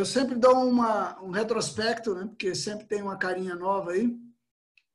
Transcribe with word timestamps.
eu 0.00 0.06
sempre 0.06 0.34
dou 0.34 0.66
uma, 0.66 1.20
um 1.22 1.30
retrospecto, 1.30 2.14
né? 2.14 2.24
porque 2.24 2.54
sempre 2.54 2.86
tem 2.86 3.02
uma 3.02 3.18
carinha 3.18 3.54
nova 3.54 3.92
aí. 3.92 4.16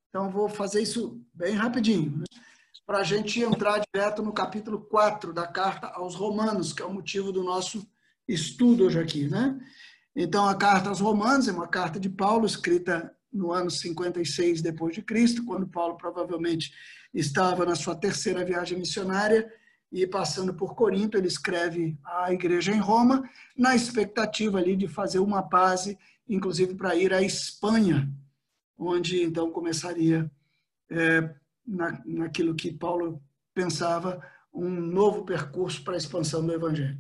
Então, 0.09 0.31
vou 0.31 0.49
fazer 0.49 0.81
isso 0.81 1.21
bem 1.31 1.53
rapidinho, 1.53 2.17
né? 2.17 2.25
para 2.87 2.99
a 2.99 3.03
gente 3.03 3.39
entrar 3.39 3.83
direto 3.93 4.23
no 4.23 4.33
capítulo 4.33 4.81
4 4.81 5.31
da 5.31 5.45
carta 5.45 5.87
aos 5.87 6.15
Romanos, 6.15 6.73
que 6.73 6.81
é 6.81 6.85
o 6.85 6.93
motivo 6.93 7.31
do 7.31 7.43
nosso 7.43 7.87
estudo 8.27 8.85
hoje 8.85 8.99
aqui. 8.99 9.27
Né? 9.27 9.59
Então, 10.15 10.47
a 10.47 10.55
carta 10.55 10.89
aos 10.89 11.01
Romanos 11.01 11.47
é 11.47 11.51
uma 11.51 11.67
carta 11.67 11.99
de 11.99 12.09
Paulo, 12.09 12.47
escrita 12.47 13.15
no 13.31 13.51
ano 13.51 13.69
56 13.69 14.61
depois 14.61 14.95
de 14.95 15.03
Cristo, 15.03 15.45
quando 15.45 15.67
Paulo 15.67 15.97
provavelmente 15.97 16.71
estava 17.13 17.63
na 17.63 17.75
sua 17.75 17.95
terceira 17.95 18.43
viagem 18.43 18.79
missionária 18.79 19.51
e 19.91 20.05
passando 20.05 20.53
por 20.53 20.75
Corinto, 20.75 21.17
ele 21.17 21.27
escreve 21.27 21.97
à 22.03 22.33
igreja 22.33 22.71
em 22.71 22.79
Roma, 22.79 23.29
na 23.57 23.75
expectativa 23.75 24.57
ali 24.57 24.75
de 24.75 24.87
fazer 24.87 25.19
uma 25.19 25.41
base, 25.41 25.97
inclusive 26.27 26.75
para 26.75 26.95
ir 26.95 27.13
à 27.13 27.21
Espanha, 27.21 28.11
onde 28.77 29.23
então 29.23 29.51
começaria 29.51 30.29
é, 30.89 31.33
na, 31.65 32.01
naquilo 32.05 32.55
que 32.55 32.73
Paulo 32.73 33.21
pensava 33.53 34.21
um 34.53 34.69
novo 34.69 35.23
percurso 35.23 35.83
para 35.83 35.93
a 35.93 35.97
expansão 35.97 36.45
do 36.45 36.53
evangelho. 36.53 36.99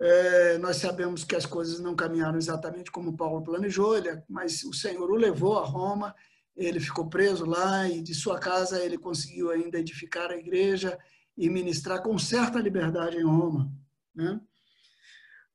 É, 0.00 0.56
nós 0.58 0.76
sabemos 0.76 1.24
que 1.24 1.36
as 1.36 1.44
coisas 1.44 1.78
não 1.78 1.94
caminharam 1.94 2.38
exatamente 2.38 2.90
como 2.90 3.16
Paulo 3.16 3.44
planejou, 3.44 3.96
ele, 3.96 4.22
mas 4.26 4.62
o 4.64 4.72
Senhor 4.72 5.10
o 5.10 5.16
levou 5.16 5.58
a 5.58 5.64
Roma, 5.64 6.14
ele 6.56 6.80
ficou 6.80 7.08
preso 7.08 7.44
lá 7.44 7.86
e 7.88 8.02
de 8.02 8.14
sua 8.14 8.38
casa 8.38 8.82
ele 8.82 8.96
conseguiu 8.96 9.50
ainda 9.50 9.78
edificar 9.78 10.30
a 10.30 10.36
igreja 10.36 10.98
e 11.40 11.48
ministrar 11.48 12.02
com 12.02 12.18
certa 12.18 12.58
liberdade 12.58 13.16
em 13.16 13.24
Roma. 13.24 13.72
Né? 14.14 14.38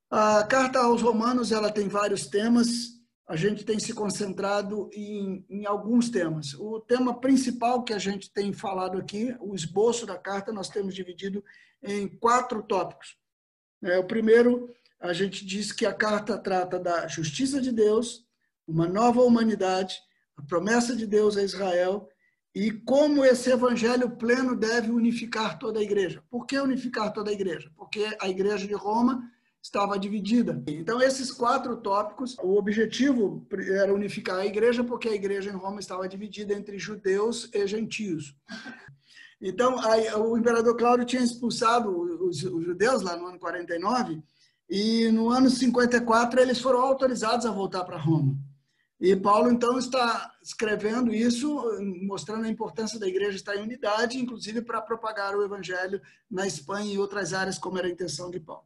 A 0.10 0.44
carta 0.44 0.80
aos 0.80 1.04
Romanos 1.04 1.52
ela 1.52 1.72
tem 1.72 1.88
vários 1.88 2.26
temas, 2.26 2.96
a 3.28 3.36
gente 3.36 3.64
tem 3.64 3.80
se 3.80 3.94
concentrado 3.94 4.90
em, 4.92 5.46
em, 5.48 5.68
alguns 5.68 6.10
temas. 6.10 6.56
O 6.56 6.80
tema 6.80 7.22
principal 7.22 7.84
que 7.84 7.94
a 7.94 8.00
gente 8.00 8.34
tem 8.34 8.52
falado 8.52 8.98
aqui, 8.98 9.36
o 9.40 9.54
esboço 9.54 10.08
da 10.08 10.18
carta, 10.18 10.52
nós 10.52 10.70
temos 10.70 10.96
dividido 10.96 11.44
em 11.84 12.08
quatro 12.08 12.64
tópicos. 12.64 13.16
É, 13.84 14.00
o 14.00 14.08
primeiro, 14.08 14.74
a 15.00 15.14
gente 15.14 15.46
diz 15.46 15.72
que 15.72 15.86
a 15.86 15.94
carta 15.94 16.36
trata 16.36 16.80
da 16.80 17.08
justiça 17.08 17.62
de 17.62 17.72
Deus, 17.72 18.26
uma 18.68 18.88
nova 18.88 19.22
humanidade, 19.22 20.00
a 20.36 20.42
promessa 20.42 20.96
de 20.96 21.06
Deus 21.06 21.38
a 21.38 21.44
Israel 21.44 22.10
e 22.56 22.72
como 22.72 23.26
esse 23.26 23.52
evangelho 23.52 24.12
pleno 24.12 24.56
deve 24.56 24.90
unificar 24.90 25.60
toda 25.60 25.82
a 25.82 25.84
igreja. 25.84 26.24
Por 26.30 26.48
que 26.48 26.58
unificar 26.58 27.12
toda 27.12 27.30
a 27.30 27.34
igreja? 27.34 27.70
Porque 27.76 28.16
a 28.22 28.30
igreja 28.30 28.66
de 28.66 28.74
Roma 28.74 29.30
estava 29.62 30.00
dividida. 30.00 30.64
Então, 30.68 31.02
esses 31.02 31.32
quatro 31.32 31.76
tópicos, 31.76 32.38
o 32.38 32.56
objetivo 32.56 33.46
era 33.82 33.94
unificar 33.94 34.38
a 34.38 34.46
igreja, 34.46 34.86
porque 34.86 35.10
a 35.10 35.16
igreja 35.16 35.50
em 35.50 35.56
Roma 35.56 35.82
estava 35.82 36.08
dividida 36.08 36.54
entre 36.54 36.80
judeus 36.80 37.50
e 37.54 37.68
gentios. 37.68 38.34
Então, 39.42 39.76
o 40.18 40.38
imperador 40.38 40.78
Cláudio 40.78 41.06
tinha 41.06 41.22
expulsado 41.22 41.90
os, 42.26 42.42
os, 42.44 42.64
judeus 42.64 43.02
lá 43.02 43.18
no 43.18 43.28
ano 43.28 43.38
49, 43.38 44.22
e 44.70 45.12
no 45.12 45.30
ano 45.30 45.50
54 45.50 46.40
eles 46.40 46.62
foram 46.62 46.80
autorizados 46.80 47.46
a 47.46 47.52
voltar 47.52 47.84
para 47.84 47.98
Roma. 47.98 48.38
E 49.00 49.14
Paulo, 49.16 49.52
então, 49.52 49.78
está 49.78 50.32
escrevendo 50.42 51.14
isso, 51.14 51.62
mostrando 52.02 52.46
a 52.46 52.50
importância 52.50 52.98
da 52.98 53.08
igreja 53.08 53.36
estar 53.36 53.56
em 53.56 53.62
unidade, 53.62 54.18
inclusive 54.18 54.62
para 54.62 54.82
propagar 54.82 55.36
o 55.36 55.44
evangelho 55.44 56.02
na 56.32 56.48
Espanha 56.48 56.94
e 56.94 56.98
outras 56.98 57.34
áreas, 57.34 57.58
como 57.58 57.78
era 57.78 57.88
a 57.88 57.92
intenção 57.92 58.32
de 58.32 58.40
Paulo. 58.40 58.64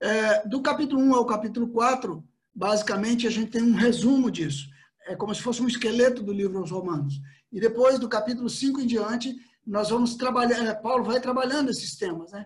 É, 0.00 0.46
do 0.46 0.60
capítulo 0.60 1.00
1 1.00 1.14
ao 1.14 1.24
capítulo 1.24 1.68
4, 1.68 2.22
basicamente, 2.52 3.28
a 3.28 3.30
gente 3.30 3.52
tem 3.52 3.62
um 3.62 3.74
resumo 3.74 4.28
disso. 4.28 4.68
É 5.06 5.14
como 5.14 5.34
se 5.34 5.40
fosse 5.40 5.62
um 5.62 5.68
esqueleto 5.68 6.22
do 6.22 6.32
livro 6.32 6.58
aos 6.58 6.72
Romanos. 6.72 7.20
E 7.52 7.60
depois, 7.60 7.98
do 7.98 8.08
capítulo 8.08 8.50
5 8.50 8.80
em 8.80 8.86
diante, 8.86 9.36
nós 9.64 9.90
vamos 9.90 10.16
trabalhar, 10.16 10.64
é, 10.64 10.74
Paulo 10.74 11.04
vai 11.04 11.20
trabalhando 11.20 11.70
esses 11.70 11.96
temas, 11.96 12.32
né? 12.32 12.44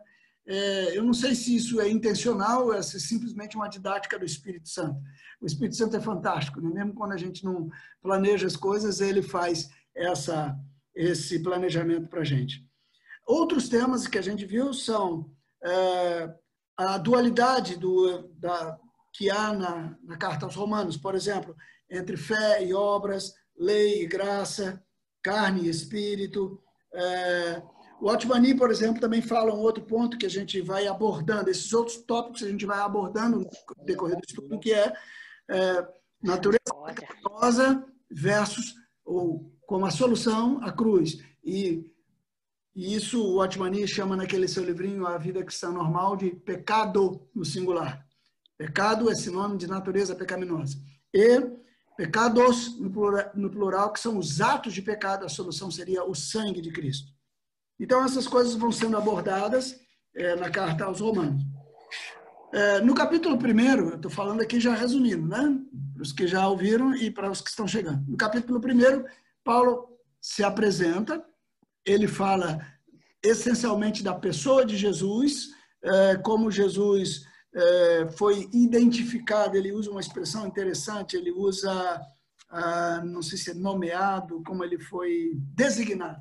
É, 0.50 0.96
eu 0.96 1.04
não 1.04 1.12
sei 1.12 1.34
se 1.34 1.54
isso 1.54 1.78
é 1.78 1.90
intencional 1.90 2.64
ou 2.64 2.74
é 2.74 2.80
simplesmente 2.80 3.54
uma 3.54 3.68
didática 3.68 4.18
do 4.18 4.24
Espírito 4.24 4.66
Santo. 4.66 4.98
O 5.42 5.46
Espírito 5.46 5.76
Santo 5.76 5.94
é 5.94 6.00
fantástico, 6.00 6.58
né? 6.58 6.70
mesmo 6.70 6.94
quando 6.94 7.12
a 7.12 7.18
gente 7.18 7.44
não 7.44 7.68
planeja 8.00 8.46
as 8.46 8.56
coisas, 8.56 9.02
ele 9.02 9.20
faz 9.20 9.68
essa, 9.94 10.58
esse 10.94 11.42
planejamento 11.42 12.08
para 12.08 12.22
a 12.22 12.24
gente. 12.24 12.66
Outros 13.26 13.68
temas 13.68 14.08
que 14.08 14.16
a 14.16 14.22
gente 14.22 14.46
viu 14.46 14.72
são 14.72 15.30
é, 15.62 16.34
a 16.78 16.96
dualidade 16.96 17.76
do, 17.76 18.26
da, 18.38 18.78
que 19.12 19.28
há 19.28 19.52
na, 19.52 19.98
na 20.02 20.16
Carta 20.16 20.46
aos 20.46 20.54
Romanos, 20.54 20.96
por 20.96 21.14
exemplo, 21.14 21.54
entre 21.90 22.16
fé 22.16 22.64
e 22.64 22.72
obras, 22.72 23.34
lei 23.54 24.02
e 24.02 24.06
graça, 24.06 24.82
carne 25.22 25.66
e 25.66 25.68
espírito, 25.68 26.58
é, 26.94 27.62
o 28.00 28.08
Otmani, 28.08 28.54
por 28.54 28.70
exemplo, 28.70 29.00
também 29.00 29.20
fala 29.20 29.54
um 29.54 29.60
outro 29.60 29.82
ponto 29.84 30.18
que 30.18 30.26
a 30.26 30.30
gente 30.30 30.60
vai 30.60 30.86
abordando, 30.86 31.50
esses 31.50 31.72
outros 31.72 31.96
tópicos 31.98 32.42
a 32.42 32.48
gente 32.48 32.66
vai 32.66 32.78
abordando 32.78 33.40
no 33.40 33.84
decorrer 33.84 34.16
do 34.16 34.24
estudo, 34.26 34.58
que 34.58 34.72
é, 34.72 34.92
é 35.48 35.88
natureza 36.22 36.74
pecaminosa 36.94 37.84
versus, 38.10 38.74
ou 39.04 39.52
como 39.66 39.86
a 39.86 39.90
solução, 39.90 40.60
a 40.62 40.72
cruz. 40.72 41.18
E, 41.44 41.84
e 42.74 42.94
isso 42.94 43.22
o 43.22 43.40
Otmani 43.40 43.86
chama 43.86 44.16
naquele 44.16 44.48
seu 44.48 44.64
livrinho 44.64 45.06
A 45.06 45.18
Vida 45.18 45.44
Cristã 45.44 45.70
Normal 45.70 46.16
de 46.16 46.30
pecado 46.30 47.28
no 47.34 47.44
singular. 47.44 48.06
Pecado 48.56 49.10
é 49.10 49.14
sinônimo 49.14 49.58
de 49.58 49.66
natureza 49.66 50.14
pecaminosa. 50.14 50.78
E 51.12 51.58
Pecados, 51.98 52.78
no 52.78 52.92
plural, 52.92 53.30
no 53.34 53.50
plural, 53.50 53.92
que 53.92 53.98
são 53.98 54.18
os 54.18 54.40
atos 54.40 54.72
de 54.72 54.80
pecado, 54.80 55.26
a 55.26 55.28
solução 55.28 55.68
seria 55.68 56.04
o 56.04 56.14
sangue 56.14 56.60
de 56.60 56.70
Cristo. 56.70 57.12
Então, 57.78 58.04
essas 58.04 58.26
coisas 58.26 58.54
vão 58.54 58.72
sendo 58.72 58.96
abordadas 58.96 59.78
é, 60.14 60.34
na 60.34 60.50
carta 60.50 60.84
aos 60.84 61.00
Romanos. 61.00 61.42
É, 62.52 62.80
no 62.80 62.94
capítulo 62.94 63.36
1, 63.36 63.60
eu 63.90 63.96
estou 63.96 64.10
falando 64.10 64.40
aqui 64.40 64.58
já 64.58 64.74
resumindo, 64.74 65.26
né? 65.28 65.60
Para 65.94 66.02
os 66.02 66.12
que 66.12 66.26
já 66.26 66.48
ouviram 66.48 66.94
e 66.94 67.10
para 67.10 67.30
os 67.30 67.40
que 67.40 67.50
estão 67.50 67.68
chegando. 67.68 68.04
No 68.08 68.16
capítulo 68.16 68.58
1, 68.58 69.04
Paulo 69.44 69.96
se 70.20 70.42
apresenta, 70.42 71.24
ele 71.84 72.08
fala 72.08 72.60
essencialmente 73.22 74.02
da 74.02 74.14
pessoa 74.14 74.64
de 74.64 74.76
Jesus, 74.76 75.48
é, 75.82 76.16
como 76.16 76.50
Jesus 76.50 77.26
foi 78.16 78.48
identificado, 78.52 79.56
ele 79.56 79.72
usa 79.72 79.90
uma 79.90 80.00
expressão 80.00 80.46
interessante, 80.46 81.16
ele 81.16 81.32
usa, 81.32 82.00
ah, 82.50 83.02
não 83.04 83.20
sei 83.20 83.36
se 83.36 83.50
é 83.50 83.54
nomeado, 83.54 84.42
como 84.44 84.62
ele 84.62 84.78
foi 84.78 85.32
designado, 85.34 86.20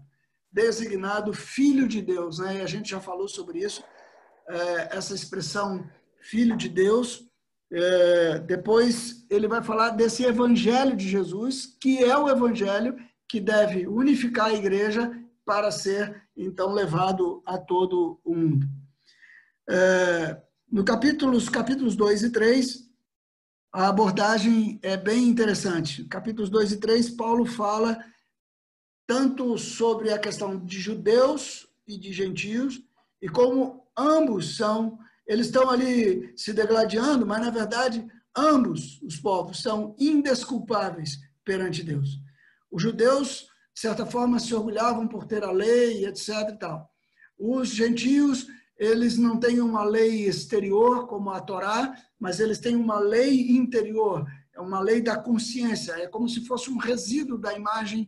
designado 0.52 1.34
filho 1.34 1.88
de 1.88 2.02
Deus, 2.02 2.40
né? 2.40 2.58
E 2.58 2.62
a 2.62 2.66
gente 2.66 2.90
já 2.90 3.00
falou 3.00 3.28
sobre 3.28 3.60
isso, 3.60 3.84
é, 4.48 4.98
essa 4.98 5.14
expressão 5.14 5.88
filho 6.22 6.56
de 6.56 6.70
Deus. 6.70 7.26
É, 7.72 8.40
depois 8.40 9.26
ele 9.30 9.48
vai 9.48 9.62
falar 9.62 9.90
desse 9.90 10.24
evangelho 10.24 10.96
de 10.96 11.08
Jesus, 11.08 11.78
que 11.80 12.04
é 12.04 12.18
o 12.18 12.30
evangelho 12.30 12.96
que 13.28 13.42
deve 13.42 13.88
unificar 13.88 14.48
a 14.48 14.54
igreja 14.54 15.12
para 15.46 15.72
ser 15.72 16.24
então 16.36 16.74
levado 16.74 17.42
a 17.46 17.58
todo 17.58 18.20
o 18.24 18.36
mundo. 18.36 18.68
É, 19.70 20.42
no 20.72 20.84
capítulos, 20.84 21.50
capítulos 21.50 21.96
2 21.96 22.24
e 22.24 22.30
3, 22.32 22.88
a 23.74 23.88
abordagem 23.88 24.80
é 24.82 24.96
bem 24.96 25.24
interessante. 25.28 26.04
Capítulos 26.06 26.50
2 26.50 26.74
e 26.74 26.78
3, 26.78 27.12
Paulo 27.12 27.46
fala 27.46 27.98
tanto 29.08 29.58
sobre 29.58 30.12
a 30.12 30.20
questão 30.20 30.60
de 30.60 30.80
judeus 30.80 31.68
e 31.88 31.98
de 31.98 32.12
gentios, 32.12 32.82
e 33.22 33.30
como 33.30 33.88
ambos 33.98 34.58
são, 34.58 35.00
eles 35.26 35.48
estão 35.48 35.70
ali 35.70 36.34
se 36.36 36.54
degladiando, 36.54 37.26
mas 37.26 37.42
na 37.42 37.50
verdade 37.50 38.06
ambos 38.36 39.02
os 39.02 39.18
povos 39.18 39.62
são 39.62 39.96
indesculpáveis 39.98 41.18
perante 41.44 41.82
Deus. 41.82 42.20
Os 42.70 42.84
judeus, 42.84 43.48
de 43.74 43.80
certa 43.80 44.06
forma, 44.06 44.40
se 44.40 44.54
orgulhavam 44.54 45.08
por 45.08 45.26
ter 45.26 45.44
a 45.44 45.52
lei, 45.52 46.06
etc. 46.06 46.30
E 46.50 46.60
tal. 46.60 46.92
Os 47.40 47.70
gentios 47.70 48.48
eles 48.78 49.18
não 49.18 49.40
têm 49.40 49.60
uma 49.60 49.84
lei 49.84 50.28
exterior 50.28 51.08
como 51.08 51.32
a 51.32 51.40
Torá, 51.40 51.96
mas 52.20 52.40
eles 52.40 52.60
têm 52.60 52.76
uma 52.76 53.00
lei 53.00 53.52
interior, 53.52 54.26
é 54.54 54.62
uma 54.62 54.80
lei 54.80 55.02
da 55.02 55.18
consciência, 55.18 55.94
é 55.94 56.08
como 56.08 56.30
se 56.30 56.46
fosse 56.46 56.70
um 56.70 56.78
resíduo 56.78 57.38
da 57.40 57.54
imagem 57.54 58.08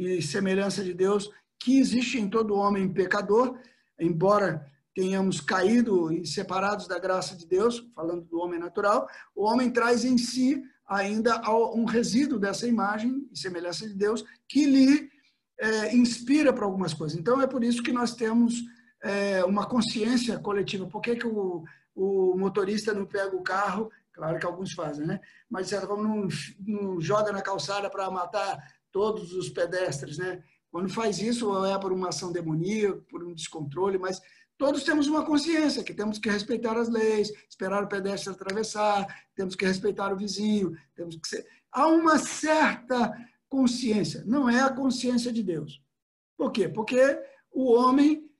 e 0.00 0.22
semelhança 0.22 0.82
de 0.82 0.94
Deus 0.94 1.30
que 1.58 1.78
existe 1.78 2.18
em 2.18 2.26
todo 2.26 2.54
homem 2.54 2.90
pecador, 2.90 3.58
embora 3.98 4.66
tenhamos 4.94 5.42
caído 5.42 6.10
e 6.10 6.26
separados 6.26 6.88
da 6.88 6.98
graça 6.98 7.36
de 7.36 7.46
Deus, 7.46 7.86
falando 7.94 8.22
do 8.22 8.38
homem 8.38 8.58
natural, 8.58 9.06
o 9.36 9.44
homem 9.44 9.70
traz 9.70 10.02
em 10.02 10.16
si 10.16 10.62
ainda 10.88 11.42
um 11.74 11.84
resíduo 11.84 12.38
dessa 12.38 12.66
imagem 12.66 13.28
e 13.30 13.38
semelhança 13.38 13.86
de 13.86 13.94
Deus 13.94 14.24
que 14.48 14.64
lhe 14.64 15.10
é, 15.58 15.94
inspira 15.94 16.50
para 16.50 16.64
algumas 16.64 16.94
coisas. 16.94 17.18
Então 17.18 17.40
é 17.42 17.46
por 17.46 17.62
isso 17.62 17.82
que 17.82 17.92
nós 17.92 18.14
temos 18.14 18.54
é, 19.02 19.44
uma 19.44 19.66
consciência 19.66 20.38
coletiva. 20.38 20.86
Por 20.86 21.02
que, 21.02 21.14
que 21.14 21.26
o, 21.26 21.62
o 21.94 22.36
motorista 22.38 22.94
não 22.94 23.04
pega 23.04 23.36
o 23.36 23.42
carro 23.42 23.90
Claro 24.12 24.38
que 24.38 24.44
alguns 24.44 24.74
fazem, 24.74 25.06
né? 25.06 25.18
Mas, 25.48 25.66
de 25.66 25.70
certa 25.70 25.86
forma, 25.86 26.02
não, 26.02 26.28
não 26.58 27.00
joga 27.00 27.32
na 27.32 27.40
calçada 27.40 27.88
para 27.88 28.10
matar 28.10 28.58
todos 28.92 29.32
os 29.32 29.48
pedestres, 29.48 30.18
né? 30.18 30.42
Quando 30.70 30.88
faz 30.88 31.20
isso, 31.20 31.48
ou 31.48 31.64
é 31.64 31.78
por 31.78 31.92
uma 31.92 32.08
ação 32.08 32.30
demoníaca, 32.30 33.02
por 33.10 33.24
um 33.24 33.34
descontrole, 33.34 33.98
mas 33.98 34.20
todos 34.56 34.84
temos 34.84 35.08
uma 35.08 35.24
consciência 35.24 35.82
que 35.82 35.94
temos 35.94 36.18
que 36.18 36.30
respeitar 36.30 36.76
as 36.76 36.88
leis, 36.88 37.32
esperar 37.48 37.82
o 37.82 37.88
pedestre 37.88 38.32
atravessar, 38.32 39.06
temos 39.34 39.56
que 39.56 39.64
respeitar 39.64 40.12
o 40.12 40.16
vizinho, 40.16 40.76
temos 40.94 41.16
que 41.16 41.28
ser... 41.28 41.46
Há 41.72 41.86
uma 41.86 42.18
certa 42.18 43.12
consciência, 43.48 44.22
não 44.26 44.48
é 44.48 44.60
a 44.60 44.72
consciência 44.72 45.32
de 45.32 45.42
Deus. 45.42 45.82
Por 46.36 46.52
quê? 46.52 46.68
Porque 46.68 47.18
o 47.52 47.72
homem, 47.72 48.30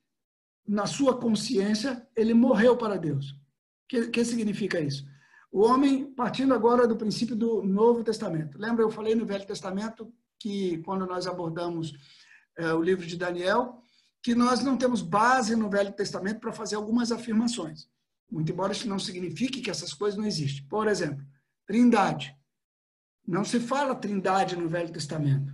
na 0.66 0.86
sua 0.86 1.18
consciência, 1.18 2.06
ele 2.14 2.32
morreu 2.32 2.76
para 2.76 2.96
Deus. 2.96 3.30
O 3.32 3.36
que, 3.88 4.08
que 4.08 4.24
significa 4.24 4.80
isso? 4.80 5.04
O 5.50 5.62
homem, 5.62 6.12
partindo 6.12 6.54
agora 6.54 6.86
do 6.86 6.96
princípio 6.96 7.34
do 7.34 7.60
Novo 7.62 8.04
Testamento. 8.04 8.56
Lembra, 8.56 8.84
eu 8.84 8.90
falei 8.90 9.16
no 9.16 9.26
Velho 9.26 9.44
Testamento 9.44 10.12
que, 10.40 10.78
quando 10.78 11.06
nós 11.06 11.26
abordamos 11.26 11.92
é, 12.56 12.72
o 12.72 12.82
livro 12.82 13.06
de 13.06 13.16
Daniel, 13.16 13.82
que 14.22 14.34
nós 14.34 14.64
não 14.64 14.76
temos 14.76 15.02
base 15.02 15.54
no 15.54 15.70
Velho 15.70 15.92
Testamento 15.92 16.40
para 16.40 16.52
fazer 16.52 16.76
algumas 16.76 17.12
afirmações. 17.12 17.88
Muito 18.30 18.50
embora 18.50 18.72
isso 18.72 18.88
não 18.88 18.98
signifique 18.98 19.60
que 19.60 19.70
essas 19.70 19.92
coisas 19.92 20.18
não 20.18 20.26
existem. 20.26 20.64
Por 20.66 20.88
exemplo, 20.88 21.24
trindade. 21.66 22.34
Não 23.26 23.44
se 23.44 23.60
fala 23.60 23.94
trindade 23.94 24.56
no 24.56 24.68
Velho 24.68 24.92
Testamento. 24.92 25.52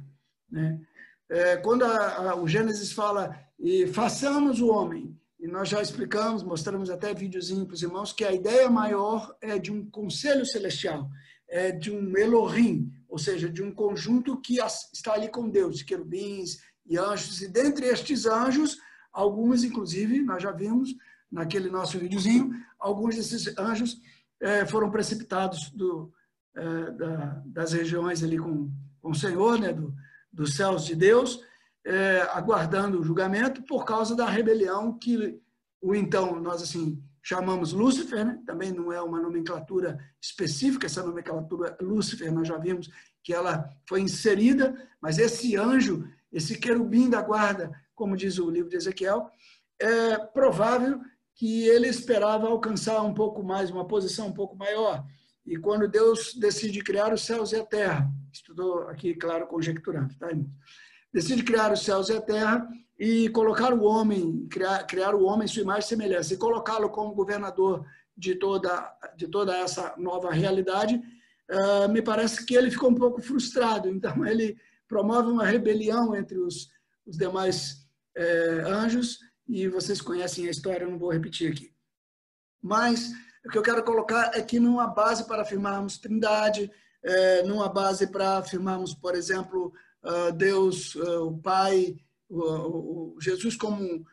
Né? 0.51 0.81
É, 1.29 1.57
quando 1.57 1.85
a, 1.85 2.31
a, 2.31 2.37
o 2.37 2.47
Gênesis 2.47 2.93
fala, 2.93 3.39
e 3.59 3.87
façamos 3.89 4.61
o 4.61 4.69
homem, 4.69 5.19
e 5.39 5.47
nós 5.47 5.69
já 5.69 5.83
explicamos, 5.83 6.43
mostramos 6.43 6.91
até 6.91 7.13
videozinho 7.13 7.67
para 7.67 7.75
os 7.75 7.83
irmãos, 7.83 8.13
que 8.13 8.25
a 8.25 8.33
ideia 8.33 8.71
maior 8.71 9.37
é 9.41 9.59
de 9.59 9.73
um 9.73 9.89
conselho 9.91 10.47
celestial, 10.47 11.09
é 11.49 11.71
de 11.71 11.91
um 11.91 12.17
Elohim, 12.17 12.93
ou 13.17 13.19
seja, 13.19 13.49
de 13.49 13.63
um 13.63 13.73
conjunto 13.73 14.39
que 14.39 14.59
está 14.93 15.15
ali 15.15 15.31
com 15.31 15.49
Deus, 15.49 15.79
de 15.79 15.87
querubins, 15.87 16.59
e 16.85 16.99
anjos, 16.99 17.41
e 17.41 17.49
dentre 17.49 17.87
estes 17.87 18.27
anjos, 18.27 18.77
alguns, 19.11 19.65
inclusive, 19.65 20.21
nós 20.21 20.43
já 20.43 20.53
vimos 20.53 20.95
naquele 21.33 21.71
nosso 21.71 21.99
videozinho, 21.99 22.51
alguns 22.79 23.17
desses 23.17 23.57
anjos 23.57 23.99
é, 24.39 24.67
foram 24.67 24.91
precipitados 24.91 25.71
do, 25.71 26.13
é, 26.55 26.91
da, 26.91 27.43
das 27.47 27.73
regiões 27.73 28.23
ali 28.23 28.39
com, 28.39 28.71
com 29.01 29.13
o 29.13 29.15
Senhor, 29.15 29.59
né, 29.59 29.73
do, 29.73 29.95
dos 30.31 30.55
céus 30.55 30.85
de 30.85 30.95
Deus, 30.95 31.41
é, 31.87 32.21
aguardando 32.35 33.01
o 33.01 33.03
julgamento 33.03 33.63
por 33.63 33.87
causa 33.87 34.15
da 34.15 34.29
rebelião 34.29 34.93
que 34.99 35.41
o 35.81 35.95
então, 35.95 36.39
nós 36.39 36.61
assim, 36.61 37.03
chamamos 37.27 37.73
Lúcifer, 37.73 38.25
né? 38.25 38.39
também 38.47 38.71
não 38.71 38.93
é 38.93 39.03
uma 39.03 39.21
nomenclatura 39.21 39.99
específica, 40.23 40.87
essa 40.87 41.03
nomenclatura 41.03 41.77
Lúcifer, 41.81 42.33
nós 42.33 42.47
já 42.47 42.57
vimos 42.57 42.89
que 43.21 43.35
ela 43.35 43.69
foi 43.89 44.01
inserida, 44.01 44.77
mas 45.03 45.19
esse 45.19 45.57
anjo, 45.57 46.09
esse 46.33 46.57
querubim 46.57 47.11
da 47.11 47.21
guarda, 47.21 47.73
como 47.97 48.17
diz 48.17 48.39
o 48.39 48.49
livro 48.49 48.71
de 48.71 48.77
Ezequiel, 48.77 49.29
é 49.81 50.17
provável 50.17 51.01
que 51.35 51.67
ele 51.67 51.89
esperava 51.89 52.47
alcançar 52.47 53.03
um 53.03 53.13
pouco 53.13 53.43
mais, 53.43 53.73
uma 53.73 53.89
posição 53.89 54.29
um 54.29 54.33
pouco 54.33 54.57
maior. 54.57 55.05
E 55.45 55.57
quando 55.57 55.89
Deus 55.89 56.33
decide 56.33 56.81
criar 56.81 57.13
os 57.13 57.23
céus 57.23 57.51
e 57.51 57.57
a 57.57 57.67
terra, 57.67 58.09
estudou 58.33 58.83
aqui, 58.83 59.17
claro, 59.17 59.49
conjecturando, 59.49 60.15
tá, 60.17 60.29
irmão? 60.29 60.49
Decide 61.13 61.43
criar 61.43 61.73
os 61.73 61.83
céus 61.83 62.09
e 62.09 62.13
a 62.13 62.21
terra 62.21 62.69
e 62.99 63.29
colocar 63.31 63.73
o 63.75 63.83
homem, 63.83 64.47
criar, 64.49 64.85
criar 64.85 65.15
o 65.15 65.25
homem 65.25 65.45
em 65.45 65.49
sua 65.49 65.63
imagem 65.63 65.85
e 65.85 65.89
semelhança, 65.89 66.35
e 66.35 66.39
colocá-lo 66.39 66.89
como 66.91 67.15
governador 67.15 67.85
de 68.17 68.35
toda, 68.35 68.93
de 69.17 69.29
toda 69.29 69.57
essa 69.57 69.95
nova 69.99 70.31
realidade, 70.31 71.01
uh, 71.51 71.89
me 71.91 72.01
parece 72.01 72.45
que 72.47 72.55
ele 72.55 72.71
ficou 72.71 72.91
um 72.91 72.95
pouco 72.95 73.21
frustrado. 73.21 73.89
Então, 73.89 74.25
ele 74.25 74.57
promove 74.89 75.29
uma 75.29 75.45
rebelião 75.45 76.15
entre 76.17 76.39
os, 76.39 76.69
os 77.07 77.17
demais 77.17 77.87
é, 78.17 78.63
anjos, 78.67 79.19
e 79.47 79.69
vocês 79.69 80.01
conhecem 80.01 80.49
a 80.49 80.51
história, 80.51 80.87
não 80.87 80.99
vou 80.99 81.13
repetir 81.13 81.53
aqui. 81.53 81.73
Mas 82.63 83.13
o 83.45 83.49
que 83.49 83.59
eu 83.59 83.63
quero 83.63 83.85
colocar 83.85 84.33
é 84.35 84.43
que 84.43 84.59
numa 84.59 84.87
base 84.87 85.27
para 85.27 85.43
afirmarmos 85.43 85.99
trindade, 85.99 86.71
é, 87.05 87.43
numa 87.45 87.69
base 87.69 88.09
para 88.09 88.39
afirmarmos, 88.39 88.95
por 88.95 89.15
exemplo, 89.15 89.73
uh, 90.03 90.33
Deus, 90.33 90.95
uh, 90.97 91.29
o 91.29 91.39
Pai, 91.39 91.97
Jesus 93.21 93.57
como 93.57 94.05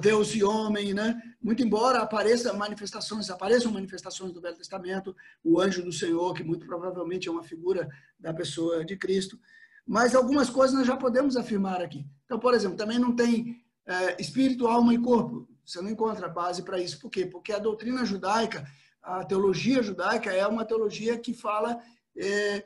Deus 0.00 0.34
e 0.34 0.44
homem, 0.44 0.94
né? 0.94 1.20
Muito 1.42 1.62
embora 1.62 2.00
apareça 2.00 2.52
manifestações, 2.52 3.28
apareçam 3.28 3.72
manifestações 3.72 4.32
do 4.32 4.40
Velho 4.40 4.56
Testamento, 4.56 5.14
o 5.42 5.60
anjo 5.60 5.82
do 5.82 5.92
Senhor, 5.92 6.32
que 6.34 6.44
muito 6.44 6.64
provavelmente 6.64 7.28
é 7.28 7.30
uma 7.30 7.42
figura 7.42 7.88
da 8.18 8.32
pessoa 8.32 8.84
de 8.84 8.96
Cristo, 8.96 9.38
mas 9.86 10.14
algumas 10.14 10.48
coisas 10.48 10.76
nós 10.76 10.86
já 10.86 10.96
podemos 10.96 11.36
afirmar 11.36 11.82
aqui. 11.82 12.06
Então, 12.24 12.38
por 12.38 12.54
exemplo, 12.54 12.76
também 12.76 12.98
não 12.98 13.16
tem 13.16 13.64
é, 13.86 14.20
espírito, 14.20 14.66
alma 14.66 14.94
e 14.94 14.98
corpo. 14.98 15.48
Você 15.64 15.80
não 15.80 15.90
encontra 15.90 16.28
base 16.28 16.62
para 16.62 16.78
isso. 16.78 17.00
Por 17.00 17.10
quê? 17.10 17.26
Porque 17.26 17.52
a 17.52 17.58
doutrina 17.58 18.04
judaica, 18.04 18.66
a 19.02 19.24
teologia 19.24 19.82
judaica 19.82 20.30
é 20.30 20.46
uma 20.46 20.64
teologia 20.64 21.18
que 21.18 21.34
fala 21.34 21.80
é, 22.16 22.64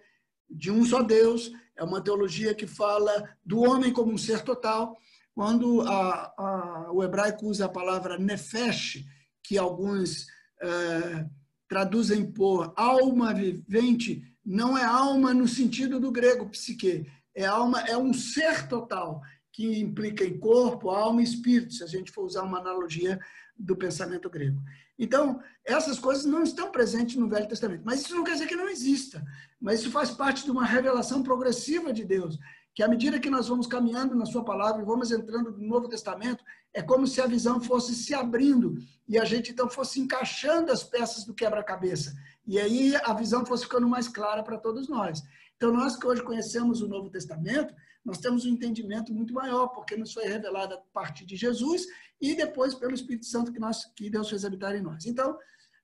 de 0.52 0.70
um 0.70 0.84
só 0.84 1.02
Deus, 1.02 1.50
é 1.76 1.82
uma 1.82 2.00
teologia 2.00 2.54
que 2.54 2.66
fala 2.66 3.28
do 3.44 3.60
homem 3.60 3.92
como 3.92 4.12
um 4.12 4.18
ser 4.18 4.42
total. 4.42 4.96
Quando 5.34 5.82
a, 5.82 6.32
a, 6.36 6.92
o 6.92 7.02
hebraico 7.02 7.46
usa 7.46 7.64
a 7.64 7.68
palavra 7.68 8.18
nefesh, 8.18 9.04
que 9.42 9.56
alguns 9.56 10.26
é, 10.60 11.26
traduzem 11.68 12.30
por 12.30 12.72
alma 12.76 13.32
vivente, 13.32 14.22
não 14.44 14.76
é 14.76 14.84
alma 14.84 15.32
no 15.32 15.48
sentido 15.48 15.98
do 15.98 16.12
grego 16.12 16.48
psique, 16.50 17.06
é 17.34 17.46
alma, 17.46 17.80
é 17.82 17.96
um 17.96 18.12
ser 18.12 18.68
total 18.68 19.22
que 19.50 19.80
implica 19.80 20.24
em 20.24 20.38
corpo, 20.38 20.90
alma 20.90 21.20
e 21.20 21.24
espírito, 21.24 21.74
se 21.74 21.84
a 21.84 21.86
gente 21.86 22.10
for 22.10 22.24
usar 22.24 22.42
uma 22.42 22.58
analogia 22.58 23.18
do 23.62 23.76
pensamento 23.76 24.28
grego. 24.28 24.60
Então, 24.98 25.40
essas 25.64 25.98
coisas 25.98 26.24
não 26.24 26.42
estão 26.42 26.70
presentes 26.70 27.16
no 27.16 27.28
Velho 27.28 27.48
Testamento, 27.48 27.82
mas 27.84 28.00
isso 28.00 28.14
não 28.14 28.24
quer 28.24 28.32
dizer 28.32 28.46
que 28.46 28.56
não 28.56 28.68
exista, 28.68 29.24
mas 29.60 29.80
isso 29.80 29.90
faz 29.90 30.10
parte 30.10 30.44
de 30.44 30.50
uma 30.50 30.64
revelação 30.64 31.22
progressiva 31.22 31.92
de 31.92 32.04
Deus, 32.04 32.38
que 32.74 32.82
à 32.82 32.88
medida 32.88 33.20
que 33.20 33.30
nós 33.30 33.48
vamos 33.48 33.66
caminhando 33.66 34.14
na 34.14 34.26
sua 34.26 34.44
palavra 34.44 34.82
e 34.82 34.84
vamos 34.84 35.12
entrando 35.12 35.52
no 35.52 35.66
Novo 35.66 35.88
Testamento, 35.88 36.42
é 36.74 36.82
como 36.82 37.06
se 37.06 37.20
a 37.20 37.26
visão 37.26 37.60
fosse 37.60 37.94
se 37.94 38.14
abrindo 38.14 38.76
e 39.06 39.18
a 39.18 39.24
gente 39.24 39.52
então 39.52 39.68
fosse 39.68 40.00
encaixando 40.00 40.72
as 40.72 40.82
peças 40.82 41.24
do 41.24 41.34
quebra-cabeça. 41.34 42.14
E 42.46 42.58
aí 42.58 42.96
a 42.96 43.12
visão 43.12 43.44
fosse 43.44 43.64
ficando 43.64 43.88
mais 43.88 44.08
clara 44.08 44.42
para 44.42 44.58
todos 44.58 44.88
nós. 44.88 45.22
Então, 45.56 45.72
nós 45.72 45.94
que 45.94 46.06
hoje 46.06 46.22
conhecemos 46.22 46.82
o 46.82 46.88
Novo 46.88 47.08
Testamento, 47.08 47.72
nós 48.04 48.18
temos 48.18 48.44
um 48.44 48.50
entendimento 48.50 49.12
muito 49.12 49.32
maior, 49.32 49.68
porque 49.68 49.96
nos 49.96 50.12
foi 50.12 50.24
revelado 50.24 50.74
a 50.74 50.78
partir 50.92 51.24
de 51.24 51.36
Jesus 51.36 51.86
e 52.20 52.34
depois 52.34 52.74
pelo 52.74 52.94
Espírito 52.94 53.26
Santo 53.26 53.52
que, 53.52 53.58
nós, 53.58 53.84
que 53.96 54.10
Deus 54.10 54.28
fez 54.28 54.44
habitar 54.44 54.74
em 54.74 54.82
nós. 54.82 55.06
Então, 55.06 55.38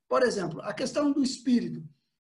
por 0.08 0.22
exemplo, 0.22 0.60
a 0.62 0.72
questão 0.72 1.12
do 1.12 1.22
Espírito. 1.22 1.82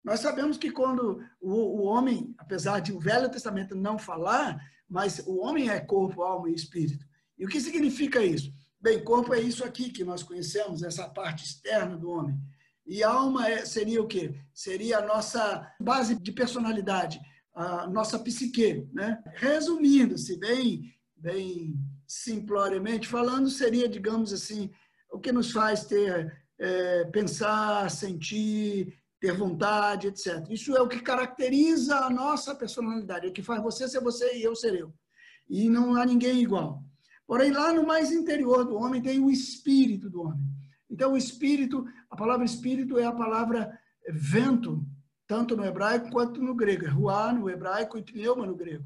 Nós 0.02 0.20
sabemos 0.20 0.56
que 0.56 0.70
quando 0.70 1.20
o, 1.40 1.52
o 1.52 1.82
homem, 1.82 2.34
apesar 2.38 2.80
de 2.80 2.92
o 2.92 3.00
Velho 3.00 3.28
Testamento 3.28 3.74
não 3.74 3.98
falar, 3.98 4.60
mas 4.88 5.18
o 5.26 5.38
homem 5.40 5.68
é 5.68 5.80
corpo, 5.80 6.22
alma 6.22 6.48
e 6.48 6.54
espírito. 6.54 7.04
E 7.36 7.44
o 7.44 7.48
que 7.48 7.60
significa 7.60 8.22
isso? 8.22 8.52
Bem, 8.80 9.02
corpo 9.02 9.34
é 9.34 9.40
isso 9.40 9.64
aqui 9.64 9.90
que 9.90 10.04
nós 10.04 10.22
conhecemos, 10.22 10.82
essa 10.82 11.08
parte 11.08 11.44
externa 11.44 11.96
do 11.96 12.08
homem. 12.10 12.38
E 12.86 13.02
alma 13.02 13.48
é, 13.48 13.64
seria 13.66 14.00
o 14.00 14.06
quê? 14.06 14.38
Seria 14.54 14.98
a 14.98 15.06
nossa 15.06 15.74
base 15.80 16.14
de 16.14 16.30
personalidade, 16.30 17.20
a 17.56 17.88
nossa 17.88 18.18
psique. 18.18 18.86
Né? 18.92 19.18
Resumindo-se 19.34 20.38
bem, 20.38 20.94
bem 21.16 21.74
simploriamente 22.06 23.08
falando, 23.08 23.48
seria, 23.48 23.88
digamos 23.88 24.32
assim, 24.32 24.70
o 25.10 25.18
que 25.18 25.32
nos 25.32 25.50
faz 25.50 25.86
ter, 25.86 26.32
é, 26.58 27.04
pensar, 27.06 27.90
sentir, 27.90 28.94
ter 29.18 29.32
vontade, 29.32 30.08
etc. 30.08 30.44
Isso 30.50 30.76
é 30.76 30.80
o 30.80 30.88
que 30.88 31.00
caracteriza 31.00 31.96
a 31.96 32.10
nossa 32.10 32.54
personalidade, 32.54 33.26
é 33.26 33.30
o 33.30 33.32
que 33.32 33.42
faz 33.42 33.62
você 33.62 33.88
ser 33.88 34.00
você 34.00 34.36
e 34.36 34.42
eu 34.42 34.54
ser 34.54 34.74
eu. 34.74 34.92
E 35.48 35.70
não 35.70 35.96
há 35.96 36.04
ninguém 36.04 36.42
igual. 36.42 36.84
Porém, 37.26 37.50
lá 37.50 37.72
no 37.72 37.86
mais 37.86 38.12
interior 38.12 38.64
do 38.64 38.76
homem 38.76 39.00
tem 39.00 39.18
o 39.18 39.30
espírito 39.30 40.10
do 40.10 40.22
homem. 40.22 40.46
Então, 40.88 41.14
o 41.14 41.16
espírito, 41.16 41.84
a 42.10 42.16
palavra 42.16 42.44
espírito 42.44 42.98
é 42.98 43.04
a 43.04 43.12
palavra 43.12 43.76
vento, 44.08 44.86
tanto 45.26 45.56
no 45.56 45.64
hebraico 45.64 46.10
quanto 46.10 46.40
no 46.40 46.54
grego. 46.54 46.86
É 46.86 46.88
ruá 46.88 47.32
no 47.32 47.50
hebraico 47.50 47.98
e 47.98 48.02
pneuma 48.02 48.46
no 48.46 48.54
grego. 48.54 48.84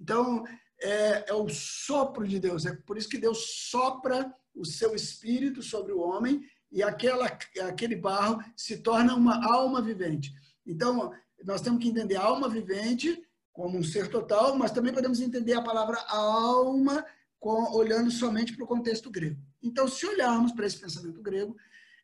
Então, 0.00 0.44
é, 0.80 1.30
é, 1.30 1.34
o 1.34 1.48
sopro 1.48 2.26
de 2.26 2.38
Deus. 2.38 2.66
É 2.66 2.74
por 2.74 2.96
isso 2.96 3.08
que 3.08 3.18
Deus 3.18 3.68
sopra 3.70 4.32
o 4.54 4.64
seu 4.64 4.94
espírito 4.94 5.62
sobre 5.62 5.92
o 5.92 6.00
homem 6.00 6.44
e 6.70 6.82
aquela, 6.82 7.26
aquele 7.66 7.96
barro 7.96 8.42
se 8.56 8.78
torna 8.78 9.14
uma 9.14 9.44
alma 9.46 9.80
vivente. 9.80 10.32
Então, 10.66 11.12
nós 11.44 11.60
temos 11.60 11.82
que 11.82 11.88
entender 11.88 12.16
a 12.16 12.24
alma 12.24 12.48
vivente 12.48 13.22
como 13.52 13.78
um 13.78 13.82
ser 13.82 14.08
total, 14.08 14.56
mas 14.56 14.70
também 14.70 14.92
podemos 14.92 15.20
entender 15.20 15.54
a 15.54 15.62
palavra 15.62 15.98
alma 16.08 17.04
com, 17.40 17.72
olhando 17.74 18.10
somente 18.10 18.54
para 18.54 18.64
o 18.64 18.68
contexto 18.68 19.10
grego. 19.10 19.40
Então, 19.62 19.88
se 19.88 20.06
olharmos 20.06 20.52
para 20.52 20.66
esse 20.66 20.78
pensamento 20.78 21.20
grego, 21.20 21.56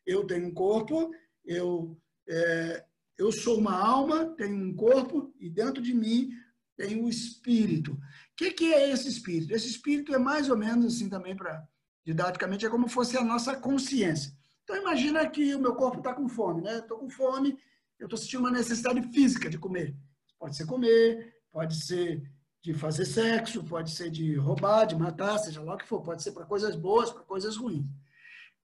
eu 0.05 0.25
tenho 0.25 0.47
um 0.47 0.53
corpo, 0.53 1.11
eu 1.45 1.97
é, 2.27 2.83
eu 3.17 3.31
sou 3.31 3.57
uma 3.57 3.75
alma, 3.75 4.25
tenho 4.37 4.55
um 4.55 4.75
corpo 4.75 5.33
e 5.39 5.49
dentro 5.49 5.81
de 5.81 5.93
mim 5.93 6.31
tem 6.75 7.01
o 7.01 7.07
espírito. 7.07 7.93
O 7.93 7.99
que, 8.35 8.51
que 8.51 8.73
é 8.73 8.91
esse 8.91 9.07
espírito? 9.07 9.53
Esse 9.53 9.67
espírito 9.67 10.13
é 10.13 10.17
mais 10.17 10.49
ou 10.49 10.57
menos 10.57 10.93
assim 10.93 11.09
também 11.09 11.35
para 11.35 11.65
didaticamente 12.05 12.65
é 12.65 12.69
como 12.69 12.87
fosse 12.87 13.17
a 13.17 13.23
nossa 13.23 13.55
consciência. 13.55 14.31
Então 14.63 14.75
imagina 14.77 15.27
que 15.27 15.55
o 15.55 15.59
meu 15.59 15.75
corpo 15.75 15.97
está 15.97 16.13
com 16.13 16.29
fome, 16.29 16.61
né? 16.61 16.77
Estou 16.77 16.99
com 16.99 17.09
fome, 17.09 17.57
eu 17.99 18.05
estou 18.05 18.17
sentindo 18.17 18.41
uma 18.41 18.51
necessidade 18.51 19.01
física 19.11 19.49
de 19.49 19.57
comer. 19.57 19.95
Pode 20.37 20.55
ser 20.55 20.65
comer, 20.65 21.33
pode 21.51 21.83
ser 21.83 22.21
de 22.61 22.73
fazer 22.73 23.05
sexo, 23.05 23.63
pode 23.63 23.91
ser 23.91 24.09
de 24.09 24.35
roubar, 24.35 24.85
de 24.85 24.95
matar, 24.95 25.37
seja 25.37 25.61
lá 25.61 25.75
o 25.75 25.77
que 25.77 25.87
for, 25.87 26.01
pode 26.01 26.21
ser 26.21 26.31
para 26.31 26.45
coisas 26.45 26.75
boas, 26.75 27.11
para 27.11 27.23
coisas 27.23 27.55
ruins. 27.57 27.85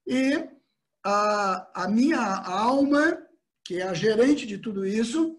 E 0.05 0.43
a, 1.03 1.83
a 1.83 1.87
minha 1.87 2.19
alma, 2.19 3.21
que 3.63 3.79
é 3.79 3.83
a 3.83 3.93
gerente 3.93 4.45
de 4.45 4.57
tudo 4.57 4.85
isso, 4.85 5.37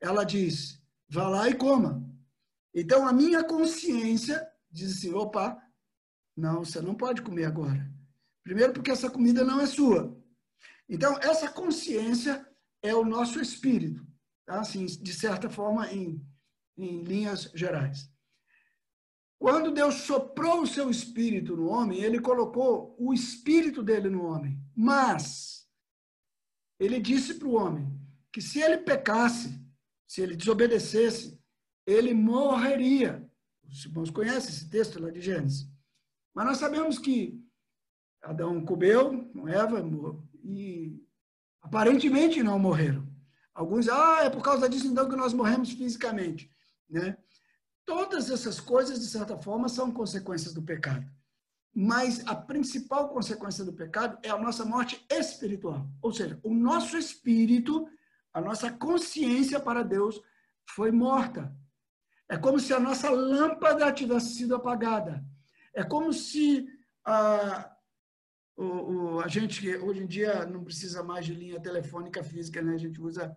ela 0.00 0.24
diz: 0.24 0.80
vá 1.08 1.28
lá 1.28 1.48
e 1.48 1.54
coma. 1.54 2.04
Então 2.74 3.06
a 3.06 3.12
minha 3.12 3.44
consciência 3.44 4.46
diz 4.70 4.98
assim: 4.98 5.12
opa, 5.12 5.60
não, 6.36 6.64
você 6.64 6.80
não 6.80 6.94
pode 6.94 7.22
comer 7.22 7.44
agora. 7.44 7.88
Primeiro, 8.42 8.72
porque 8.72 8.90
essa 8.90 9.10
comida 9.10 9.44
não 9.44 9.60
é 9.60 9.66
sua. 9.66 10.16
Então, 10.88 11.18
essa 11.18 11.50
consciência 11.50 12.46
é 12.82 12.94
o 12.94 13.04
nosso 13.04 13.40
espírito, 13.40 14.06
tá? 14.44 14.60
assim, 14.60 14.84
de 14.84 15.14
certa 15.14 15.48
forma, 15.48 15.90
em, 15.90 16.22
em 16.76 17.02
linhas 17.02 17.50
gerais. 17.54 18.10
Quando 19.38 19.72
Deus 19.72 19.94
soprou 19.94 20.62
o 20.62 20.66
seu 20.66 20.90
espírito 20.90 21.56
no 21.56 21.68
homem, 21.68 22.02
ele 22.02 22.20
colocou 22.20 22.94
o 22.98 23.12
espírito 23.12 23.82
dele 23.82 24.10
no 24.10 24.24
homem. 24.24 24.60
Mas, 24.74 25.63
ele 26.84 27.00
disse 27.00 27.34
para 27.34 27.48
o 27.48 27.54
homem 27.54 27.86
que 28.32 28.40
se 28.40 28.60
ele 28.60 28.78
pecasse, 28.78 29.60
se 30.06 30.20
ele 30.20 30.36
desobedecesse, 30.36 31.38
ele 31.86 32.12
morreria. 32.12 33.28
Os 33.68 33.84
irmãos 33.84 34.10
conhecem 34.10 34.50
esse 34.50 34.68
texto 34.68 35.00
lá 35.00 35.10
de 35.10 35.20
Gênesis. 35.20 35.68
Mas 36.34 36.46
nós 36.46 36.58
sabemos 36.58 36.98
que 36.98 37.40
Adão 38.22 38.64
comeu, 38.64 39.30
Eva, 39.46 39.84
e 40.42 41.00
aparentemente 41.62 42.42
não 42.42 42.58
morreram. 42.58 43.06
Alguns, 43.54 43.88
ah, 43.88 44.24
é 44.24 44.30
por 44.30 44.42
causa 44.42 44.68
disso 44.68 44.86
então 44.86 45.08
que 45.08 45.16
nós 45.16 45.32
morremos 45.32 45.70
fisicamente, 45.70 46.50
né? 46.88 47.16
Todas 47.86 48.30
essas 48.30 48.58
coisas, 48.58 48.98
de 48.98 49.06
certa 49.06 49.36
forma, 49.36 49.68
são 49.68 49.92
consequências 49.92 50.54
do 50.54 50.62
pecado. 50.62 51.06
Mas 51.74 52.24
a 52.26 52.36
principal 52.36 53.08
consequência 53.08 53.64
do 53.64 53.72
pecado 53.72 54.18
é 54.22 54.30
a 54.30 54.38
nossa 54.38 54.64
morte 54.64 55.04
espiritual. 55.10 55.88
Ou 56.00 56.12
seja, 56.12 56.38
o 56.42 56.54
nosso 56.54 56.96
espírito, 56.96 57.88
a 58.32 58.40
nossa 58.40 58.70
consciência 58.70 59.58
para 59.58 59.82
Deus 59.82 60.20
foi 60.64 60.92
morta. 60.92 61.54
É 62.28 62.36
como 62.36 62.60
se 62.60 62.72
a 62.72 62.78
nossa 62.78 63.10
lâmpada 63.10 63.92
tivesse 63.92 64.34
sido 64.34 64.54
apagada. 64.54 65.24
É 65.74 65.82
como 65.82 66.12
se 66.12 66.68
a, 67.04 67.70
o, 68.56 68.64
o, 68.64 69.20
a 69.20 69.28
gente, 69.28 69.68
hoje 69.76 70.02
em 70.02 70.06
dia, 70.06 70.46
não 70.46 70.64
precisa 70.64 71.02
mais 71.02 71.26
de 71.26 71.34
linha 71.34 71.60
telefônica 71.60 72.22
física, 72.22 72.62
né? 72.62 72.74
A 72.74 72.78
gente 72.78 73.00
usa 73.00 73.36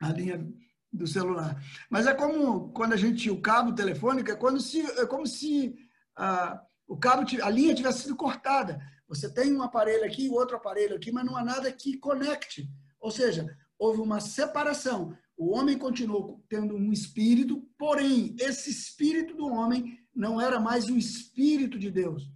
a 0.00 0.12
linha 0.12 0.46
do 0.92 1.06
celular. 1.06 1.62
Mas 1.88 2.06
é 2.06 2.14
como 2.14 2.72
quando 2.72 2.92
a 2.94 2.96
gente 2.96 3.30
o 3.30 3.40
cabo 3.40 3.72
telefônico, 3.72 4.30
é, 4.30 4.36
quando 4.36 4.60
se, 4.60 4.80
é 4.80 5.06
como 5.06 5.26
se 5.26 5.76
a, 6.16 6.60
o 6.88 6.96
cabo, 6.96 7.24
a 7.42 7.50
linha 7.50 7.74
tivesse 7.74 8.02
sido 8.02 8.16
cortada. 8.16 8.80
Você 9.06 9.32
tem 9.32 9.54
um 9.54 9.62
aparelho 9.62 10.04
aqui 10.04 10.26
e 10.26 10.30
outro 10.30 10.56
aparelho 10.56 10.96
aqui, 10.96 11.12
mas 11.12 11.24
não 11.24 11.36
há 11.36 11.44
nada 11.44 11.70
que 11.70 11.98
conecte. 11.98 12.68
Ou 12.98 13.10
seja, 13.10 13.56
houve 13.78 14.00
uma 14.00 14.20
separação. 14.20 15.16
O 15.36 15.54
homem 15.54 15.78
continuou 15.78 16.42
tendo 16.48 16.74
um 16.74 16.92
espírito, 16.92 17.62
porém, 17.78 18.34
esse 18.40 18.70
espírito 18.70 19.36
do 19.36 19.46
homem 19.46 19.98
não 20.14 20.40
era 20.40 20.58
mais 20.58 20.86
o 20.86 20.96
Espírito 20.96 21.78
de 21.78 21.90
Deus. 21.90 22.28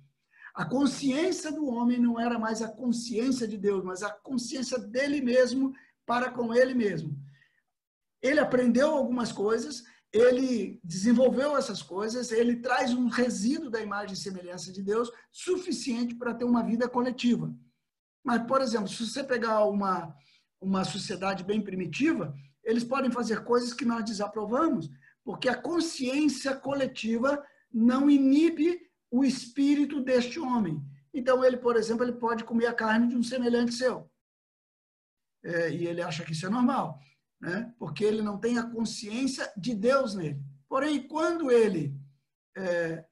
A 0.54 0.64
consciência 0.64 1.50
do 1.50 1.66
homem 1.66 1.98
não 1.98 2.20
era 2.20 2.38
mais 2.38 2.62
a 2.62 2.68
consciência 2.68 3.48
de 3.48 3.56
Deus, 3.56 3.82
mas 3.82 4.02
a 4.02 4.10
consciência 4.10 4.78
dele 4.78 5.20
mesmo 5.20 5.74
para 6.06 6.30
com 6.30 6.54
ele 6.54 6.74
mesmo. 6.74 7.18
Ele 8.20 8.38
aprendeu 8.38 8.90
algumas 8.90 9.32
coisas, 9.32 9.82
ele 10.12 10.78
desenvolveu 10.84 11.56
essas 11.56 11.82
coisas, 11.82 12.30
ele 12.30 12.56
traz 12.56 12.92
um 12.92 13.08
resíduo 13.08 13.70
da 13.70 13.80
imagem 13.80 14.12
e 14.12 14.16
semelhança 14.16 14.70
de 14.70 14.82
Deus 14.82 15.10
suficiente 15.30 16.14
para 16.14 16.34
ter 16.34 16.44
uma 16.44 16.62
vida 16.62 16.88
coletiva. 16.88 17.54
Mas, 18.22 18.46
por 18.46 18.60
exemplo, 18.60 18.88
se 18.88 19.06
você 19.06 19.24
pegar 19.24 19.64
uma, 19.64 20.14
uma 20.60 20.84
sociedade 20.84 21.42
bem 21.42 21.62
primitiva, 21.62 22.34
eles 22.62 22.84
podem 22.84 23.10
fazer 23.10 23.42
coisas 23.42 23.72
que 23.72 23.86
nós 23.86 24.04
desaprovamos, 24.04 24.90
porque 25.24 25.48
a 25.48 25.60
consciência 25.60 26.54
coletiva 26.54 27.42
não 27.72 28.10
inibe 28.10 28.80
o 29.10 29.24
espírito 29.24 30.00
deste 30.00 30.38
homem. 30.38 30.80
Então, 31.12 31.42
ele, 31.44 31.56
por 31.56 31.76
exemplo, 31.76 32.04
ele 32.04 32.12
pode 32.12 32.44
comer 32.44 32.66
a 32.66 32.74
carne 32.74 33.08
de 33.08 33.16
um 33.16 33.22
semelhante 33.22 33.74
seu. 33.74 34.10
É, 35.42 35.70
e 35.70 35.86
ele 35.86 36.02
acha 36.02 36.24
que 36.24 36.32
isso 36.32 36.46
é 36.46 36.50
normal, 36.50 37.00
né? 37.42 37.74
porque 37.76 38.04
ele 38.04 38.22
não 38.22 38.38
tem 38.38 38.56
a 38.56 38.62
consciência 38.62 39.52
de 39.56 39.74
Deus 39.74 40.14
nele. 40.14 40.40
Porém, 40.68 41.06
quando 41.08 41.50
ele 41.50 41.94
é, 42.56 43.04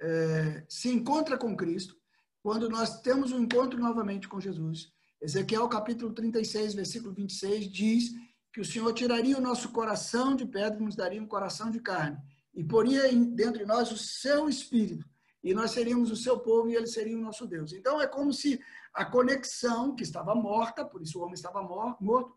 é, 0.00 0.66
se 0.68 0.88
encontra 0.88 1.38
com 1.38 1.56
Cristo, 1.56 1.96
quando 2.42 2.68
nós 2.68 3.00
temos 3.00 3.30
um 3.30 3.40
encontro 3.40 3.78
novamente 3.78 4.28
com 4.28 4.40
Jesus, 4.40 4.92
Ezequiel 5.20 5.68
capítulo 5.68 6.12
36, 6.12 6.74
versículo 6.74 7.14
26, 7.14 7.70
diz 7.70 8.10
que 8.52 8.60
o 8.60 8.64
Senhor 8.64 8.92
tiraria 8.92 9.38
o 9.38 9.40
nosso 9.40 9.70
coração 9.70 10.34
de 10.34 10.44
pedra 10.44 10.80
e 10.80 10.84
nos 10.84 10.96
daria 10.96 11.22
um 11.22 11.28
coração 11.28 11.70
de 11.70 11.78
carne 11.78 12.18
e 12.52 12.64
poria 12.64 13.02
dentro 13.12 13.60
de 13.60 13.66
nós 13.66 13.92
o 13.92 13.96
seu 13.96 14.48
espírito, 14.48 15.08
e 15.42 15.54
nós 15.54 15.70
seríamos 15.70 16.10
o 16.10 16.16
seu 16.16 16.40
povo 16.40 16.68
e 16.68 16.74
ele 16.74 16.88
seria 16.88 17.16
o 17.16 17.20
nosso 17.20 17.46
Deus. 17.46 17.72
Então 17.72 18.00
é 18.00 18.06
como 18.06 18.32
se 18.32 18.60
a 18.92 19.04
conexão 19.04 19.94
que 19.94 20.02
estava 20.02 20.34
morta, 20.34 20.84
por 20.84 21.00
isso 21.00 21.18
o 21.18 21.22
homem 21.22 21.34
estava 21.34 21.62
morto, 21.62 22.34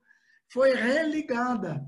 foi 0.53 0.75
religada. 0.75 1.83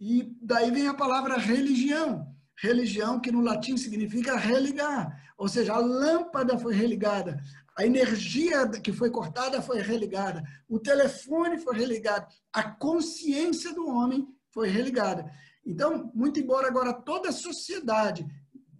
E 0.00 0.36
daí 0.42 0.70
vem 0.72 0.88
a 0.88 0.94
palavra 0.94 1.38
religião. 1.38 2.26
Religião 2.60 3.20
que 3.20 3.30
no 3.30 3.40
latim 3.40 3.76
significa 3.76 4.36
religar, 4.36 5.32
ou 5.38 5.46
seja, 5.46 5.74
a 5.74 5.78
lâmpada 5.78 6.58
foi 6.58 6.74
religada, 6.74 7.40
a 7.76 7.86
energia 7.86 8.68
que 8.68 8.92
foi 8.92 9.12
cortada 9.12 9.62
foi 9.62 9.80
religada, 9.80 10.42
o 10.68 10.80
telefone 10.80 11.56
foi 11.58 11.76
religado, 11.76 12.26
a 12.52 12.64
consciência 12.64 13.72
do 13.72 13.86
homem 13.86 14.26
foi 14.50 14.68
religada. 14.68 15.30
Então, 15.64 16.10
muito 16.12 16.40
embora 16.40 16.66
agora 16.66 16.92
toda 16.92 17.28
a 17.28 17.32
sociedade 17.32 18.26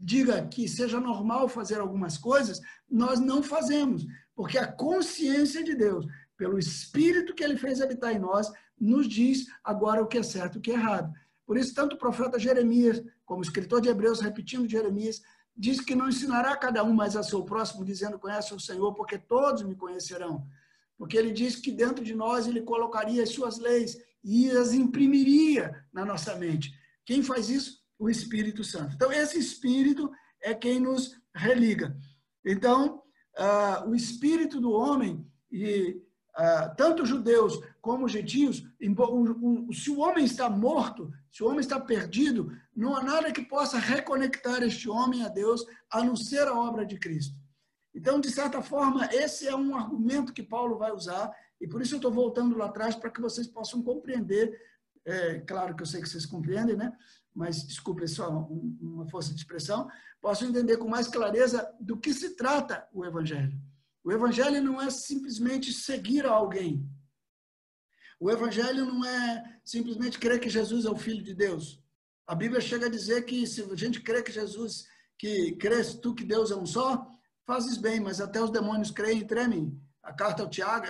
diga 0.00 0.44
que 0.48 0.66
seja 0.66 0.98
normal 0.98 1.48
fazer 1.48 1.78
algumas 1.78 2.18
coisas, 2.18 2.60
nós 2.90 3.20
não 3.20 3.44
fazemos, 3.44 4.04
porque 4.34 4.58
a 4.58 4.66
consciência 4.66 5.62
de 5.62 5.76
Deus, 5.76 6.04
pelo 6.36 6.58
Espírito 6.58 7.32
que 7.32 7.44
ele 7.44 7.56
fez 7.56 7.80
habitar 7.80 8.12
em 8.12 8.18
nós, 8.18 8.50
nos 8.80 9.08
diz 9.08 9.46
agora 9.62 10.02
o 10.02 10.06
que 10.06 10.18
é 10.18 10.22
certo 10.22 10.56
e 10.56 10.58
o 10.58 10.60
que 10.60 10.70
é 10.70 10.74
errado. 10.74 11.12
Por 11.46 11.56
isso, 11.56 11.74
tanto 11.74 11.96
o 11.96 11.98
profeta 11.98 12.38
Jeremias, 12.38 13.02
como 13.24 13.40
o 13.40 13.42
escritor 13.42 13.80
de 13.80 13.88
Hebreus, 13.88 14.20
repetindo 14.20 14.68
Jeremias, 14.68 15.22
diz 15.56 15.80
que 15.80 15.94
não 15.94 16.08
ensinará 16.08 16.56
cada 16.56 16.84
um 16.84 16.92
mais 16.92 17.16
a 17.16 17.22
seu 17.22 17.42
próximo, 17.42 17.84
dizendo: 17.84 18.18
Conhece 18.18 18.54
o 18.54 18.60
Senhor, 18.60 18.94
porque 18.94 19.18
todos 19.18 19.62
me 19.62 19.74
conhecerão. 19.74 20.46
Porque 20.96 21.16
ele 21.16 21.32
diz 21.32 21.56
que 21.56 21.70
dentro 21.70 22.04
de 22.04 22.14
nós 22.14 22.46
ele 22.46 22.62
colocaria 22.62 23.22
as 23.22 23.30
suas 23.30 23.58
leis 23.58 23.96
e 24.22 24.50
as 24.50 24.72
imprimiria 24.72 25.84
na 25.92 26.04
nossa 26.04 26.34
mente. 26.34 26.72
Quem 27.04 27.22
faz 27.22 27.48
isso? 27.48 27.78
O 27.98 28.10
Espírito 28.10 28.62
Santo. 28.62 28.94
Então, 28.94 29.10
esse 29.10 29.38
Espírito 29.38 30.10
é 30.40 30.54
quem 30.54 30.78
nos 30.78 31.16
religa. 31.34 31.96
Então, 32.44 33.02
uh, 33.38 33.88
o 33.88 33.94
Espírito 33.94 34.60
do 34.60 34.70
homem, 34.70 35.26
e 35.50 36.00
uh, 36.38 36.74
tanto 36.76 37.04
judeus 37.04 37.58
como 37.80 38.08
gentios, 38.08 38.64
se 39.72 39.90
o 39.90 39.98
homem 39.98 40.24
está 40.24 40.48
morto, 40.48 41.12
se 41.30 41.42
o 41.42 41.46
homem 41.46 41.60
está 41.60 41.80
perdido, 41.80 42.52
não 42.74 42.96
há 42.96 43.02
nada 43.02 43.32
que 43.32 43.42
possa 43.42 43.78
reconectar 43.78 44.62
este 44.62 44.88
homem 44.88 45.24
a 45.24 45.28
Deus, 45.28 45.64
a 45.90 46.02
não 46.02 46.16
ser 46.16 46.46
a 46.46 46.58
obra 46.58 46.86
de 46.86 46.98
Cristo. 46.98 47.36
Então, 47.94 48.20
de 48.20 48.30
certa 48.30 48.62
forma, 48.62 49.06
esse 49.12 49.48
é 49.48 49.56
um 49.56 49.74
argumento 49.74 50.32
que 50.32 50.42
Paulo 50.42 50.78
vai 50.78 50.92
usar, 50.92 51.30
e 51.60 51.66
por 51.66 51.82
isso 51.82 51.94
eu 51.94 51.98
estou 51.98 52.12
voltando 52.12 52.56
lá 52.56 52.66
atrás 52.66 52.94
para 52.94 53.10
que 53.10 53.20
vocês 53.20 53.46
possam 53.46 53.82
compreender 53.82 54.56
é, 55.08 55.40
claro 55.40 55.74
que 55.74 55.82
eu 55.82 55.86
sei 55.86 56.02
que 56.02 56.08
vocês 56.08 56.26
compreendem, 56.26 56.76
né? 56.76 56.92
mas 57.34 57.66
desculpe, 57.66 58.04
é 58.04 58.06
só 58.06 58.28
uma 58.28 59.08
força 59.08 59.32
de 59.32 59.40
expressão, 59.40 59.88
posso 60.20 60.44
entender 60.44 60.76
com 60.76 60.88
mais 60.88 61.08
clareza 61.08 61.72
do 61.80 61.96
que 61.96 62.12
se 62.12 62.36
trata 62.36 62.86
o 62.92 63.06
Evangelho. 63.06 63.58
O 64.04 64.12
Evangelho 64.12 64.62
não 64.62 64.80
é 64.80 64.90
simplesmente 64.90 65.72
seguir 65.72 66.26
a 66.26 66.30
alguém. 66.30 66.88
O 68.20 68.30
Evangelho 68.30 68.84
não 68.84 69.04
é 69.04 69.60
simplesmente 69.64 70.18
crer 70.18 70.40
que 70.40 70.48
Jesus 70.48 70.84
é 70.84 70.90
o 70.90 70.96
Filho 70.96 71.22
de 71.22 71.34
Deus. 71.34 71.80
A 72.26 72.34
Bíblia 72.34 72.60
chega 72.60 72.86
a 72.86 72.90
dizer 72.90 73.24
que 73.24 73.46
se 73.46 73.62
a 73.62 73.74
gente 73.74 74.00
crê 74.00 74.22
que 74.22 74.32
Jesus, 74.32 74.86
que 75.18 75.52
crês 75.56 75.94
tu 75.94 76.14
que 76.14 76.24
Deus 76.24 76.50
é 76.50 76.56
um 76.56 76.66
só, 76.66 77.06
fazes 77.46 77.78
bem, 77.78 78.00
mas 78.00 78.20
até 78.20 78.42
os 78.42 78.50
demônios 78.50 78.90
creem 78.90 79.20
e 79.20 79.26
tremem. 79.26 79.80
A 80.02 80.12
carta 80.12 80.42
ao 80.42 80.50
Tiago, 80.50 80.86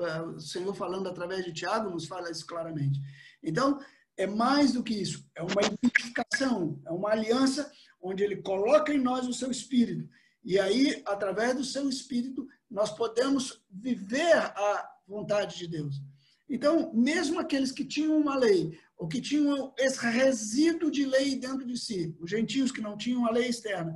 é, 0.00 0.22
o 0.22 0.40
Senhor 0.40 0.74
falando 0.74 1.08
através 1.08 1.44
de 1.44 1.52
Tiago 1.52 1.90
nos 1.90 2.06
fala 2.06 2.30
isso 2.30 2.46
claramente. 2.46 3.00
Então, 3.42 3.78
é 4.16 4.26
mais 4.26 4.72
do 4.72 4.82
que 4.82 4.94
isso, 4.94 5.24
é 5.34 5.42
uma 5.42 5.62
identificação, 5.62 6.80
é 6.86 6.90
uma 6.90 7.10
aliança 7.10 7.70
onde 8.00 8.22
ele 8.22 8.42
coloca 8.42 8.92
em 8.92 8.98
nós 8.98 9.26
o 9.26 9.32
seu 9.32 9.50
espírito. 9.50 10.08
E 10.44 10.58
aí, 10.58 11.02
através 11.06 11.54
do 11.54 11.64
seu 11.64 11.88
espírito, 11.88 12.46
nós 12.70 12.90
podemos 12.90 13.62
viver 13.70 14.36
a 14.36 14.90
vontade 15.06 15.58
de 15.58 15.66
Deus. 15.66 16.00
Então, 16.48 16.92
mesmo 16.94 17.38
aqueles 17.38 17.70
que 17.70 17.84
tinham 17.84 18.16
uma 18.16 18.34
lei, 18.34 18.78
ou 18.96 19.06
que 19.06 19.20
tinham 19.20 19.72
esse 19.78 19.98
resíduo 20.06 20.90
de 20.90 21.04
lei 21.04 21.36
dentro 21.36 21.66
de 21.66 21.76
si, 21.76 22.16
os 22.18 22.30
gentios 22.30 22.72
que 22.72 22.80
não 22.80 22.96
tinham 22.96 23.26
a 23.26 23.30
lei 23.30 23.48
externa, 23.48 23.94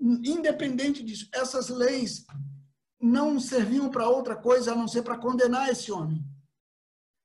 independente 0.00 1.02
disso, 1.02 1.28
essas 1.32 1.68
leis 1.68 2.24
não 3.00 3.38
serviam 3.38 3.90
para 3.90 4.08
outra 4.08 4.34
coisa 4.34 4.72
a 4.72 4.76
não 4.76 4.88
ser 4.88 5.02
para 5.02 5.18
condenar 5.18 5.68
esse 5.68 5.92
homem. 5.92 6.24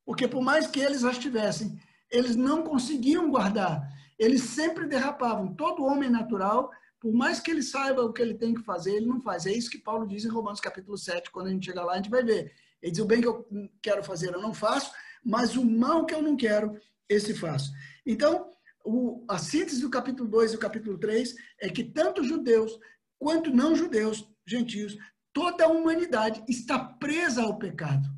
Porque 0.05 0.27
por 0.27 0.41
mais 0.41 0.67
que 0.67 0.79
eles 0.79 1.03
as 1.03 1.17
tivessem, 1.17 1.79
eles 2.11 2.35
não 2.35 2.63
conseguiam 2.63 3.29
guardar. 3.29 3.81
Eles 4.19 4.43
sempre 4.43 4.87
derrapavam. 4.87 5.53
Todo 5.55 5.83
homem 5.83 6.09
natural, 6.09 6.69
por 7.05 7.13
mais 7.13 7.39
que 7.39 7.51
ele 7.51 7.61
saiba 7.61 8.03
o 8.03 8.11
que 8.11 8.19
ele 8.19 8.33
tem 8.33 8.55
que 8.55 8.63
fazer, 8.63 8.95
ele 8.95 9.05
não 9.05 9.21
faz. 9.21 9.45
É 9.45 9.51
isso 9.51 9.69
que 9.69 9.77
Paulo 9.77 10.07
diz 10.07 10.25
em 10.25 10.27
Romanos 10.27 10.59
capítulo 10.59 10.97
7. 10.97 11.29
Quando 11.29 11.45
a 11.45 11.49
gente 11.51 11.67
chegar 11.67 11.85
lá, 11.85 11.93
a 11.93 11.97
gente 11.97 12.09
vai 12.09 12.23
ver. 12.23 12.51
Ele 12.81 12.91
diz: 12.91 12.99
o 12.99 13.05
bem 13.05 13.21
que 13.21 13.27
eu 13.27 13.47
quero 13.79 14.03
fazer 14.03 14.33
eu 14.33 14.41
não 14.41 14.55
faço, 14.55 14.91
mas 15.23 15.55
o 15.55 15.63
mal 15.63 16.07
que 16.07 16.15
eu 16.15 16.21
não 16.23 16.35
quero, 16.35 16.75
esse 17.07 17.35
faço. 17.35 17.71
Então, 18.07 18.49
o, 18.83 19.23
a 19.29 19.37
síntese 19.37 19.81
do 19.81 19.89
capítulo 19.91 20.27
2 20.27 20.53
e 20.53 20.55
o 20.55 20.59
capítulo 20.59 20.97
3 20.97 21.35
é 21.61 21.69
que 21.69 21.83
tanto 21.83 22.23
judeus 22.23 22.75
quanto 23.19 23.51
não 23.51 23.75
judeus, 23.75 24.27
gentios, 24.43 24.97
toda 25.31 25.65
a 25.65 25.69
humanidade 25.69 26.43
está 26.49 26.79
presa 26.79 27.43
ao 27.43 27.59
pecado, 27.59 28.09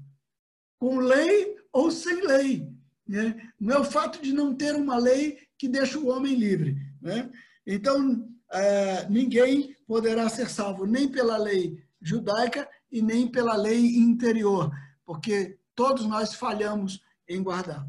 com 0.80 1.00
lei 1.00 1.58
ou 1.74 1.92
sem 1.92 2.26
lei. 2.26 2.66
Né? 3.06 3.52
Não 3.60 3.76
é 3.76 3.80
o 3.82 3.84
fato 3.84 4.22
de 4.22 4.32
não 4.32 4.56
ter 4.56 4.76
uma 4.78 4.98
lei 4.98 5.40
que 5.58 5.68
deixa 5.68 6.00
o 6.00 6.08
homem 6.08 6.36
livre. 6.36 6.78
Né? 7.02 7.30
Então, 7.66 8.26
é, 8.52 9.08
ninguém 9.10 9.76
poderá 9.86 10.30
ser 10.30 10.50
salvo 10.50 10.86
nem 10.86 11.08
pela 11.08 11.38
lei 11.38 11.84
judaica 12.02 12.70
e 12.92 13.02
nem 13.02 13.28
pela 13.28 13.56
lei 13.56 13.98
interior, 13.98 14.72
porque 15.06 15.60
todos 15.76 16.06
nós 16.06 16.34
falhamos 16.34 17.02
em 17.28 17.42
guardar. 17.44 17.88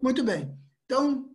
Muito 0.00 0.24
bem. 0.24 0.58
Então, 0.84 1.30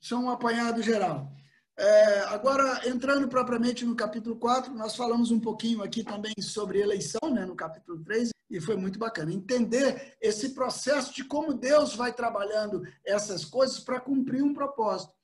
são 0.00 0.24
um 0.24 0.30
apanhado 0.30 0.82
geral. 0.82 1.32
É, 1.78 2.20
agora, 2.24 2.86
entrando 2.86 3.26
propriamente 3.26 3.86
no 3.86 3.96
capítulo 3.96 4.36
4, 4.36 4.74
nós 4.74 4.94
falamos 4.94 5.30
um 5.30 5.40
pouquinho 5.40 5.82
aqui 5.82 6.04
também 6.04 6.34
sobre 6.40 6.80
eleição, 6.80 7.32
né, 7.32 7.46
no 7.46 7.56
capítulo 7.56 8.02
3, 8.04 8.30
e 8.50 8.60
foi 8.60 8.76
muito 8.76 8.98
bacana. 8.98 9.32
Entender 9.32 10.14
esse 10.20 10.50
processo 10.50 11.14
de 11.14 11.24
como 11.24 11.54
Deus 11.54 11.94
vai 11.94 12.12
trabalhando 12.12 12.82
essas 13.04 13.44
coisas 13.44 13.80
para 13.80 14.00
cumprir 14.00 14.42
um 14.42 14.52
propósito. 14.52 15.14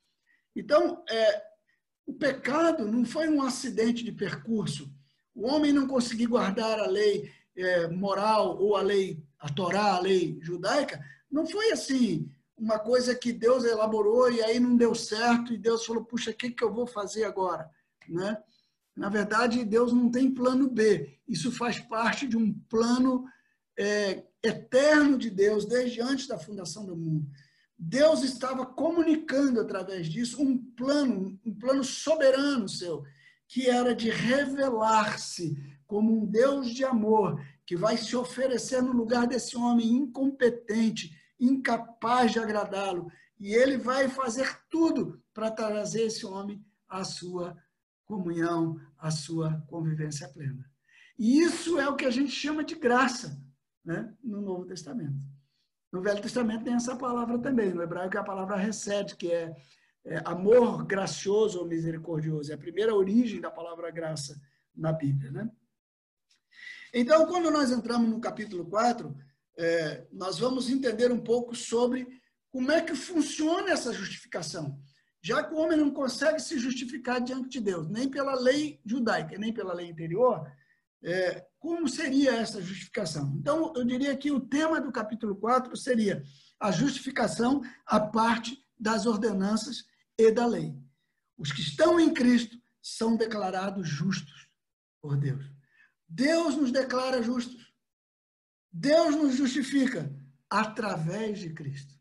Então, 0.54 1.04
é, 1.10 1.42
o 2.06 2.14
pecado 2.14 2.86
não 2.86 3.04
foi 3.04 3.28
um 3.28 3.42
acidente 3.42 4.04
de 4.04 4.12
percurso. 4.12 4.90
O 5.34 5.46
homem 5.46 5.72
não 5.72 5.86
conseguir 5.86 6.26
guardar 6.26 6.78
a 6.78 6.86
lei 6.86 7.30
é, 7.56 7.88
moral 7.88 8.58
ou 8.58 8.76
a 8.76 8.82
lei, 8.82 9.22
a 9.38 9.48
Torá, 9.52 9.94
a 9.94 10.00
lei 10.00 10.38
judaica, 10.40 11.04
não 11.30 11.46
foi 11.46 11.72
assim 11.72 12.30
uma 12.56 12.78
coisa 12.78 13.14
que 13.14 13.32
Deus 13.32 13.64
elaborou 13.64 14.32
e 14.32 14.42
aí 14.42 14.58
não 14.58 14.76
deu 14.76 14.94
certo 14.94 15.52
e 15.52 15.58
Deus 15.58 15.84
falou, 15.84 16.04
puxa, 16.04 16.30
o 16.30 16.34
que, 16.34 16.50
que 16.50 16.64
eu 16.64 16.72
vou 16.72 16.86
fazer 16.86 17.24
agora? 17.24 17.68
Né? 18.08 18.38
Na 18.96 19.10
verdade, 19.10 19.62
Deus 19.64 19.92
não 19.92 20.10
tem 20.10 20.32
plano 20.32 20.70
B. 20.70 21.18
Isso 21.28 21.52
faz 21.52 21.78
parte 21.78 22.26
de 22.26 22.36
um 22.36 22.52
plano 22.70 23.26
é, 23.78 24.24
eterno 24.42 25.18
de 25.18 25.28
Deus 25.28 25.66
desde 25.66 26.00
antes 26.00 26.26
da 26.26 26.38
fundação 26.38 26.86
do 26.86 26.96
mundo. 26.96 27.28
Deus 27.78 28.22
estava 28.22 28.64
comunicando 28.64 29.60
através 29.60 30.08
disso 30.08 30.42
um 30.42 30.56
plano, 30.56 31.38
um 31.44 31.54
plano 31.54 31.84
soberano 31.84 32.68
seu, 32.68 33.04
que 33.46 33.68
era 33.68 33.94
de 33.94 34.08
revelar-se 34.08 35.56
como 35.86 36.12
um 36.12 36.26
Deus 36.26 36.70
de 36.70 36.84
amor, 36.84 37.40
que 37.64 37.76
vai 37.76 37.96
se 37.96 38.16
oferecer 38.16 38.82
no 38.82 38.92
lugar 38.92 39.26
desse 39.26 39.56
homem 39.56 39.88
incompetente, 39.88 41.16
incapaz 41.38 42.32
de 42.32 42.38
agradá-lo. 42.38 43.10
E 43.38 43.52
ele 43.52 43.76
vai 43.76 44.08
fazer 44.08 44.58
tudo 44.70 45.22
para 45.34 45.50
trazer 45.50 46.06
esse 46.06 46.24
homem 46.24 46.64
à 46.88 47.04
sua 47.04 47.56
comunhão, 48.06 48.80
à 48.98 49.10
sua 49.10 49.62
convivência 49.68 50.28
plena. 50.28 50.64
E 51.18 51.40
isso 51.40 51.78
é 51.78 51.88
o 51.88 51.96
que 51.96 52.04
a 52.04 52.10
gente 52.10 52.30
chama 52.30 52.64
de 52.64 52.74
graça 52.74 53.40
né, 53.84 54.14
no 54.22 54.40
Novo 54.40 54.64
Testamento. 54.64 55.18
No 55.92 56.02
Velho 56.02 56.20
Testamento 56.20 56.64
tem 56.64 56.74
essa 56.74 56.96
palavra 56.96 57.38
também, 57.38 57.72
no 57.72 57.82
hebraico 57.82 58.16
é 58.16 58.20
a 58.20 58.24
palavra 58.24 58.56
recede, 58.56 59.16
que 59.16 59.30
é, 59.30 59.54
é 60.04 60.22
amor 60.24 60.84
gracioso 60.84 61.58
ou 61.58 61.66
misericordioso. 61.66 62.50
É 62.50 62.54
a 62.54 62.58
primeira 62.58 62.94
origem 62.94 63.40
da 63.40 63.50
palavra 63.50 63.90
graça 63.90 64.40
na 64.74 64.92
Bíblia. 64.92 65.30
Né? 65.30 65.50
Então, 66.92 67.26
quando 67.26 67.50
nós 67.50 67.70
entramos 67.70 68.08
no 68.08 68.20
capítulo 68.20 68.66
4, 68.66 69.16
é, 69.58 70.06
nós 70.12 70.38
vamos 70.38 70.68
entender 70.68 71.10
um 71.10 71.20
pouco 71.20 71.54
sobre 71.54 72.06
como 72.50 72.72
é 72.72 72.80
que 72.80 72.94
funciona 72.94 73.70
essa 73.70 73.92
justificação. 73.92 74.78
Já 75.22 75.42
que 75.42 75.54
o 75.54 75.58
homem 75.58 75.78
não 75.78 75.90
consegue 75.90 76.40
se 76.40 76.58
justificar 76.58 77.20
diante 77.20 77.48
de 77.48 77.60
Deus, 77.60 77.88
nem 77.88 78.08
pela 78.08 78.34
lei 78.34 78.80
judaica, 78.84 79.36
nem 79.36 79.52
pela 79.52 79.74
lei 79.74 79.88
interior, 79.88 80.46
é, 81.06 81.46
como 81.60 81.88
seria 81.88 82.32
essa 82.32 82.60
justificação? 82.60 83.32
Então, 83.38 83.72
eu 83.76 83.84
diria 83.84 84.16
que 84.16 84.32
o 84.32 84.40
tema 84.40 84.80
do 84.80 84.90
capítulo 84.90 85.36
4 85.36 85.76
seria 85.76 86.22
a 86.58 86.72
justificação 86.72 87.62
a 87.86 88.00
parte 88.00 88.60
das 88.78 89.06
ordenanças 89.06 89.84
e 90.18 90.32
da 90.32 90.44
lei. 90.46 90.74
Os 91.38 91.52
que 91.52 91.60
estão 91.60 92.00
em 92.00 92.12
Cristo 92.12 92.60
são 92.82 93.16
declarados 93.16 93.88
justos 93.88 94.48
por 95.00 95.16
Deus. 95.16 95.44
Deus 96.08 96.56
nos 96.56 96.72
declara 96.72 97.22
justos. 97.22 97.72
Deus 98.72 99.14
nos 99.14 99.36
justifica 99.36 100.12
através 100.50 101.38
de 101.38 101.52
Cristo. 101.52 101.94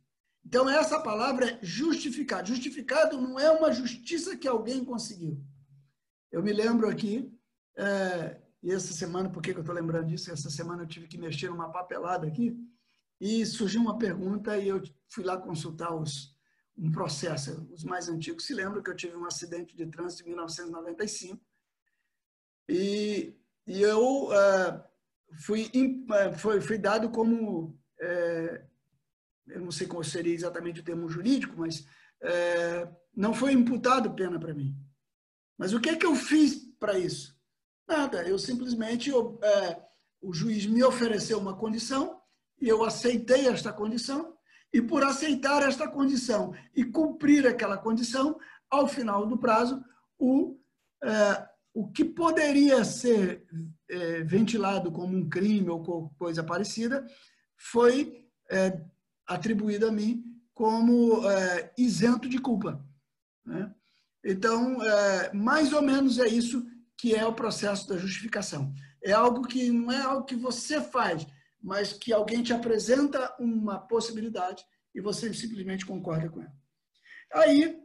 Então, 0.44 0.68
essa 0.68 1.00
palavra 1.00 1.52
é 1.52 1.60
justificado. 1.62 2.48
Justificado 2.48 3.22
não 3.22 3.40
é 3.40 3.52
uma 3.52 3.72
justiça 3.72 4.36
que 4.36 4.48
alguém 4.48 4.84
conseguiu. 4.84 5.44
Eu 6.32 6.42
me 6.42 6.54
lembro 6.54 6.90
aqui, 6.90 7.32
é, 7.78 8.42
e 8.66 8.72
essa 8.72 8.94
semana, 8.94 9.30
por 9.30 9.44
que 9.44 9.52
eu 9.52 9.60
estou 9.60 9.76
lembrando 9.76 10.08
disso? 10.08 10.32
Essa 10.32 10.50
semana 10.50 10.82
eu 10.82 10.88
tive 10.88 11.08
que 11.08 11.20
mexer 11.20 11.50
numa 11.52 11.72
papelada 11.72 12.26
aqui, 12.26 12.58
e 13.22 13.46
surgiu 13.46 13.80
uma 13.80 13.96
pergunta, 13.96 14.58
e 14.58 14.68
eu 14.68 14.82
fui 15.08 15.24
lá 15.24 15.38
consultar 15.38 15.94
os, 15.94 16.36
um 16.76 16.92
processo. 16.92 17.64
Os 17.72 17.84
mais 17.84 18.10
antigos 18.10 18.44
se 18.44 18.56
lembram 18.56 18.82
que 18.82 18.90
eu 18.90 18.96
tive 18.96 19.16
um 19.16 19.26
acidente 19.26 19.78
de 19.78 19.86
trânsito 19.86 20.24
em 20.24 20.30
1995, 20.30 21.40
e, 22.68 23.36
e 23.68 23.82
eu. 23.84 24.34
É, 24.34 24.84
fui, 25.42 25.72
é, 26.12 26.34
foi, 26.34 26.60
foi 26.60 26.80
dado 26.80 27.12
como, 27.12 27.80
é, 28.02 28.66
eu 29.46 29.62
não 29.62 29.70
sei 29.70 29.86
qual 29.86 30.04
seria 30.04 30.34
exatamente 30.34 30.82
o 30.82 30.84
termo 30.84 31.08
jurídico, 31.08 31.54
mas 31.56 31.88
é, 32.20 32.92
não 33.16 33.32
foi 33.32 33.52
imputado 33.52 34.16
pena 34.16 34.40
para 34.40 34.56
mim. 34.56 34.76
Mas 35.56 35.72
o 35.72 35.80
que 35.80 35.90
é 35.90 35.96
que 35.96 36.06
eu 36.08 36.16
fiz 36.16 36.56
para 36.80 36.98
isso? 36.98 37.35
Nada, 37.88 38.28
eu 38.28 38.38
simplesmente, 38.40 39.10
eu, 39.10 39.40
é, 39.44 39.82
o 40.22 40.34
juiz 40.34 40.66
me 40.66 40.84
ofereceu 40.84 41.38
uma 41.38 41.56
condição 41.56 42.20
e 42.60 42.68
eu 42.68 42.84
aceitei 42.84 43.48
esta 43.48 43.72
condição 43.72 44.36
e 44.74 44.82
por 44.82 45.04
aceitar 45.04 45.62
esta 45.62 45.88
condição 45.88 46.54
e 46.76 46.84
cumprir 46.84 47.48
aquela 47.48 47.78
condição, 47.78 48.38
ao 48.70 48.88
final 48.88 49.26
do 49.26 49.38
prazo, 49.38 49.82
o, 50.18 50.60
é, 51.04 51.48
o 51.74 51.88
que 51.92 52.04
poderia 52.04 52.84
ser 52.84 53.46
é, 53.90 54.24
ventilado 54.24 54.92
como 54.92 55.16
um 55.16 55.30
crime 55.30 55.70
ou 55.70 56.10
coisa 56.18 56.44
parecida 56.44 57.06
foi 57.56 58.26
é, 58.50 58.82
atribuído 59.28 59.88
a 59.88 59.92
mim 59.92 60.24
como 60.54 61.26
é, 61.30 61.74
isento 61.78 62.28
de 62.28 62.40
culpa. 62.40 62.84
Né? 63.46 63.74
Então, 64.24 64.84
é, 64.84 65.34
mais 65.34 65.72
ou 65.72 65.82
menos 65.82 66.18
é 66.18 66.28
isso 66.28 66.66
que 66.98 67.16
é 67.16 67.26
o 67.26 67.34
processo 67.34 67.88
da 67.88 67.98
justificação. 67.98 68.74
É 69.04 69.12
algo 69.12 69.48
que 69.48 69.70
não 69.70 69.92
é 69.92 70.02
algo 70.02 70.26
que 70.26 70.36
você 70.36 70.82
faz, 70.82 71.26
mas 71.62 71.94
que 71.94 72.14
alguém 72.14 72.42
te 72.42 72.54
apresenta 72.54 73.36
uma 73.40 73.80
possibilidade 73.80 74.64
e 74.94 75.02
você 75.02 75.34
simplesmente 75.34 75.86
concorda 75.86 76.30
com 76.30 76.42
ela. 76.42 76.54
Aí, 77.34 77.78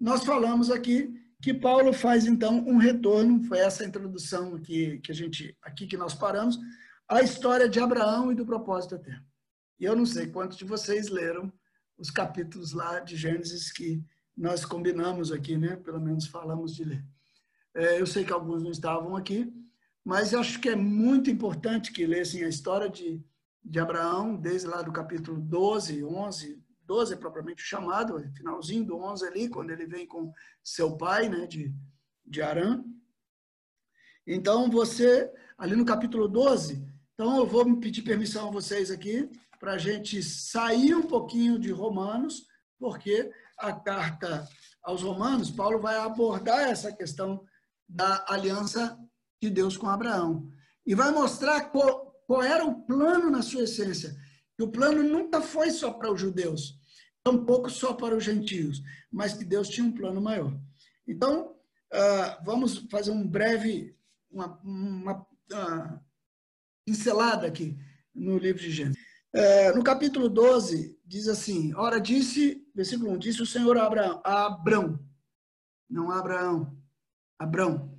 nós 0.00 0.24
falamos 0.24 0.70
aqui 0.70 1.12
que 1.40 1.54
Paulo 1.54 1.92
faz 1.92 2.26
então 2.26 2.58
um 2.66 2.78
retorno, 2.78 3.44
foi 3.44 3.58
essa 3.58 3.84
introdução 3.84 4.54
aqui 4.56 4.98
que 4.98 5.12
a 5.12 5.14
gente 5.14 5.56
aqui 5.62 5.86
que 5.86 5.96
nós 5.96 6.14
paramos, 6.14 6.58
a 7.08 7.22
história 7.22 7.68
de 7.68 7.80
Abraão 7.80 8.32
e 8.32 8.34
do 8.34 8.44
propósito 8.44 8.96
eterno. 8.96 9.24
E 9.78 9.84
eu 9.84 9.94
não 9.94 10.04
sei 10.04 10.26
quantos 10.26 10.58
de 10.58 10.64
vocês 10.64 11.08
leram 11.08 11.52
os 11.96 12.10
capítulos 12.10 12.72
lá 12.72 12.98
de 13.00 13.16
Gênesis 13.16 13.70
que 13.72 14.02
nós 14.36 14.64
combinamos 14.64 15.32
aqui, 15.32 15.56
né? 15.56 15.76
Pelo 15.76 16.00
menos 16.00 16.26
falamos 16.26 16.74
de 16.74 16.84
ler. 16.84 17.04
É, 17.74 18.00
eu 18.00 18.06
sei 18.06 18.24
que 18.24 18.32
alguns 18.32 18.62
não 18.62 18.70
estavam 18.70 19.16
aqui, 19.16 19.52
mas 20.04 20.34
acho 20.34 20.60
que 20.60 20.68
é 20.68 20.76
muito 20.76 21.30
importante 21.30 21.92
que 21.92 22.06
lessem 22.06 22.44
a 22.44 22.48
história 22.48 22.88
de, 22.88 23.22
de 23.62 23.78
Abraão, 23.78 24.36
desde 24.36 24.66
lá 24.66 24.82
do 24.82 24.92
capítulo 24.92 25.38
12, 25.38 26.02
11, 26.04 26.64
12 26.84 27.12
é 27.12 27.16
propriamente 27.16 27.62
chamado, 27.62 28.18
finalzinho 28.34 28.84
do 28.84 28.96
11 28.96 29.26
ali, 29.26 29.48
quando 29.48 29.70
ele 29.70 29.86
vem 29.86 30.06
com 30.06 30.32
seu 30.64 30.96
pai, 30.96 31.28
né, 31.28 31.46
de, 31.46 31.74
de 32.24 32.40
Arã. 32.40 32.82
Então, 34.26 34.70
você, 34.70 35.30
ali 35.58 35.76
no 35.76 35.84
capítulo 35.84 36.26
12, 36.26 36.82
então 37.12 37.36
eu 37.36 37.46
vou 37.46 37.78
pedir 37.78 38.02
permissão 38.02 38.48
a 38.48 38.52
vocês 38.52 38.90
aqui, 38.90 39.28
para 39.60 39.72
a 39.72 39.78
gente 39.78 40.22
sair 40.22 40.94
um 40.94 41.02
pouquinho 41.02 41.58
de 41.58 41.70
Romanos, 41.70 42.46
porque 42.78 43.30
a 43.58 43.72
carta 43.72 44.48
aos 44.82 45.02
Romanos, 45.02 45.50
Paulo 45.50 45.80
vai 45.80 45.96
abordar 45.96 46.60
essa 46.60 46.92
questão 46.92 47.44
da 47.88 48.24
aliança 48.28 48.98
de 49.40 49.48
Deus 49.48 49.76
com 49.76 49.88
Abraão. 49.88 50.50
E 50.84 50.94
vai 50.94 51.10
mostrar 51.10 51.70
qual, 51.70 52.22
qual 52.26 52.42
era 52.42 52.64
o 52.64 52.82
plano 52.82 53.30
na 53.30 53.42
sua 53.42 53.62
essência. 53.62 54.16
E 54.58 54.62
o 54.62 54.68
plano 54.68 55.02
nunca 55.02 55.40
foi 55.40 55.70
só 55.70 55.92
para 55.92 56.12
os 56.12 56.20
judeus, 56.20 56.78
tampouco 57.22 57.70
só 57.70 57.94
para 57.94 58.16
os 58.16 58.24
gentios, 58.24 58.82
mas 59.10 59.34
que 59.34 59.44
Deus 59.44 59.68
tinha 59.68 59.86
um 59.86 59.92
plano 59.92 60.20
maior. 60.20 60.52
Então, 61.06 61.54
uh, 61.92 62.44
vamos 62.44 62.78
fazer 62.90 63.10
um 63.10 63.26
breve, 63.26 63.96
uma, 64.30 64.60
uma 64.62 65.20
uh, 65.20 66.00
pincelada 66.84 67.46
aqui 67.46 67.78
no 68.14 68.36
livro 68.36 68.60
de 68.60 68.70
Gênesis. 68.70 69.00
Uh, 69.34 69.76
no 69.76 69.84
capítulo 69.84 70.28
12, 70.28 70.98
diz 71.04 71.28
assim: 71.28 71.74
Ora, 71.74 72.00
disse, 72.00 72.66
versículo 72.74 73.12
1, 73.12 73.18
disse 73.18 73.42
o 73.42 73.46
Senhor 73.46 73.76
a 73.76 73.86
Abraão, 73.86 74.22
a 74.24 74.46
Abrão, 74.46 74.98
não 75.88 76.10
a 76.10 76.18
Abraão, 76.18 76.77
Abrão, 77.38 77.96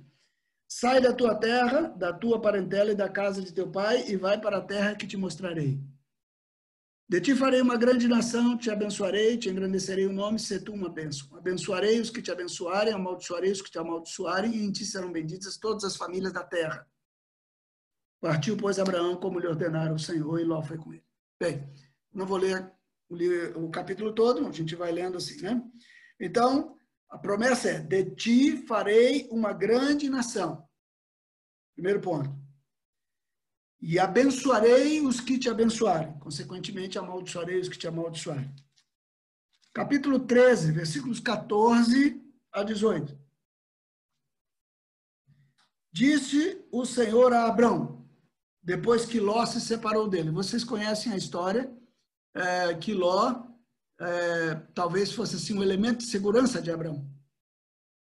sai 0.68 1.00
da 1.00 1.12
tua 1.12 1.34
terra, 1.34 1.88
da 1.88 2.12
tua 2.12 2.40
parentela 2.40 2.92
e 2.92 2.94
da 2.94 3.08
casa 3.08 3.42
de 3.42 3.52
teu 3.52 3.70
pai 3.70 4.08
e 4.08 4.16
vai 4.16 4.40
para 4.40 4.58
a 4.58 4.62
terra 4.62 4.94
que 4.94 5.06
te 5.06 5.16
mostrarei. 5.16 5.80
De 7.08 7.20
ti 7.20 7.34
farei 7.34 7.60
uma 7.60 7.76
grande 7.76 8.06
nação, 8.06 8.56
te 8.56 8.70
abençoarei, 8.70 9.36
te 9.36 9.48
engrandecerei 9.48 10.06
o 10.06 10.12
nome, 10.12 10.38
se 10.38 10.60
tu 10.60 10.72
uma 10.72 10.88
bênção. 10.88 11.36
Abençoarei 11.36 12.00
os 12.00 12.08
que 12.08 12.22
te 12.22 12.30
abençoarem, 12.30 12.94
amaldiçoarei 12.94 13.50
os 13.50 13.60
que 13.60 13.68
te 13.68 13.80
amaldiçoarem, 13.80 14.54
e 14.54 14.64
em 14.64 14.70
ti 14.70 14.84
serão 14.84 15.10
benditas 15.10 15.56
todas 15.56 15.82
as 15.82 15.96
famílias 15.96 16.32
da 16.32 16.44
terra. 16.44 16.88
Partiu, 18.20 18.56
pois, 18.56 18.78
Abraão, 18.78 19.16
como 19.16 19.40
lhe 19.40 19.48
ordenara 19.48 19.92
o 19.92 19.98
Senhor, 19.98 20.38
e 20.38 20.44
Ló 20.44 20.62
foi 20.62 20.78
com 20.78 20.92
ele. 20.92 21.04
Bem, 21.40 21.68
não 22.14 22.24
vou 22.24 22.36
ler 22.36 22.72
o, 23.08 23.64
o 23.64 23.70
capítulo 23.72 24.14
todo, 24.14 24.46
a 24.46 24.52
gente 24.52 24.76
vai 24.76 24.92
lendo 24.92 25.16
assim, 25.16 25.40
né? 25.42 25.60
Então, 26.20 26.76
a 27.10 27.18
promessa 27.18 27.68
é: 27.68 27.80
de 27.80 28.14
ti 28.14 28.56
farei 28.56 29.28
uma 29.30 29.52
grande 29.52 30.08
nação. 30.08 30.66
Primeiro 31.74 32.00
ponto. 32.00 32.30
E 33.80 33.98
abençoarei 33.98 35.00
os 35.00 35.20
que 35.20 35.38
te 35.38 35.48
abençoarem. 35.48 36.16
Consequentemente, 36.18 36.98
amaldiçoarei 36.98 37.58
os 37.58 37.68
que 37.68 37.78
te 37.78 37.88
amaldiçoarem. 37.88 38.54
Capítulo 39.72 40.20
13, 40.20 40.72
versículos 40.72 41.18
14 41.18 42.22
a 42.52 42.62
18. 42.62 43.18
Disse 45.92 46.64
o 46.70 46.84
Senhor 46.84 47.32
a 47.32 47.46
Abrão, 47.46 48.06
depois 48.62 49.04
que 49.04 49.18
Ló 49.18 49.44
se 49.46 49.60
separou 49.60 50.08
dele. 50.08 50.30
Vocês 50.30 50.62
conhecem 50.62 51.12
a 51.12 51.16
história 51.16 51.74
é, 52.34 52.74
que 52.74 52.92
Ló 52.92 53.49
é, 54.00 54.54
talvez 54.74 55.12
fosse 55.12 55.36
assim 55.36 55.56
um 55.56 55.62
elemento 55.62 55.98
de 55.98 56.06
segurança 56.06 56.60
de 56.60 56.70
Abraão. 56.70 57.06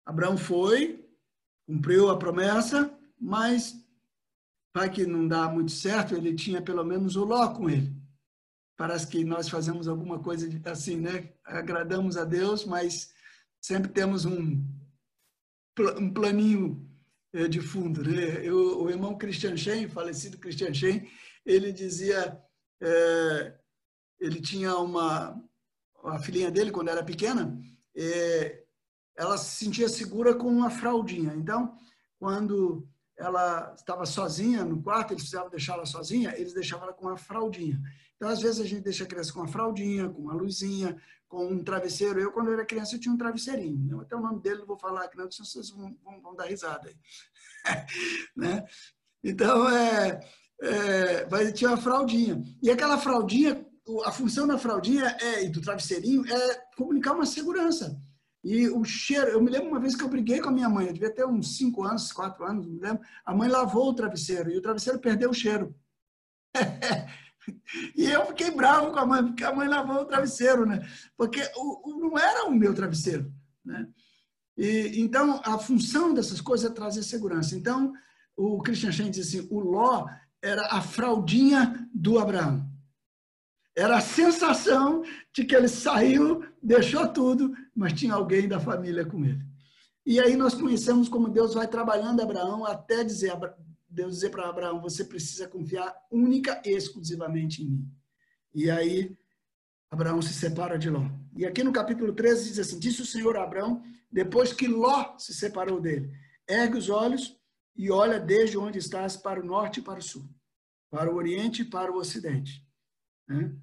Abraão 0.05 0.37
foi, 0.37 1.05
cumpriu 1.67 2.11
a 2.11 2.19
promessa, 2.19 2.95
mas 3.19 3.75
vai 4.75 4.91
que 4.91 5.07
não 5.07 5.27
dá 5.27 5.49
muito 5.49 5.73
certo, 5.73 6.15
ele 6.15 6.35
tinha 6.35 6.61
pelo 6.61 6.85
menos 6.85 7.17
o 7.17 7.25
Ló 7.25 7.49
com 7.49 7.69
ele. 7.71 7.97
Parece 8.77 9.07
que 9.07 9.25
nós 9.25 9.49
fazemos 9.49 9.89
alguma 9.89 10.19
coisa 10.19 10.47
assim, 10.67 10.97
né? 11.01 11.33
Agradamos 11.43 12.19
a 12.19 12.25
Deus, 12.25 12.67
mas 12.67 13.11
sempre 13.59 13.91
temos 13.91 14.27
um, 14.27 14.63
um 15.99 16.13
planinho 16.13 16.87
é, 17.33 17.49
de 17.49 17.63
fundo. 17.63 18.05
Né? 18.05 18.47
Eu, 18.47 18.83
o 18.83 18.91
irmão 18.91 19.17
Christian 19.17 19.57
Shen, 19.57 19.89
falecido 19.89 20.37
Christian 20.37 20.75
Shen, 20.75 21.11
ele 21.45 21.73
dizia, 21.73 22.39
é, 22.83 23.59
ele 24.21 24.43
tinha 24.43 24.77
uma, 24.77 25.43
a 26.09 26.19
filhinha 26.19 26.51
dele, 26.51 26.71
quando 26.71 26.89
era 26.89 27.03
pequena, 27.03 27.59
é, 27.97 28.63
ela 29.17 29.37
se 29.39 29.65
sentia 29.65 29.89
segura 29.89 30.35
com 30.35 30.49
uma 30.49 30.71
fraldinha. 30.71 31.35
Então, 31.35 31.77
quando 32.19 32.87
ela 33.17 33.75
estava 33.77 34.05
sozinha 34.05 34.65
no 34.65 34.83
quarto, 34.83 35.13
eles 35.13 35.23
precisavam 35.23 35.51
deixar 35.51 35.75
ela 35.75 35.87
sozinha, 35.87 36.35
eles 36.37 36.53
deixavam 36.53 36.85
ela 36.85 36.95
com 36.95 37.07
uma 37.07 37.17
fraldinha. 37.17 37.81
Então, 38.17 38.29
às 38.29 38.41
vezes, 38.41 38.61
a 38.61 38.65
gente 38.65 38.83
deixa 38.83 39.05
a 39.05 39.07
criança 39.07 39.33
com 39.33 39.41
uma 39.41 39.49
fraldinha, 39.49 40.09
com 40.09 40.23
uma 40.23 40.35
luzinha, 40.35 41.01
com 41.29 41.47
um 41.47 41.63
travesseiro. 41.63 42.21
Eu, 42.21 42.33
quando 42.33 42.49
eu 42.49 42.55
era 42.55 42.65
criança, 42.65 42.95
eu 42.95 43.01
tinha 43.01 43.13
um 43.13 43.19
travesseirinho. 43.19 44.01
Até 44.01 44.17
o 44.17 44.21
nome 44.21 44.41
dele 44.41 44.61
não 44.61 44.67
vou 44.67 44.79
falar 44.79 45.05
aqui, 45.05 45.17
não, 45.17 45.31
senão 45.31 45.47
vocês 45.47 45.71
vão, 45.71 45.97
vão, 46.03 46.21
vão 46.21 46.37
dar 46.37 46.47
risada 46.47 46.89
aí. 46.89 46.97
né? 48.37 48.65
Então, 49.23 49.69
é, 49.69 50.21
é, 50.63 51.29
mas 51.31 51.53
tinha 51.53 51.71
uma 51.71 51.77
fraldinha. 51.77 52.43
E 52.63 52.71
aquela 52.71 52.99
fraldinha, 52.99 53.66
a 54.05 54.13
função 54.13 54.47
da 54.47 54.59
fraldinha 54.59 55.17
é, 55.21 55.45
e 55.45 55.49
do 55.49 55.61
travesseirinho 55.61 56.25
é 56.27 56.61
comunicar 56.77 57.13
uma 57.13 57.27
segurança. 57.27 58.01
E 58.43 58.69
o 58.69 58.85
cheiro, 58.85 59.31
eu 59.31 59.43
me 59.43 59.51
lembro 59.51 59.69
uma 59.69 59.81
vez 59.81 59.97
que 59.97 60.05
eu 60.05 60.09
briguei 60.09 60.41
com 60.41 60.51
a 60.51 60.53
minha 60.53 60.69
mãe, 60.69 60.87
eu 60.87 60.93
devia 60.93 61.13
ter 61.13 61.27
uns 61.27 61.57
5 61.57 61.83
anos, 61.83 62.13
4 62.13 62.45
anos, 62.45 62.67
não 62.67 62.75
me 62.75 62.81
lembro. 62.81 63.03
A 63.25 63.35
mãe 63.35 63.49
lavou 63.49 63.89
o 63.89 63.95
travesseiro 63.95 64.51
e 64.51 64.57
o 64.57 64.63
travesseiro 64.63 65.01
perdeu 65.01 65.31
o 65.31 65.35
cheiro. 65.35 65.75
e 67.97 68.05
eu 68.05 68.25
fiquei 68.27 68.51
bravo 68.51 68.93
com 68.93 68.99
a 68.99 69.07
mãe, 69.07 69.25
porque 69.25 69.43
a 69.43 69.53
mãe 69.53 69.69
lavou 69.69 70.03
o 70.03 70.05
travesseiro, 70.05 70.65
né? 70.65 70.87
Porque 71.17 71.41
o, 71.57 71.91
o 71.91 72.01
não 72.01 72.19
era 72.19 72.47
o 72.47 72.55
meu 72.55 72.73
travesseiro, 72.75 73.33
né? 73.65 73.89
E, 74.57 75.01
então, 75.01 75.41
a 75.45 75.59
função 75.59 76.15
dessas 76.15 76.41
coisas 76.41 76.71
é 76.71 76.75
trazer 76.75 77.03
segurança. 77.03 77.55
Então, 77.57 77.93
o 78.37 78.63
Christian 78.63 78.93
Shen 78.93 79.11
diz 79.11 79.29
assim, 79.29 79.47
o 79.51 79.61
Ló 79.61 80.07
era 80.43 80.67
a 80.67 80.81
fraldinha 80.81 81.89
do 81.93 82.19
Abraão. 82.19 82.66
Era 83.77 83.99
a 83.99 84.01
sensação 84.01 85.03
de 85.35 85.45
que 85.45 85.55
ele 85.55 85.69
saiu, 85.69 86.43
deixou 86.63 87.07
tudo, 87.09 87.55
mas 87.75 87.93
tinha 87.93 88.15
alguém 88.15 88.49
da 88.49 88.59
família 88.59 89.05
com 89.05 89.23
ele. 89.23 89.45
E 90.05 90.19
aí 90.19 90.35
nós 90.35 90.55
conhecemos 90.55 91.09
como 91.09 91.29
Deus 91.29 91.53
vai 91.53 91.69
trabalhando 91.69 92.23
Abraão 92.23 92.65
até 92.65 93.05
dizer, 93.05 93.33
Deus 93.87 94.15
dizer 94.15 94.31
para 94.31 94.49
Abraão, 94.49 94.81
você 94.81 95.05
precisa 95.05 95.47
confiar 95.47 95.95
única 96.11 96.63
e 96.65 96.71
exclusivamente 96.71 97.63
em 97.63 97.67
mim. 97.67 97.91
E 98.55 98.71
aí 98.71 99.15
Abraão 99.91 100.23
se 100.23 100.33
separa 100.33 100.79
de 100.79 100.89
Ló. 100.89 101.05
E 101.37 101.45
aqui 101.45 101.63
no 101.63 101.73
capítulo 101.73 102.15
13 102.15 102.49
diz 102.49 102.59
assim, 102.59 102.79
disse 102.79 103.03
o 103.03 103.07
Senhor 103.07 103.37
a 103.37 103.43
Abraão, 103.43 103.83
depois 104.11 104.53
que 104.55 104.67
Ló 104.67 105.19
se 105.19 105.35
separou 105.35 105.81
dele, 105.81 106.11
ergue 106.49 106.79
os 106.79 106.89
olhos 106.89 107.39
e 107.77 107.91
olha 107.91 108.19
desde 108.19 108.57
onde 108.57 108.79
estás 108.79 109.19
para 109.19 109.41
o 109.41 109.45
norte 109.45 109.81
e 109.81 109.83
para 109.83 109.99
o 109.99 110.03
sul, 110.03 110.27
para 110.91 111.13
o 111.13 111.17
oriente 111.17 111.61
e 111.63 111.65
para 111.65 111.93
o 111.93 111.97
ocidente. 111.97 112.65
Né? 113.29 113.55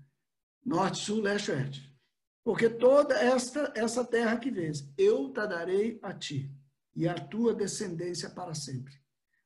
Norte, 0.65 0.99
sul, 0.99 1.21
leste, 1.21 1.52
oeste. 1.52 1.93
Porque 2.43 2.69
toda 2.69 3.15
esta 3.15 3.71
essa 3.76 4.04
terra 4.04 4.38
que 4.38 4.52
vês, 4.52 4.88
eu 4.97 5.30
te 5.30 5.47
darei 5.47 5.99
a 6.02 6.13
ti 6.13 6.52
e 6.95 7.08
a 7.08 7.13
tua 7.13 7.54
descendência 7.54 8.30
para 8.30 8.54
sempre. 8.54 9.02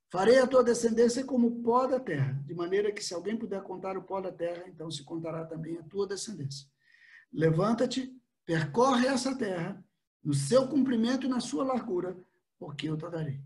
Farei 0.10 0.40
a 0.40 0.48
tua 0.48 0.64
descendência 0.64 1.24
como 1.24 1.48
o 1.48 1.62
pó 1.62 1.86
da 1.86 2.00
terra, 2.00 2.42
de 2.46 2.54
maneira 2.56 2.92
que 2.92 3.04
se 3.04 3.14
alguém 3.14 3.38
puder 3.38 3.62
contar 3.62 3.98
o 3.98 4.04
pó 4.04 4.22
da 4.22 4.32
terra, 4.32 4.64
então 4.68 4.90
se 4.90 5.04
contará 5.04 5.46
também 5.46 5.78
a 5.78 5.84
tua 5.84 6.08
descendência. 6.08 6.66
Levanta-te, 7.32 8.16
percorre 8.46 9.08
essa 9.08 9.36
terra, 9.36 9.84
no 10.24 10.34
seu 10.34 10.68
comprimento 10.68 11.26
e 11.26 11.30
na 11.30 11.42
sua 11.42 11.64
largura, 11.64 12.18
porque 12.58 12.90
eu 12.90 12.98
te 12.98 13.10
darei. 13.10 13.42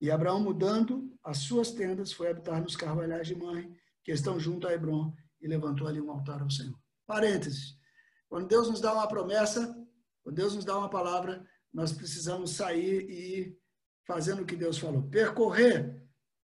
E 0.00 0.10
Abraão, 0.10 0.40
mudando 0.40 1.16
as 1.22 1.38
suas 1.38 1.70
tendas, 1.70 2.12
foi 2.12 2.28
habitar 2.30 2.60
nos 2.60 2.74
carvalhais 2.74 3.28
de 3.28 3.36
mãe, 3.36 3.72
que 4.02 4.10
estão 4.10 4.40
junto 4.40 4.66
a 4.66 4.72
Hebron, 4.72 5.14
e 5.40 5.48
levantou 5.48 5.86
ali 5.86 6.00
um 6.00 6.10
altar 6.10 6.42
ao 6.42 6.50
Senhor. 6.50 6.78
Parênteses. 7.06 7.76
Quando 8.28 8.46
Deus 8.46 8.68
nos 8.68 8.80
dá 8.80 8.92
uma 8.92 9.08
promessa, 9.08 9.74
quando 10.22 10.36
Deus 10.36 10.54
nos 10.54 10.64
dá 10.64 10.78
uma 10.78 10.88
palavra, 10.88 11.44
nós 11.72 11.92
precisamos 11.92 12.52
sair 12.52 13.08
e 13.08 13.40
ir 13.40 13.58
fazendo 14.06 14.42
o 14.42 14.46
que 14.46 14.56
Deus 14.56 14.78
falou. 14.78 15.02
Percorrer 15.04 16.00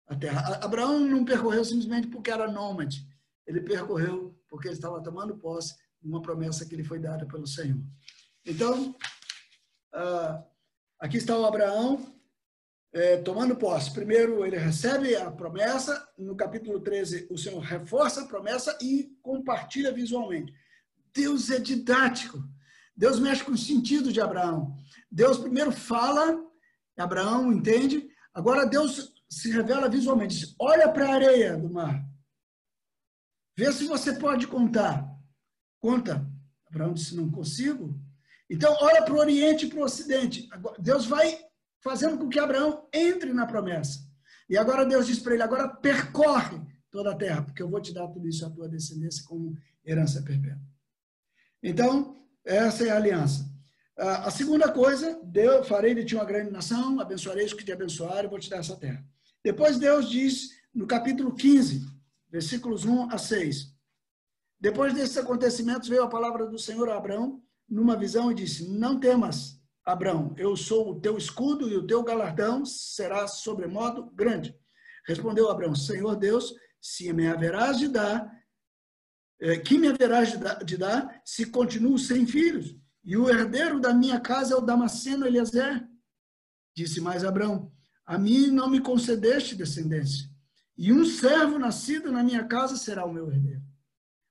a 0.08 0.16
terra. 0.16 0.60
Abraão 0.64 1.00
não 1.00 1.26
percorreu 1.26 1.64
simplesmente 1.64 2.08
porque 2.08 2.32
era 2.32 2.52
nômade. 2.52 3.06
Ele 3.46 3.62
percorreu 3.62 4.40
porque 4.50 4.68
ele 4.68 4.76
estava 4.76 5.02
tomando 5.02 5.38
posse 5.38 5.76
de 6.02 6.08
uma 6.08 6.22
promessa 6.22 6.66
que 6.66 6.76
lhe 6.76 6.84
foi 6.84 7.00
dada 7.00 7.26
pelo 7.26 7.46
Senhor. 7.46 7.80
Então, 8.46 8.96
ah, 9.94 10.44
aqui 11.00 11.18
está 11.18 11.38
o 11.38 11.46
Abraão, 11.46 12.17
é, 12.94 13.18
tomando 13.18 13.56
posse. 13.56 13.92
Primeiro, 13.92 14.46
ele 14.46 14.58
recebe 14.58 15.16
a 15.16 15.30
promessa, 15.32 16.08
no 16.18 16.36
capítulo 16.36 16.80
13, 16.80 17.28
o 17.30 17.38
Senhor 17.38 17.60
reforça 17.60 18.22
a 18.22 18.28
promessa 18.28 18.78
e 18.82 19.16
compartilha 19.22 19.92
visualmente. 19.92 20.54
Deus 21.14 21.50
é 21.50 21.60
didático. 21.60 22.44
Deus 22.96 23.20
mexe 23.20 23.44
com 23.44 23.52
o 23.52 23.58
sentido 23.58 24.12
de 24.12 24.22
Abraão. 24.22 24.76
Deus 25.12 25.38
primeiro 25.38 25.72
fala, 25.72 26.44
Abraão 26.98 27.52
entende, 27.54 28.10
agora 28.34 28.66
Deus 28.66 29.14
se 29.30 29.52
revela 29.52 29.90
visualmente. 29.90 30.36
Diz, 30.36 30.56
Olha 30.60 30.90
para 30.90 31.08
a 31.08 31.14
areia 31.14 31.58
do 31.58 31.70
mar. 31.70 32.04
Vê 33.56 33.72
se 33.72 33.86
você 33.86 34.14
pode 34.14 34.48
contar. 34.48 35.08
Conta. 35.80 36.28
Abraão 36.68 36.94
disse: 36.94 37.16
Não 37.16 37.30
consigo. 37.30 38.00
Então, 38.50 38.76
olha 38.80 39.04
para 39.04 39.14
o 39.14 39.20
Oriente 39.20 39.66
e 39.66 39.70
para 39.70 39.80
o 39.80 39.84
Ocidente. 39.84 40.48
Deus 40.80 41.06
vai 41.06 41.47
fazendo 41.88 42.18
com 42.18 42.28
que 42.28 42.40
Abraão 42.40 42.86
entre 42.94 43.32
na 43.32 43.46
promessa. 43.46 44.00
E 44.50 44.58
agora 44.58 44.86
Deus 44.86 45.08
diz 45.08 45.20
para 45.20 45.34
ele: 45.34 45.44
agora 45.44 45.70
percorre 45.70 46.60
toda 46.92 47.12
a 47.12 47.16
terra, 47.16 47.44
porque 47.44 47.62
eu 47.64 47.70
vou 47.70 47.80
te 47.80 47.94
dar 47.94 48.08
tudo 48.08 48.28
isso 48.28 48.46
à 48.46 48.50
tua 48.50 48.68
descendência 48.68 49.24
como 49.26 49.56
herança 49.86 50.22
perpétua. 50.22 50.68
Então, 51.64 52.16
essa 52.44 52.86
é 52.86 52.90
a 52.90 52.98
aliança. 52.98 53.50
A 53.98 54.30
segunda 54.30 54.72
coisa, 54.72 55.20
Deus, 55.24 55.68
farei 55.68 55.96
de 55.96 56.06
ti 56.06 56.14
uma 56.14 56.26
grande 56.26 56.52
nação, 56.52 57.00
abençoarei 57.00 57.46
os 57.46 57.54
que 57.54 57.64
te 57.64 57.72
abençoarem, 57.72 58.30
vou 58.30 58.38
te 58.38 58.50
dar 58.50 58.58
essa 58.58 58.76
terra. 58.76 59.04
Depois 59.44 59.80
Deus 59.80 60.10
diz, 60.10 60.50
no 60.74 60.86
capítulo 60.86 61.34
15, 61.34 61.84
versículos 62.30 62.86
1 62.86 63.10
a 63.10 63.18
6, 63.18 63.74
depois 64.60 64.94
desses 64.94 65.18
acontecimentos 65.18 65.90
veio 65.90 66.04
a 66.04 66.10
palavra 66.10 66.46
do 66.46 66.60
Senhor 66.60 66.90
a 66.90 66.98
Abraão 66.98 67.42
numa 67.68 67.96
visão 67.96 68.32
e 68.32 68.36
disse, 68.36 68.68
não 68.70 69.00
temas, 69.00 69.57
Abraão, 69.88 70.36
eu 70.38 70.58
sou 70.58 70.92
o 70.92 71.00
teu 71.00 71.18
escudo 71.18 71.70
e 71.70 71.78
o 71.78 71.88
teu 71.88 72.04
galardão 72.04 72.66
será 72.66 73.26
sobremodo 73.26 74.12
grande. 74.12 74.54
Respondeu 75.08 75.50
Abraão, 75.50 75.74
Senhor 75.74 76.14
Deus, 76.18 76.54
se 76.82 77.14
me 77.14 77.26
haverás 77.26 77.80
de 77.80 77.88
dar, 77.88 78.30
eh, 79.40 79.58
que 79.58 79.78
me 79.78 79.88
haverás 79.88 80.32
de 80.32 80.38
dar, 80.40 80.56
de 80.62 80.76
dar 80.76 81.22
se 81.24 81.46
continuo 81.46 81.98
sem 81.98 82.28
filhos? 82.28 82.76
E 83.02 83.16
o 83.16 83.30
herdeiro 83.30 83.80
da 83.80 83.94
minha 83.94 84.20
casa 84.20 84.54
é 84.54 84.58
o 84.58 84.62
Damasceno 84.62 85.26
Eliezer. 85.26 85.88
Disse 86.76 87.00
mais 87.00 87.24
Abraão: 87.24 87.72
A 88.06 88.18
mim 88.18 88.48
não 88.48 88.70
me 88.70 88.82
concedeste 88.82 89.56
descendência, 89.56 90.30
e 90.78 90.92
um 90.92 91.06
servo 91.06 91.58
nascido 91.58 92.12
na 92.12 92.22
minha 92.22 92.44
casa 92.44 92.76
será 92.76 93.06
o 93.06 93.14
meu 93.14 93.32
herdeiro. 93.32 93.62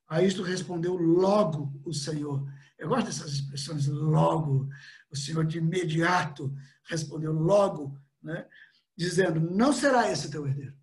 A 0.06 0.22
isto 0.22 0.42
respondeu 0.42 0.96
logo 0.96 1.80
o 1.82 1.94
Senhor. 1.94 2.46
Eu 2.78 2.88
gosto 2.88 3.06
dessas 3.06 3.32
expressões, 3.32 3.86
logo. 3.86 4.68
O 5.10 5.16
Senhor 5.16 5.46
de 5.46 5.58
imediato 5.58 6.54
respondeu 6.84 7.32
logo, 7.32 7.98
né? 8.22 8.48
dizendo: 8.96 9.40
Não 9.40 9.72
será 9.72 10.10
esse 10.10 10.30
teu 10.30 10.46
herdeiro. 10.46 10.76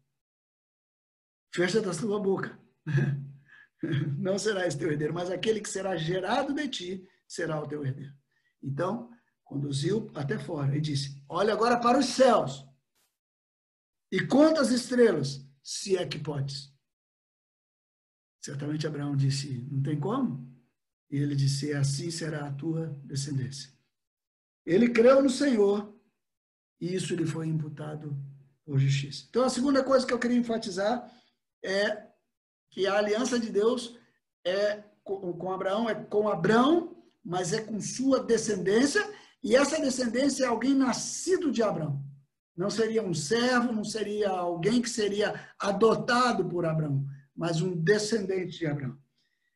Fecha 1.53 1.81
da 1.81 1.93
sua 1.93 2.19
boca. 2.19 2.59
Não 4.17 4.39
será 4.39 4.65
esse 4.65 4.77
teu 4.77 4.89
herdeiro, 4.89 5.13
mas 5.13 5.29
aquele 5.29 5.59
que 5.59 5.69
será 5.69 5.97
gerado 5.97 6.53
de 6.53 6.67
ti 6.69 7.09
será 7.27 7.61
o 7.61 7.67
teu 7.67 7.85
herdeiro. 7.85 8.13
Então, 8.61 9.11
conduziu 9.43 10.09
até 10.15 10.39
fora 10.39 10.75
e 10.75 10.81
disse: 10.81 11.21
Olha 11.27 11.53
agora 11.53 11.79
para 11.79 11.99
os 11.99 12.05
céus 12.05 12.65
e 14.11 14.25
conta 14.25 14.61
as 14.61 14.69
estrelas, 14.69 15.45
se 15.61 15.97
é 15.97 16.05
que 16.07 16.17
podes. 16.17 16.73
Certamente 18.39 18.87
Abraão 18.87 19.15
disse: 19.15 19.67
Não 19.69 19.81
tem 19.81 19.99
como. 19.99 20.52
E 21.09 21.17
ele 21.17 21.35
disse: 21.35 21.73
Assim 21.73 22.09
será 22.11 22.47
a 22.47 22.51
tua 22.51 22.87
descendência. 23.03 23.71
Ele 24.65 24.89
creu 24.89 25.21
no 25.21 25.29
Senhor 25.29 25.93
e 26.79 26.95
isso 26.95 27.15
lhe 27.15 27.25
foi 27.25 27.47
imputado 27.47 28.17
por 28.65 28.79
justiça. 28.79 29.25
Então, 29.29 29.43
a 29.43 29.49
segunda 29.49 29.83
coisa 29.83 30.05
que 30.05 30.13
eu 30.13 30.19
queria 30.19 30.37
enfatizar 30.37 31.11
é 31.63 32.07
que 32.69 32.87
a 32.87 32.97
aliança 32.97 33.39
de 33.39 33.49
Deus 33.49 33.97
é 34.45 34.83
com 35.03 35.51
Abraão, 35.51 35.89
é 35.89 35.95
com 35.95 36.29
Abraão 36.29 36.93
mas 37.23 37.53
é 37.53 37.61
com 37.61 37.79
sua 37.79 38.21
descendência, 38.21 39.01
e 39.41 39.55
essa 39.55 39.79
descendência 39.79 40.43
é 40.43 40.47
alguém 40.47 40.73
nascido 40.73 41.51
de 41.51 41.63
Abraão. 41.63 42.03
Não 42.55 42.69
seria 42.69 43.01
um 43.01 43.13
servo, 43.13 43.71
não 43.71 43.83
seria 43.83 44.29
alguém 44.29 44.81
que 44.81 44.89
seria 44.89 45.49
adotado 45.57 46.45
por 46.45 46.65
Abraão, 46.65 47.05
mas 47.35 47.61
um 47.61 47.75
descendente 47.75 48.59
de 48.59 48.67
Abraão. 48.67 48.97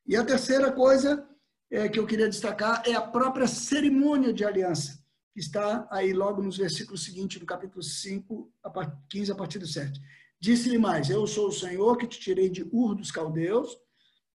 E 0.05 0.15
a 0.15 0.23
terceira 0.23 0.71
coisa 0.71 1.27
é, 1.69 1.89
que 1.89 1.99
eu 1.99 2.05
queria 2.05 2.29
destacar 2.29 2.83
é 2.85 2.93
a 2.93 3.01
própria 3.01 3.47
cerimônia 3.47 4.33
de 4.33 4.45
aliança, 4.45 5.03
que 5.33 5.39
está 5.39 5.87
aí 5.91 6.13
logo 6.13 6.41
nos 6.41 6.57
versículos 6.57 7.03
seguintes 7.03 7.39
do 7.39 7.45
capítulo 7.45 7.83
5, 7.83 8.51
15, 9.09 9.31
a 9.31 9.35
partir 9.35 9.59
do 9.59 9.67
7. 9.67 10.01
Disse-lhe 10.39 10.77
mais: 10.77 11.09
Eu 11.09 11.25
sou 11.27 11.47
o 11.47 11.51
Senhor 11.51 11.97
que 11.97 12.07
te 12.07 12.19
tirei 12.19 12.49
de 12.49 12.63
Ur 12.71 12.95
dos 12.95 13.11
Caldeus 13.11 13.77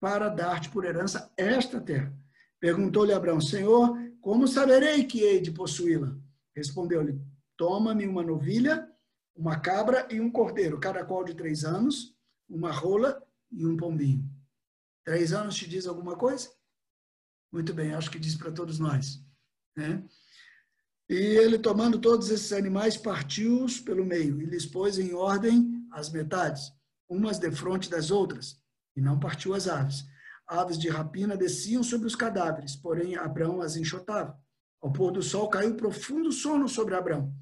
para 0.01 0.29
dar-te 0.29 0.71
por 0.71 0.85
herança 0.85 1.33
esta 1.37 1.81
terra. 1.81 2.17
Perguntou-lhe 2.61 3.13
Abraão, 3.13 3.41
Senhor, 3.41 3.97
como 4.21 4.49
saberei 4.49 5.05
que 5.05 5.21
hei 5.21 5.41
de 5.41 5.51
possuí-la? 5.51 6.17
Respondeu-lhe, 6.55 7.21
toma-me 7.57 8.07
uma 8.07 8.23
novilha, 8.23 8.89
uma 9.35 9.59
cabra 9.59 10.07
e 10.11 10.21
um 10.21 10.31
cordeiro, 10.31 10.81
cada 10.81 11.05
qual 11.05 11.25
de 11.25 11.35
três 11.35 11.65
anos, 11.65 12.17
uma 12.49 12.73
rola 12.73 13.23
e 13.51 13.65
um 13.65 13.77
pombinho. 13.77 14.29
Três 15.05 15.33
anos 15.33 15.55
te 15.55 15.69
diz 15.69 15.87
alguma 15.87 16.17
coisa? 16.17 16.51
Muito 17.53 17.73
bem, 17.73 17.95
acho 17.95 18.11
que 18.11 18.19
diz 18.19 18.35
para 18.35 18.53
todos 18.53 18.79
nós. 18.79 19.23
Né? 19.77 20.03
E 21.09 21.15
ele, 21.15 21.59
tomando 21.59 21.99
todos 21.99 22.31
esses 22.31 22.53
animais, 22.53 22.97
partiu-os 22.97 23.81
pelo 23.81 24.05
meio 24.05 24.41
e 24.43 24.45
lhes 24.45 24.67
pôs 24.67 24.99
em 24.99 25.15
ordem 25.15 25.87
as 25.93 26.11
metades, 26.11 26.73
umas 27.09 27.39
defronte 27.39 27.89
das 27.89 28.11
outras, 28.11 28.61
e 28.95 29.01
não 29.01 29.19
partiu 29.19 29.55
as 29.55 29.67
aves 29.67 30.05
aves 30.49 30.79
de 30.79 30.89
rapina 30.89 31.37
desciam 31.37 31.83
sobre 31.83 32.07
os 32.07 32.17
cadáveres, 32.17 32.75
porém 32.75 33.17
Abraão 33.17 33.61
as 33.61 33.77
enxotava. 33.77 34.41
Ao 34.81 34.91
pôr 34.91 35.13
do 35.13 35.23
sol 35.23 35.49
caiu 35.51 35.75
profundo 35.75 36.33
sono 36.33 36.69
sobre 36.69 36.95
Abraão, 36.95 37.33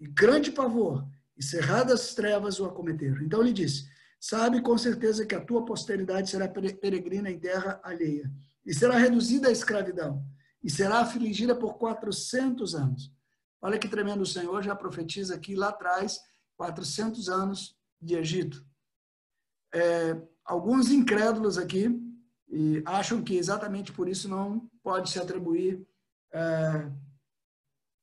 e 0.00 0.06
grande 0.06 0.50
pavor, 0.50 1.06
e 1.36 1.42
cerradas 1.42 2.14
trevas 2.14 2.58
o 2.58 2.64
acometeram. 2.64 3.20
Então 3.22 3.42
lhe 3.42 3.52
disse: 3.52 3.86
Sabe 4.18 4.62
com 4.62 4.78
certeza 4.78 5.26
que 5.26 5.34
a 5.34 5.44
tua 5.44 5.64
posteridade 5.64 6.30
será 6.30 6.48
peregrina 6.48 7.30
em 7.30 7.38
terra 7.38 7.80
alheia, 7.82 8.30
e 8.64 8.74
será 8.74 8.96
reduzida 8.96 9.48
à 9.48 9.52
escravidão, 9.52 10.24
e 10.62 10.70
será 10.70 11.00
afligida 11.00 11.54
por 11.54 11.74
400 11.74 12.74
anos. 12.74 13.12
Olha 13.60 13.78
que 13.78 13.88
tremendo 13.88 14.22
o 14.22 14.26
Senhor 14.26 14.62
já 14.62 14.74
profetiza 14.74 15.34
aqui 15.34 15.54
lá 15.54 15.68
atrás, 15.68 16.20
400 16.56 17.28
anos 17.28 17.76
de 18.00 18.14
Egito. 18.14 18.64
É, 19.72 20.20
alguns 20.44 20.90
incrédulos 20.90 21.58
aqui 21.58 21.88
e 22.48 22.82
acham 22.84 23.22
que 23.22 23.36
exatamente 23.36 23.92
por 23.92 24.08
isso 24.08 24.28
não 24.28 24.70
pode 24.82 25.10
se 25.10 25.18
atribuir 25.18 25.84
é, 26.32 26.90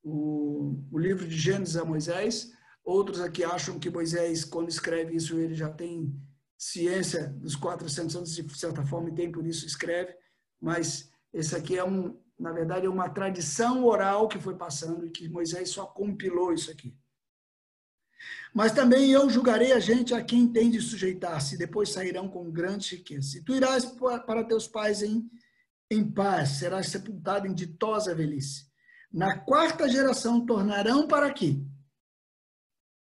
o, 0.04 0.84
o 0.91 0.97
livro 0.97 1.28
de 1.28 1.38
Gênesis 1.38 1.78
a 1.78 1.86
Moisés. 1.86 2.52
Outros 2.84 3.21
aqui 3.21 3.43
acham 3.43 3.80
que 3.80 3.89
Moisés, 3.89 4.43
quando 4.43 4.69
escreve 4.69 5.15
isso, 5.15 5.38
ele 5.38 5.54
já 5.54 5.69
tem 5.69 6.13
ciência 6.58 7.28
dos 7.28 7.56
400 7.56 8.15
anos, 8.15 8.36
de 8.36 8.58
certa 8.58 8.84
forma, 8.84 9.10
e 9.10 9.15
tem 9.15 9.32
por 9.32 9.45
isso 9.45 9.65
escreve. 9.65 10.15
Mas 10.62 11.10
esse 11.34 11.56
aqui 11.56 11.78
é 11.78 11.84
um, 11.84 12.19
na 12.39 12.52
verdade, 12.52 12.86
é 12.86 12.89
uma 12.89 13.10
tradição 13.10 13.84
oral 13.84 14.28
que 14.28 14.39
foi 14.39 14.56
passando 14.56 15.06
e 15.06 15.10
que 15.10 15.28
Moisés 15.28 15.69
só 15.69 15.86
compilou 15.86 16.54
isso 16.54 16.69
aqui. 16.69 16.95
Mas 18.54 18.71
também 18.71 19.12
eu 19.12 19.30
julgarei 19.30 19.71
a 19.71 19.80
gente 19.80 20.13
a 20.13 20.24
quem 20.24 20.47
tem 20.47 20.69
de 20.69 20.82
sujeitar-se, 20.82 21.58
depois 21.58 21.89
sairão 21.89 22.28
com 22.28 22.52
grande 22.52 22.95
riqueza. 22.95 23.38
E 23.38 23.43
tu 23.43 23.56
irás 23.56 23.86
para 23.86 24.43
teus 24.43 24.67
pais 24.67 25.02
em, 25.02 25.30
em 25.89 26.10
paz, 26.10 26.50
serás 26.60 26.88
sepultado 26.88 27.47
em 27.47 27.54
ditosa 27.54 28.13
velhice. 28.13 28.69
Na 29.12 29.38
quarta 29.39 29.89
geração 29.89 30.45
tornarão 30.45 31.08
para 31.08 31.28
aqui, 31.28 31.65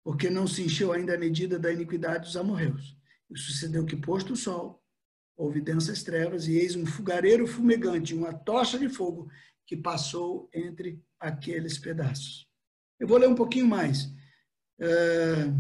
porque 0.03 0.31
não 0.31 0.47
se 0.47 0.63
encheu 0.63 0.93
ainda 0.93 1.15
a 1.15 1.19
medida 1.19 1.59
da 1.59 1.73
iniquidade 1.73 2.25
dos 2.25 2.37
amorreus. 2.37 2.97
E 3.31 3.39
sucedeu 3.39 3.85
que, 3.85 3.97
posto 3.97 4.33
o 4.33 4.37
sol, 4.37 4.80
houve 5.37 5.61
densas 5.61 6.03
trevas, 6.03 6.47
e 6.47 6.57
eis 6.57 6.77
um 6.77 6.85
fogareiro 6.87 7.47
fumegante, 7.47 8.15
uma 8.15 8.33
tocha 8.33 8.79
de 8.79 8.89
fogo, 8.89 9.31
que 9.67 9.77
passou 9.77 10.49
entre 10.53 11.03
aqueles 11.19 11.79
pedaços. 11.79 12.49
Eu 12.99 13.09
vou 13.09 13.19
ler 13.19 13.29
um 13.29 13.35
pouquinho 13.35 13.67
mais. 13.67 14.13
É, 14.79 15.53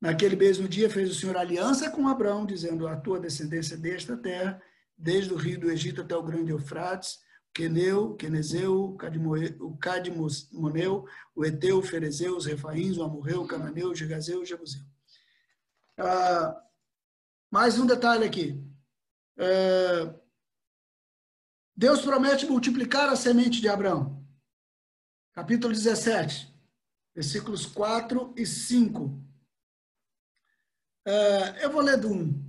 naquele 0.00 0.36
mesmo 0.36 0.68
dia 0.68 0.90
fez 0.90 1.10
o 1.10 1.14
Senhor 1.14 1.36
aliança 1.36 1.90
com 1.90 2.06
Abraão, 2.06 2.46
dizendo: 2.46 2.86
A 2.86 2.96
tua 2.96 3.18
descendência 3.18 3.76
desta 3.76 4.16
terra, 4.16 4.62
desde 4.96 5.32
o 5.32 5.36
rio 5.36 5.58
do 5.58 5.70
Egito 5.70 6.00
até 6.00 6.16
o 6.16 6.22
grande 6.22 6.52
Eufrates, 6.52 7.18
Queneu, 7.54 8.14
Quenezeu, 8.16 8.96
o 9.60 9.76
Cadmoneu, 9.78 11.06
o 11.34 11.44
Eteu, 11.44 11.78
o 11.78 11.82
Ferezeu, 11.82 12.36
os 12.36 12.46
Refaíns, 12.46 12.96
o 12.96 13.02
Amorreu, 13.04 13.42
o 13.42 13.46
Cananeu, 13.46 13.90
o 13.90 13.94
Gegazeu, 13.94 14.40
o 14.40 14.44
Jebuseu. 14.44 14.82
Ah, 15.96 16.60
mais 17.54 17.78
um 17.78 17.86
detalhe 17.86 18.24
aqui. 18.24 18.60
É, 19.38 20.12
Deus 21.76 22.02
promete 22.02 22.46
multiplicar 22.46 23.08
a 23.08 23.14
semente 23.14 23.60
de 23.60 23.68
Abraão. 23.68 24.26
Capítulo 25.32 25.72
17 25.72 26.52
versículos 27.14 27.64
4 27.64 28.34
e 28.36 28.44
5. 28.44 29.22
É, 31.06 31.64
eu 31.64 31.70
vou 31.70 31.80
ler 31.80 31.96
do 31.96 32.12
1. 32.12 32.44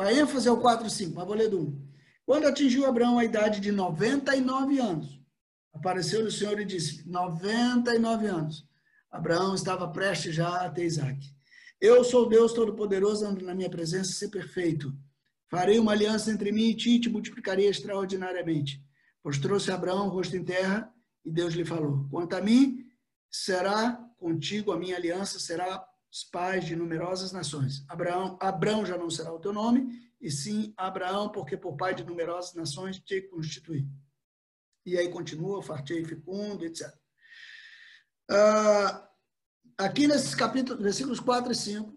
A 0.00 0.12
ênfase 0.12 0.48
é 0.48 0.50
o 0.50 0.60
4 0.60 0.88
e 0.88 0.90
5, 0.90 1.14
mas 1.14 1.24
vou 1.24 1.36
ler 1.36 1.48
do 1.48 1.60
1. 1.60 1.92
Quando 2.26 2.48
atingiu 2.48 2.84
Abraão 2.84 3.20
a 3.20 3.24
idade 3.24 3.60
de 3.60 3.70
99 3.70 4.80
anos, 4.80 5.20
apareceu 5.72 6.26
o 6.26 6.32
Senhor 6.32 6.58
e 6.58 6.64
disse: 6.64 7.08
99 7.08 8.26
anos. 8.26 8.68
Abraão 9.08 9.54
estava 9.54 9.86
prestes 9.86 10.34
já 10.34 10.66
a 10.66 10.68
ter 10.68 10.84
Isaac. 10.84 11.32
Eu 11.82 12.04
sou 12.04 12.28
Deus 12.28 12.52
Todo-Poderoso, 12.52 13.26
ando 13.26 13.44
na 13.44 13.56
minha 13.56 13.68
presença, 13.68 14.12
ser 14.12 14.28
perfeito. 14.28 14.96
Farei 15.50 15.80
uma 15.80 15.90
aliança 15.90 16.30
entre 16.30 16.52
mim 16.52 16.66
e 16.66 16.76
ti 16.76 16.90
e 16.90 17.00
te 17.00 17.10
multiplicarei 17.10 17.66
extraordinariamente. 17.66 18.80
Postrou-se 19.20 19.68
Abraão, 19.68 20.08
rosto 20.08 20.36
em 20.36 20.44
terra, 20.44 20.94
e 21.24 21.30
Deus 21.32 21.54
lhe 21.54 21.64
falou: 21.64 22.06
Quanto 22.08 22.36
a 22.36 22.40
mim, 22.40 22.86
será 23.28 23.94
contigo 24.16 24.70
a 24.70 24.78
minha 24.78 24.94
aliança, 24.94 25.40
será 25.40 25.84
pais 26.30 26.64
de 26.64 26.76
numerosas 26.76 27.32
nações. 27.32 27.84
Abraão, 27.88 28.38
Abraão 28.40 28.86
já 28.86 28.96
não 28.96 29.10
será 29.10 29.32
o 29.32 29.40
teu 29.40 29.52
nome, 29.52 29.88
e 30.20 30.30
sim 30.30 30.72
Abraão, 30.76 31.30
porque 31.30 31.56
por 31.56 31.76
pai 31.76 31.96
de 31.96 32.04
numerosas 32.04 32.54
nações 32.54 33.00
te 33.00 33.22
constituí. 33.22 33.88
E 34.86 34.96
aí 34.96 35.08
continua, 35.08 35.60
fartei 35.60 36.04
fecundo, 36.04 36.64
etc. 36.64 36.86
Uh, 38.30 38.34
ah, 38.34 39.11
aqui 39.84 40.06
nesses 40.06 40.34
capítulos, 40.34 40.82
versículos 40.82 41.20
4 41.20 41.52
e 41.52 41.54
5, 41.54 41.94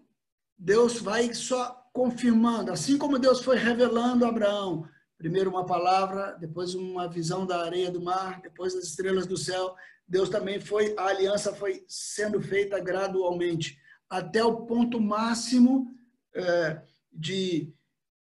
Deus 0.58 0.98
vai 0.98 1.32
só 1.34 1.84
confirmando, 1.92 2.72
assim 2.72 2.98
como 2.98 3.18
Deus 3.18 3.42
foi 3.42 3.56
revelando 3.56 4.24
a 4.24 4.28
Abraão, 4.28 4.86
primeiro 5.16 5.50
uma 5.50 5.64
palavra, 5.64 6.36
depois 6.38 6.74
uma 6.74 7.08
visão 7.08 7.46
da 7.46 7.64
areia 7.64 7.90
do 7.90 8.02
mar, 8.02 8.40
depois 8.42 8.74
das 8.74 8.84
estrelas 8.84 9.26
do 9.26 9.36
céu, 9.36 9.74
Deus 10.06 10.28
também 10.28 10.60
foi, 10.60 10.94
a 10.96 11.06
aliança 11.06 11.54
foi 11.54 11.84
sendo 11.88 12.40
feita 12.40 12.78
gradualmente, 12.78 13.78
até 14.08 14.44
o 14.44 14.66
ponto 14.66 15.00
máximo 15.00 15.94
é, 16.34 16.82
de 17.12 17.72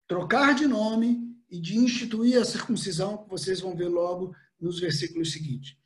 trocar 0.07 0.55
de 0.55 0.67
nome 0.67 1.35
e 1.51 1.61
de 1.61 1.77
instituir 1.79 2.41
a 2.41 2.45
circuncisão, 2.45 3.19
que 3.19 3.29
vocês 3.31 3.61
vão 3.61 3.75
ver 3.75 3.89
logo 3.89 4.35
nos 4.61 4.79
versículos 4.79 5.33
seguintes. 5.33 5.77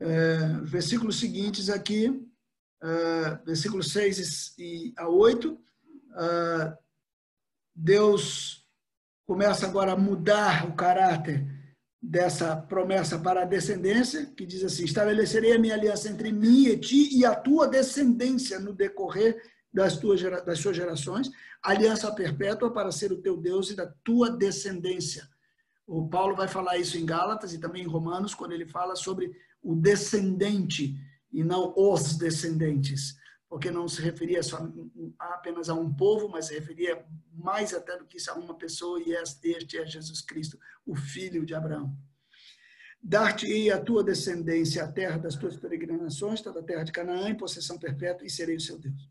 É, 0.00 0.38
versículos 0.62 1.18
seguintes 1.18 1.68
aqui, 1.68 2.27
é, 2.82 3.38
versículos 3.44 3.92
6 3.92 4.54
e 4.58 4.94
a 4.96 5.08
8, 5.08 5.58
é, 6.16 6.76
Deus 7.74 8.66
começa 9.26 9.66
agora 9.66 9.92
a 9.92 9.96
mudar 9.96 10.66
o 10.66 10.74
caráter 10.74 11.46
dessa 12.00 12.56
promessa 12.56 13.18
para 13.18 13.42
a 13.42 13.44
descendência, 13.44 14.26
que 14.26 14.46
diz 14.46 14.64
assim: 14.64 14.84
estabelecerei 14.84 15.52
a 15.52 15.58
minha 15.58 15.74
aliança 15.74 16.08
entre 16.08 16.32
mim 16.32 16.66
e 16.66 16.78
ti 16.78 17.16
e 17.16 17.24
a 17.24 17.34
tua 17.34 17.66
descendência 17.66 18.58
no 18.58 18.72
decorrer 18.72 19.40
das, 19.72 19.96
tuas, 19.96 20.20
das 20.22 20.58
suas 20.60 20.76
gerações, 20.76 21.30
aliança 21.62 22.12
perpétua 22.12 22.72
para 22.72 22.90
ser 22.90 23.12
o 23.12 23.20
teu 23.20 23.36
Deus 23.36 23.70
e 23.70 23.76
da 23.76 23.86
tua 24.02 24.30
descendência. 24.30 25.28
O 25.86 26.08
Paulo 26.08 26.36
vai 26.36 26.48
falar 26.48 26.78
isso 26.78 26.96
em 26.96 27.06
Gálatas 27.06 27.52
e 27.52 27.58
também 27.58 27.82
em 27.82 27.88
Romanos, 27.88 28.34
quando 28.34 28.52
ele 28.52 28.66
fala 28.66 28.94
sobre 28.94 29.32
o 29.62 29.74
descendente 29.74 30.94
e 31.32 31.44
não 31.44 31.72
os 31.76 32.16
descendentes 32.16 33.18
porque 33.48 33.70
não 33.70 33.88
se 33.88 34.02
referia 34.02 34.42
só 34.42 34.58
apenas 35.18 35.68
a 35.68 35.74
um 35.74 35.92
povo, 35.92 36.28
mas 36.28 36.46
se 36.46 36.54
referia 36.54 37.04
mais 37.32 37.72
até 37.72 37.96
do 37.96 38.04
que 38.04 38.18
isso 38.18 38.30
a 38.30 38.34
uma 38.34 38.54
pessoa, 38.54 39.00
e 39.00 39.12
este 39.12 39.78
é 39.78 39.86
Jesus 39.86 40.20
Cristo, 40.20 40.58
o 40.84 40.94
filho 40.94 41.46
de 41.46 41.54
Abraão. 41.54 41.96
Dar-te-ei 43.02 43.70
a 43.70 43.80
tua 43.80 44.04
descendência 44.04 44.84
a 44.84 44.92
terra 44.92 45.16
das 45.16 45.34
tuas 45.34 45.56
peregrinações, 45.56 46.42
toda 46.42 46.60
a 46.60 46.64
terra 46.64 46.84
de 46.84 46.92
Canaã, 46.92 47.30
em 47.30 47.36
possessão 47.36 47.78
perpétua, 47.78 48.26
e 48.26 48.30
serei 48.30 48.56
o 48.56 48.60
seu 48.60 48.78
Deus. 48.78 49.08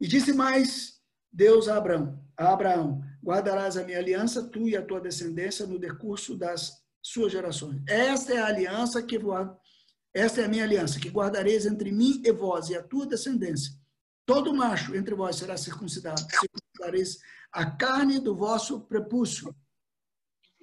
E 0.00 0.06
disse 0.06 0.32
mais 0.32 1.00
Deus 1.32 1.68
a 1.68 1.76
Abraão, 1.76 2.24
a 2.36 2.52
Abraão, 2.52 3.02
guardarás 3.22 3.76
a 3.76 3.84
minha 3.84 3.98
aliança, 3.98 4.48
tu 4.48 4.68
e 4.68 4.76
a 4.76 4.84
tua 4.84 5.00
descendência, 5.00 5.66
no 5.66 5.78
decurso 5.78 6.36
das 6.36 6.80
suas 7.02 7.32
gerações. 7.32 7.82
Esta 7.88 8.34
é 8.34 8.38
a 8.38 8.46
aliança 8.46 9.02
que 9.02 9.18
esta 10.12 10.40
é 10.40 10.44
a 10.44 10.48
minha 10.48 10.64
aliança, 10.64 10.98
que 10.98 11.08
guardareis 11.08 11.66
entre 11.66 11.92
mim 11.92 12.20
e 12.24 12.32
vós 12.32 12.68
e 12.68 12.76
a 12.76 12.82
tua 12.82 13.06
descendência. 13.06 13.72
Todo 14.26 14.54
macho 14.54 14.94
entre 14.94 15.14
vós 15.14 15.36
será 15.36 15.56
circuncidado. 15.56 16.20
Circuncidareis 16.20 17.18
a 17.52 17.70
carne 17.70 18.18
do 18.18 18.34
vosso 18.34 18.80
prepúcio. 18.80 19.54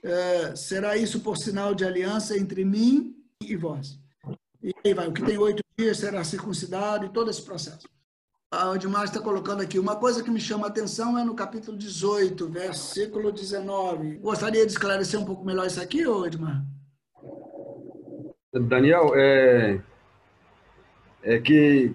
É, 0.04 0.56
será 0.56 0.96
isso 0.96 1.20
por 1.22 1.38
sinal 1.38 1.74
de 1.74 1.84
aliança 1.84 2.38
entre 2.38 2.64
mim 2.64 3.16
e 3.42 3.56
vós. 3.56 4.00
E 4.62 4.74
aí 4.86 4.94
vai, 4.94 5.08
o 5.08 5.14
que 5.14 5.24
tem 5.24 5.38
oito 5.38 5.64
dias 5.78 5.98
será 5.98 6.24
circuncidado 6.24 7.06
e 7.06 7.10
todo 7.10 7.30
esse 7.30 7.42
processo. 7.42 7.88
A 8.50 8.74
Edmar 8.74 9.04
está 9.04 9.20
colocando 9.20 9.62
aqui, 9.62 9.78
uma 9.78 9.98
coisa 9.98 10.24
que 10.24 10.32
me 10.32 10.40
chama 10.40 10.68
a 10.68 10.70
atenção 10.70 11.18
é 11.18 11.24
no 11.24 11.36
capítulo 11.36 11.78
18, 11.78 12.48
versículo 12.48 13.32
19. 13.32 14.20
Gostaria 14.20 14.66
de 14.66 14.72
esclarecer 14.72 15.20
um 15.20 15.26
pouco 15.26 15.44
melhor 15.44 15.68
isso 15.68 15.82
aqui, 15.82 16.02
Edmar? 16.02 16.66
Daniel, 18.54 19.12
é, 19.16 19.80
é 21.24 21.40
que 21.40 21.94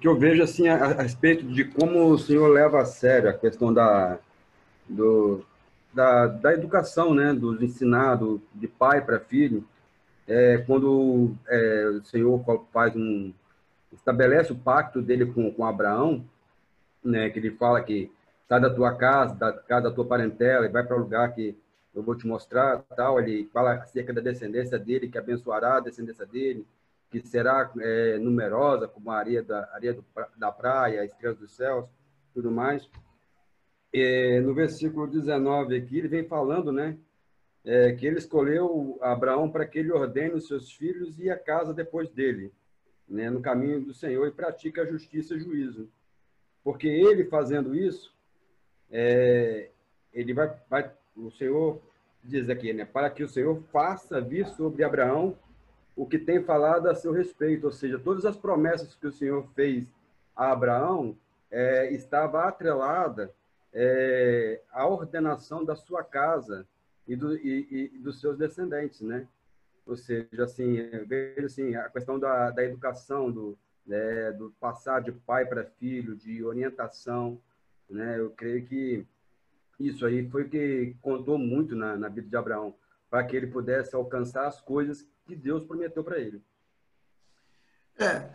que 0.00 0.06
eu 0.06 0.18
vejo 0.18 0.42
assim 0.42 0.68
a, 0.68 0.84
a, 0.84 1.02
respeito 1.02 1.46
de 1.46 1.64
como 1.64 2.10
o 2.10 2.18
senhor 2.18 2.48
leva 2.48 2.80
a 2.82 2.84
sério 2.84 3.30
a 3.30 3.32
questão 3.32 3.72
da 3.72 4.18
do, 4.88 5.44
da, 5.94 6.26
da 6.26 6.52
educação, 6.52 7.14
né, 7.14 7.32
do 7.32 7.62
ensinado 7.64 8.42
de 8.54 8.66
pai 8.66 9.02
para 9.04 9.20
filho, 9.20 9.66
é, 10.26 10.58
quando 10.66 11.34
é, 11.46 11.86
o 12.00 12.04
senhor 12.04 12.42
faz 12.72 12.94
um 12.96 13.32
estabelece 13.92 14.52
o 14.52 14.58
pacto 14.58 15.00
dele 15.00 15.26
com, 15.26 15.50
com 15.52 15.64
Abraão, 15.64 16.24
né, 17.02 17.30
que 17.30 17.38
ele 17.38 17.52
fala 17.52 17.82
que 17.82 18.10
sai 18.48 18.60
da 18.60 18.68
tua 18.68 18.94
casa, 18.94 19.34
da 19.34 19.52
casa 19.52 19.88
da 19.88 19.94
tua 19.94 20.04
parentela 20.04 20.66
e 20.66 20.70
vai 20.70 20.84
para 20.84 20.96
o 20.96 21.00
lugar 21.00 21.32
que 21.34 21.56
eu 21.94 22.02
vou 22.02 22.16
te 22.16 22.26
mostrar, 22.26 22.82
tal. 22.96 23.18
Ele 23.18 23.48
fala 23.52 23.74
acerca 23.74 24.12
da 24.12 24.20
descendência 24.20 24.78
dele, 24.78 25.08
que 25.08 25.18
abençoará 25.18 25.76
a 25.76 25.80
descendência 25.80 26.26
dele, 26.26 26.66
que 27.10 27.20
será 27.26 27.70
é, 27.80 28.18
numerosa 28.18 28.86
como 28.86 29.10
a 29.10 29.18
areia 29.18 29.42
da 29.42 29.68
areia 29.72 29.94
do, 29.94 30.04
da 30.36 30.52
praia, 30.52 31.02
as 31.02 31.10
estrelas 31.10 31.38
dos 31.38 31.52
céus, 31.52 31.86
tudo 32.34 32.50
mais. 32.50 32.88
É, 33.92 34.40
no 34.40 34.54
versículo 34.54 35.06
19 35.06 35.76
aqui, 35.76 35.98
ele 35.98 36.08
vem 36.08 36.24
falando, 36.24 36.70
né, 36.70 36.98
é, 37.64 37.92
que 37.92 38.06
ele 38.06 38.18
escolheu 38.18 38.98
Abraão 39.00 39.50
para 39.50 39.66
que 39.66 39.78
ele 39.78 39.92
ordene 39.92 40.34
os 40.34 40.46
seus 40.46 40.72
filhos 40.72 41.18
e 41.18 41.30
a 41.30 41.38
casa 41.38 41.72
depois 41.72 42.10
dele, 42.10 42.52
né, 43.08 43.30
no 43.30 43.40
caminho 43.40 43.80
do 43.80 43.94
Senhor 43.94 44.26
e 44.26 44.30
pratique 44.30 44.78
a 44.78 44.84
justiça 44.84 45.34
e 45.34 45.40
juízo. 45.40 45.90
Porque 46.62 46.86
ele 46.86 47.24
fazendo 47.24 47.74
isso, 47.74 48.14
é, 48.90 49.70
ele 50.12 50.34
vai, 50.34 50.54
vai 50.68 50.92
o 51.18 51.30
Senhor 51.30 51.80
diz 52.22 52.48
aqui, 52.48 52.72
né? 52.72 52.84
Para 52.84 53.10
que 53.10 53.22
o 53.22 53.28
Senhor 53.28 53.60
faça 53.72 54.20
vir 54.20 54.46
sobre 54.48 54.84
Abraão 54.84 55.36
o 55.96 56.06
que 56.06 56.18
tem 56.18 56.42
falado 56.42 56.88
a 56.88 56.94
seu 56.94 57.10
respeito, 57.12 57.64
ou 57.64 57.72
seja, 57.72 57.98
todas 57.98 58.24
as 58.24 58.36
promessas 58.36 58.94
que 58.94 59.06
o 59.06 59.12
Senhor 59.12 59.44
fez 59.54 59.92
a 60.36 60.52
Abraão 60.52 61.18
é, 61.50 61.92
estava 61.92 62.44
atrelada 62.44 63.34
é, 63.72 64.60
à 64.70 64.86
ordenação 64.86 65.64
da 65.64 65.74
sua 65.74 66.04
casa 66.04 66.64
e, 67.06 67.16
do, 67.16 67.36
e, 67.36 67.90
e, 67.94 67.98
dos 67.98 68.20
seus 68.20 68.38
descendentes, 68.38 69.00
né? 69.00 69.26
Ou 69.84 69.96
seja, 69.96 70.44
assim, 70.44 70.76
vejo 71.06 71.46
assim, 71.46 71.74
a 71.74 71.88
questão 71.88 72.18
da, 72.18 72.50
da 72.50 72.62
educação, 72.62 73.32
do, 73.32 73.58
né, 73.84 74.30
do 74.32 74.52
passar 74.60 75.00
de 75.00 75.10
pai 75.10 75.46
para 75.46 75.64
filho, 75.64 76.14
de 76.14 76.44
orientação, 76.44 77.40
né? 77.90 78.20
Eu 78.20 78.30
creio 78.30 78.64
que 78.64 79.04
isso 79.78 80.04
aí 80.04 80.28
foi 80.28 80.48
que 80.48 80.96
contou 81.00 81.38
muito 81.38 81.76
na, 81.76 81.96
na 81.96 82.08
vida 82.08 82.28
de 82.28 82.36
Abraão, 82.36 82.74
para 83.08 83.24
que 83.24 83.36
ele 83.36 83.46
pudesse 83.46 83.94
alcançar 83.94 84.46
as 84.46 84.60
coisas 84.60 85.06
que 85.24 85.36
Deus 85.36 85.64
prometeu 85.64 86.02
para 86.02 86.18
ele. 86.18 86.42
É, 87.98 88.30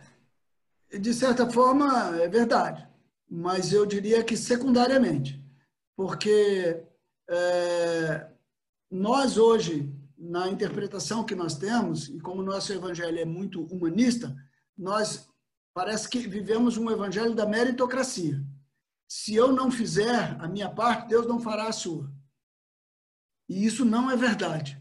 de 0.98 1.12
certa 1.12 1.48
forma, 1.48 2.16
é 2.20 2.28
verdade, 2.28 2.86
mas 3.28 3.72
eu 3.72 3.84
diria 3.84 4.22
que 4.24 4.36
secundariamente, 4.36 5.42
porque 5.96 6.84
é, 7.28 8.26
nós 8.90 9.36
hoje, 9.36 9.92
na 10.16 10.48
interpretação 10.48 11.24
que 11.24 11.34
nós 11.34 11.56
temos, 11.56 12.08
e 12.08 12.18
como 12.20 12.40
o 12.40 12.44
nosso 12.44 12.72
evangelho 12.72 13.18
é 13.18 13.24
muito 13.24 13.62
humanista, 13.64 14.34
nós 14.76 15.28
parece 15.72 16.08
que 16.08 16.18
vivemos 16.20 16.76
um 16.76 16.90
evangelho 16.90 17.34
da 17.34 17.46
meritocracia 17.46 18.42
se 19.16 19.32
eu 19.32 19.52
não 19.52 19.70
fizer 19.70 20.36
a 20.40 20.48
minha 20.48 20.68
parte, 20.68 21.06
Deus 21.06 21.24
não 21.24 21.38
fará 21.38 21.68
a 21.68 21.72
sua. 21.72 22.12
E 23.48 23.64
isso 23.64 23.84
não 23.84 24.10
é 24.10 24.16
verdade. 24.16 24.76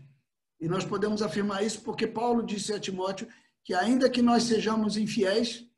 E 0.59 0.67
nós 0.67 0.83
podemos 0.83 1.21
afirmar 1.21 1.63
isso 1.63 1.81
porque 1.83 2.07
Paulo 2.07 2.41
disse 2.41 2.73
a 2.73 2.79
Timóteo 2.79 3.27
que 3.63 3.75
ainda 3.75 4.09
que 4.09 4.23
nós 4.23 4.41
sejamos 4.41 4.97
infiéis, 4.97 5.69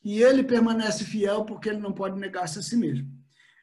que 0.00 0.22
ele 0.22 0.44
permanece 0.44 1.04
fiel 1.04 1.44
porque 1.44 1.68
ele 1.68 1.78
não 1.78 1.92
pode 1.92 2.18
negar-se 2.18 2.58
a 2.58 2.62
si 2.62 2.74
mesmo. 2.74 3.06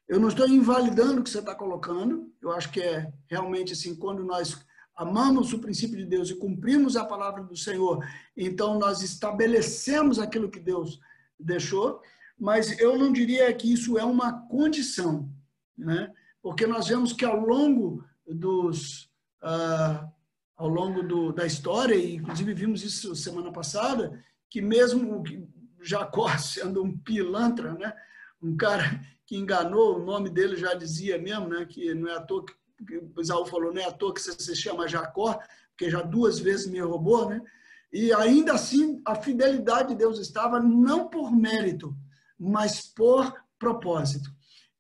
Eu 0.08 0.20
não 0.20 0.28
estou 0.28 0.48
invalidando 0.48 1.22
o 1.22 1.24
que 1.24 1.32
você 1.32 1.40
está 1.40 1.56
colocando, 1.56 2.32
eu 2.44 2.52
acho 2.52 2.72
que 2.72 2.80
é 2.80 3.12
realmente 3.28 3.74
assim, 3.74 3.96
quando 3.96 4.24
nós 4.24 4.64
amamos 4.96 5.52
o 5.52 5.58
princípio 5.58 5.98
de 5.98 6.06
Deus 6.06 6.30
e 6.30 6.36
cumprimos 6.36 6.96
a 6.96 7.06
palavra 7.06 7.44
do 7.44 7.58
Senhor, 7.58 8.06
então 8.38 8.78
nós 8.78 9.02
estabelecemos 9.02 10.20
aquilo 10.20 10.52
que 10.52 10.60
Deus 10.60 11.00
deixou, 11.40 12.04
mas 12.44 12.78
eu 12.78 12.98
não 12.98 13.14
diria 13.14 13.54
que 13.54 13.72
isso 13.72 13.98
é 13.98 14.04
uma 14.04 14.46
condição, 14.50 15.30
né? 15.78 16.12
porque 16.42 16.68
nós 16.68 16.90
vemos 16.90 17.14
que 17.14 17.24
ao 17.24 17.40
longo 17.40 18.04
dos 18.28 19.06
uh, 19.42 20.06
ao 20.58 20.68
longo 20.68 21.02
do, 21.04 21.32
da 21.32 21.46
história, 21.46 21.96
e 21.96 22.16
inclusive 22.16 22.54
vimos 22.54 22.84
isso 22.84 23.16
semana 23.16 23.50
passada, 23.50 24.22
que 24.50 24.62
mesmo 24.62 25.24
Jacó 25.82 26.28
sendo 26.38 26.84
um 26.84 26.98
pilantra, 26.98 27.76
né? 27.76 27.94
um 28.42 28.58
cara 28.58 29.00
que 29.26 29.38
enganou, 29.38 29.96
o 29.96 30.06
nome 30.06 30.30
dele 30.30 30.58
já 30.58 30.74
dizia 30.74 31.18
mesmo, 31.18 31.48
né, 31.48 31.66
que 31.66 31.94
não 31.94 32.10
é 32.10 32.18
à 32.18 32.20
toa 32.20 32.46
que, 32.46 32.54
que 32.86 33.22
Isaú 33.22 33.46
falou, 33.46 33.74
não 33.74 33.82
é 33.82 33.86
à 33.86 33.92
toa 33.94 34.14
que 34.14 34.20
você 34.20 34.34
se 34.34 34.54
chama 34.54 34.86
Jacó, 34.86 35.40
porque 35.70 35.90
já 35.90 36.02
duas 36.02 36.40
vezes 36.40 36.68
me 36.68 36.82
roubou, 36.82 37.30
né? 37.30 37.42
E 37.90 38.12
ainda 38.12 38.54
assim, 38.54 39.02
a 39.06 39.16
fidelidade 39.16 39.90
de 39.90 39.96
Deus 39.96 40.20
estava 40.20 40.60
não 40.60 41.08
por 41.08 41.32
mérito, 41.32 41.96
mas 42.40 42.82
por 42.82 43.34
propósito. 43.58 44.30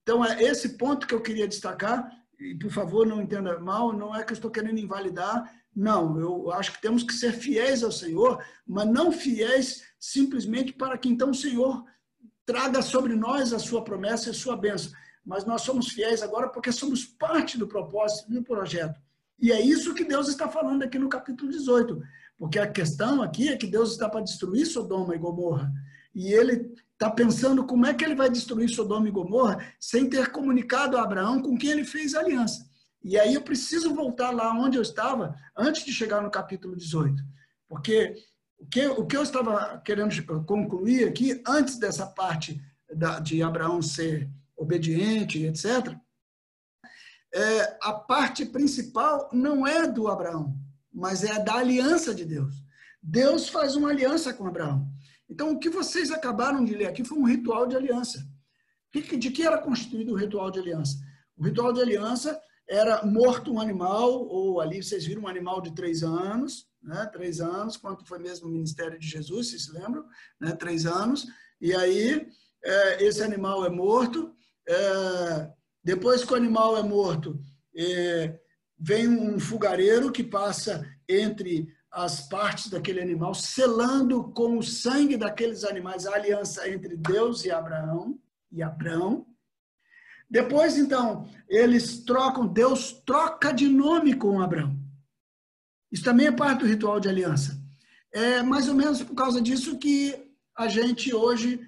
Então, 0.01 0.23
é 0.23 0.41
esse 0.43 0.77
ponto 0.77 1.07
que 1.07 1.13
eu 1.13 1.21
queria 1.21 1.47
destacar, 1.47 2.09
e 2.39 2.55
por 2.55 2.71
favor, 2.71 3.05
não 3.05 3.21
entenda 3.21 3.57
mal, 3.59 3.93
não 3.93 4.15
é 4.15 4.23
que 4.23 4.33
eu 4.33 4.35
estou 4.35 4.51
querendo 4.51 4.79
invalidar, 4.79 5.49
não, 5.75 6.19
eu 6.19 6.51
acho 6.51 6.73
que 6.73 6.81
temos 6.81 7.03
que 7.03 7.13
ser 7.13 7.33
fiéis 7.33 7.83
ao 7.83 7.91
Senhor, 7.91 8.43
mas 8.65 8.87
não 8.87 9.11
fiéis 9.11 9.83
simplesmente 9.99 10.71
para 10.71 10.97
que 10.97 11.09
então 11.09 11.31
o 11.31 11.35
Senhor 11.35 11.83
traga 12.45 12.81
sobre 12.81 13.15
nós 13.15 13.53
a 13.53 13.59
sua 13.59 13.83
promessa 13.83 14.27
e 14.27 14.31
a 14.31 14.35
sua 14.35 14.55
bênção. 14.55 14.91
Mas 15.25 15.45
nós 15.45 15.61
somos 15.61 15.87
fiéis 15.87 16.21
agora 16.21 16.49
porque 16.49 16.71
somos 16.71 17.05
parte 17.05 17.57
do 17.57 17.67
propósito 17.67 18.31
do 18.31 18.43
projeto. 18.43 18.99
E 19.39 19.51
é 19.51 19.59
isso 19.59 19.95
que 19.95 20.03
Deus 20.03 20.27
está 20.27 20.47
falando 20.47 20.83
aqui 20.83 20.99
no 20.99 21.09
capítulo 21.09 21.49
18. 21.49 22.01
Porque 22.37 22.59
a 22.59 22.69
questão 22.69 23.21
aqui 23.21 23.49
é 23.49 23.57
que 23.57 23.65
Deus 23.65 23.91
está 23.91 24.09
para 24.09 24.21
destruir 24.21 24.65
Sodoma 24.65 25.15
e 25.15 25.19
Gomorra. 25.19 25.71
E 26.13 26.31
ele 26.31 26.71
está 27.03 27.11
pensando 27.11 27.65
como 27.65 27.85
é 27.85 27.93
que 27.93 28.05
ele 28.05 28.15
vai 28.15 28.29
destruir 28.29 28.69
Sodoma 28.69 29.07
e 29.07 29.11
Gomorra 29.11 29.73
sem 29.77 30.09
ter 30.09 30.31
comunicado 30.31 30.97
a 30.97 31.03
Abraão 31.03 31.41
com 31.41 31.57
quem 31.57 31.71
ele 31.71 31.83
fez 31.83 32.15
aliança. 32.15 32.65
E 33.03 33.19
aí 33.19 33.33
eu 33.33 33.41
preciso 33.41 33.93
voltar 33.93 34.31
lá 34.31 34.53
onde 34.53 34.77
eu 34.77 34.81
estava 34.81 35.35
antes 35.57 35.83
de 35.83 35.91
chegar 35.91 36.21
no 36.21 36.31
capítulo 36.31 36.77
18. 36.77 37.21
Porque 37.67 38.15
o 38.57 38.65
que, 38.65 38.87
o 38.87 39.05
que 39.05 39.17
eu 39.17 39.23
estava 39.23 39.81
querendo 39.83 40.13
concluir 40.45 41.05
aqui, 41.09 41.43
antes 41.45 41.77
dessa 41.77 42.05
parte 42.05 42.61
da, 42.95 43.19
de 43.19 43.43
Abraão 43.43 43.81
ser 43.81 44.29
obediente, 44.55 45.43
etc., 45.43 45.97
é, 47.35 47.77
a 47.81 47.91
parte 47.91 48.45
principal 48.45 49.27
não 49.33 49.67
é 49.67 49.87
do 49.87 50.07
Abraão, 50.07 50.55
mas 50.93 51.23
é 51.23 51.43
da 51.43 51.55
aliança 51.55 52.13
de 52.13 52.23
Deus. 52.23 52.63
Deus 53.01 53.49
faz 53.49 53.75
uma 53.75 53.89
aliança 53.89 54.33
com 54.33 54.47
Abraão. 54.47 54.92
Então, 55.29 55.51
o 55.51 55.59
que 55.59 55.69
vocês 55.69 56.11
acabaram 56.11 56.63
de 56.63 56.75
ler 56.75 56.87
aqui 56.87 57.03
foi 57.03 57.17
um 57.17 57.25
ritual 57.25 57.65
de 57.65 57.75
aliança. 57.75 58.23
De 58.93 59.31
que 59.31 59.43
era 59.43 59.57
constituído 59.57 60.13
o 60.13 60.15
ritual 60.15 60.51
de 60.51 60.59
aliança? 60.59 60.97
O 61.35 61.43
ritual 61.43 61.73
de 61.73 61.81
aliança 61.81 62.39
era 62.69 63.05
morto 63.05 63.51
um 63.51 63.59
animal, 63.59 64.09
ou 64.27 64.61
ali 64.61 64.81
vocês 64.81 65.05
viram 65.05 65.23
um 65.23 65.27
animal 65.27 65.61
de 65.61 65.73
três 65.73 66.03
anos, 66.03 66.67
né? 66.81 67.09
três 67.11 67.41
anos, 67.41 67.77
quanto 67.77 68.05
foi 68.05 68.19
mesmo 68.19 68.47
o 68.47 68.51
ministério 68.51 68.99
de 68.99 69.07
Jesus, 69.07 69.49
vocês 69.49 69.65
se 69.65 69.71
lembram? 69.71 70.05
Né? 70.39 70.51
Três 70.53 70.85
anos. 70.85 71.25
E 71.59 71.73
aí, 71.73 72.27
é, 72.63 73.03
esse 73.03 73.23
animal 73.23 73.65
é 73.65 73.69
morto. 73.69 74.33
É, 74.67 75.49
depois 75.83 76.23
que 76.23 76.33
o 76.33 76.37
animal 76.37 76.77
é 76.77 76.83
morto, 76.83 77.39
é, 77.75 78.39
vem 78.79 79.07
um 79.07 79.39
fogareiro 79.39 80.11
que 80.11 80.23
passa 80.23 80.85
entre 81.07 81.67
as 81.93 82.27
partes 82.27 82.69
daquele 82.69 82.99
animal, 82.99 83.35
selando 83.35 84.23
com 84.31 84.57
o 84.57 84.63
sangue 84.63 85.15
daqueles 85.15 85.63
animais 85.63 86.07
a 86.07 86.15
aliança 86.15 86.67
entre 86.67 86.97
Deus 86.97 87.45
e 87.45 87.51
Abraão, 87.51 88.19
e 88.51 88.63
Abraão. 88.63 89.27
Depois, 90.27 90.75
então, 90.75 91.29
eles 91.47 92.03
trocam, 92.03 92.47
Deus 92.47 92.91
troca 93.05 93.53
de 93.53 93.69
nome 93.69 94.15
com 94.15 94.41
Abraão. 94.41 94.75
Isso 95.91 96.03
também 96.03 96.25
é 96.25 96.31
parte 96.31 96.61
do 96.61 96.65
ritual 96.65 96.99
de 96.99 97.07
aliança. 97.07 97.61
É 98.11 98.41
mais 98.41 98.67
ou 98.67 98.73
menos 98.73 99.03
por 99.03 99.13
causa 99.13 99.39
disso 99.39 99.77
que 99.77 100.33
a 100.57 100.67
gente 100.67 101.13
hoje 101.13 101.61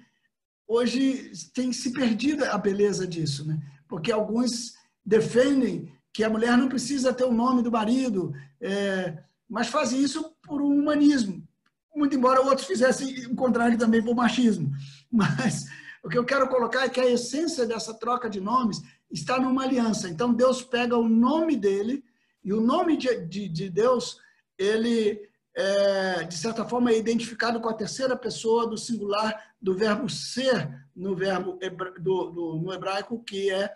hoje 0.68 1.30
tem 1.54 1.72
se 1.72 1.92
perdido 1.92 2.44
a 2.44 2.58
beleza 2.58 3.06
disso, 3.06 3.46
né? 3.46 3.56
Porque 3.88 4.10
alguns 4.10 4.74
defendem 5.04 5.92
que 6.12 6.24
a 6.24 6.30
mulher 6.30 6.56
não 6.58 6.68
precisa 6.68 7.14
ter 7.14 7.24
o 7.24 7.32
nome 7.32 7.62
do 7.62 7.70
marido, 7.70 8.34
é, 8.60 9.22
mas 9.48 9.68
fazem 9.68 10.00
isso 10.00 10.34
por 10.42 10.60
um 10.60 10.78
humanismo. 10.78 11.46
Muito 11.94 12.14
embora 12.14 12.42
outros 12.42 12.66
fizessem 12.66 13.26
o 13.26 13.34
contrário 13.34 13.78
também 13.78 14.02
por 14.02 14.14
machismo. 14.14 14.70
Mas 15.10 15.66
o 16.02 16.08
que 16.08 16.18
eu 16.18 16.24
quero 16.24 16.48
colocar 16.48 16.84
é 16.84 16.88
que 16.88 17.00
a 17.00 17.10
essência 17.10 17.66
dessa 17.66 17.94
troca 17.94 18.28
de 18.28 18.40
nomes 18.40 18.82
está 19.10 19.40
numa 19.40 19.64
aliança. 19.64 20.08
Então 20.08 20.32
Deus 20.32 20.62
pega 20.62 20.96
o 20.96 21.08
nome 21.08 21.56
dele 21.56 22.04
e 22.44 22.52
o 22.52 22.60
nome 22.60 22.96
de, 22.96 23.22
de, 23.26 23.48
de 23.48 23.70
Deus, 23.70 24.20
ele, 24.56 25.20
é, 25.54 26.24
de 26.24 26.36
certa 26.36 26.64
forma, 26.64 26.90
é 26.90 26.98
identificado 26.98 27.60
com 27.60 27.68
a 27.68 27.74
terceira 27.74 28.16
pessoa 28.16 28.68
do 28.68 28.78
singular 28.78 29.54
do 29.60 29.74
verbo 29.74 30.08
ser 30.08 30.86
no 30.94 31.16
verbo 31.16 31.58
hebra, 31.60 31.92
do, 31.98 32.30
do, 32.30 32.56
no 32.56 32.72
hebraico, 32.72 33.22
que 33.24 33.50
é, 33.50 33.74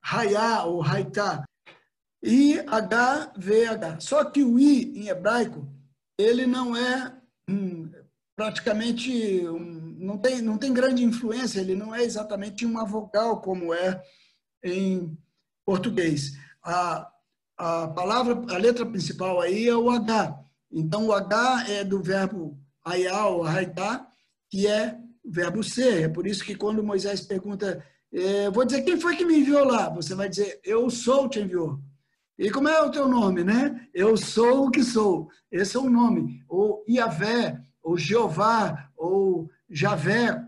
hayá 0.00 0.64
ou 0.64 0.82
haitá. 0.82 1.44
I, 2.22 2.60
H, 2.66 3.32
V, 3.36 3.66
H. 3.66 4.00
Só 4.00 4.24
que 4.24 4.42
o 4.42 4.58
I, 4.58 4.98
em 4.98 5.08
hebraico, 5.08 5.68
ele 6.18 6.46
não 6.46 6.76
é 6.76 7.14
hum, 7.48 7.90
praticamente, 8.36 9.48
um, 9.48 9.96
não, 9.98 10.18
tem, 10.18 10.40
não 10.40 10.58
tem 10.58 10.72
grande 10.72 11.02
influência, 11.02 11.60
ele 11.60 11.74
não 11.74 11.94
é 11.94 12.04
exatamente 12.04 12.64
uma 12.64 12.84
vogal 12.84 13.40
como 13.40 13.74
é 13.74 14.02
em 14.62 15.16
português. 15.64 16.32
A, 16.62 17.10
a 17.56 17.88
palavra, 17.88 18.54
a 18.54 18.58
letra 18.58 18.86
principal 18.86 19.40
aí 19.40 19.68
é 19.68 19.76
o 19.76 19.90
H. 19.90 20.38
Então, 20.70 21.06
o 21.06 21.12
H 21.12 21.68
é 21.68 21.84
do 21.84 22.02
verbo 22.02 22.58
ayá 22.84 23.26
ou 23.26 23.44
haitá, 23.44 24.06
que 24.50 24.66
é 24.66 24.98
verbo 25.24 25.62
ser. 25.62 26.04
É 26.04 26.08
por 26.08 26.26
isso 26.26 26.44
que 26.44 26.54
quando 26.54 26.82
Moisés 26.82 27.20
pergunta, 27.20 27.84
é, 28.12 28.50
vou 28.50 28.64
dizer, 28.64 28.82
quem 28.82 29.00
foi 29.00 29.16
que 29.16 29.24
me 29.24 29.38
enviou 29.38 29.64
lá? 29.64 29.88
Você 29.90 30.14
vai 30.14 30.28
dizer, 30.28 30.60
eu 30.64 30.88
sou 30.90 31.28
te 31.28 31.40
enviou. 31.40 31.80
E 32.38 32.50
como 32.50 32.68
é 32.68 32.80
o 32.82 32.90
teu 32.90 33.08
nome, 33.08 33.42
né? 33.42 33.88
Eu 33.92 34.16
sou 34.16 34.66
o 34.66 34.70
que 34.70 34.82
sou. 34.84 35.28
Esse 35.50 35.76
é 35.76 35.80
o 35.80 35.90
nome. 35.90 36.44
Ou 36.48 36.84
Iavé, 36.88 37.60
ou 37.82 37.96
Jeová, 37.96 38.90
ou 38.96 39.50
Javé, 39.68 40.40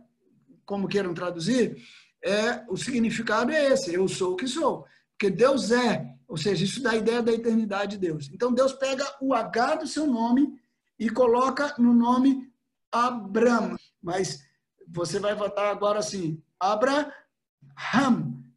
como 0.65 0.87
queiram 0.87 1.13
traduzir, 1.13 1.77
é, 2.23 2.65
o 2.69 2.77
significado 2.77 3.51
é 3.51 3.73
esse, 3.73 3.93
eu 3.93 4.07
sou 4.07 4.35
o 4.35 4.37
que 4.37 4.47
sou. 4.47 4.87
Porque 5.13 5.31
Deus 5.31 5.73
é, 5.73 6.15
ou 6.29 6.37
seja, 6.37 6.65
isso 6.65 6.81
dá 6.81 6.93
a 6.93 6.97
ideia 6.97 7.21
da 7.23 7.33
eternidade 7.33 7.93
de 7.93 8.07
Deus. 8.07 8.31
Então 8.33 8.53
Deus 8.53 8.73
pega 8.73 9.05
o 9.21 9.35
H 9.35 9.77
do 9.77 9.87
seu 9.87 10.07
nome 10.07 10.57
e 10.99 11.11
coloca 11.11 11.75
no 11.77 11.93
nome 11.93 12.49
Abram. 12.93 13.77
Mas 14.01 14.45
você 14.87 15.19
vai 15.19 15.35
votar 15.35 15.67
agora 15.67 15.99
assim, 15.99 16.41
Abraham, 16.59 17.13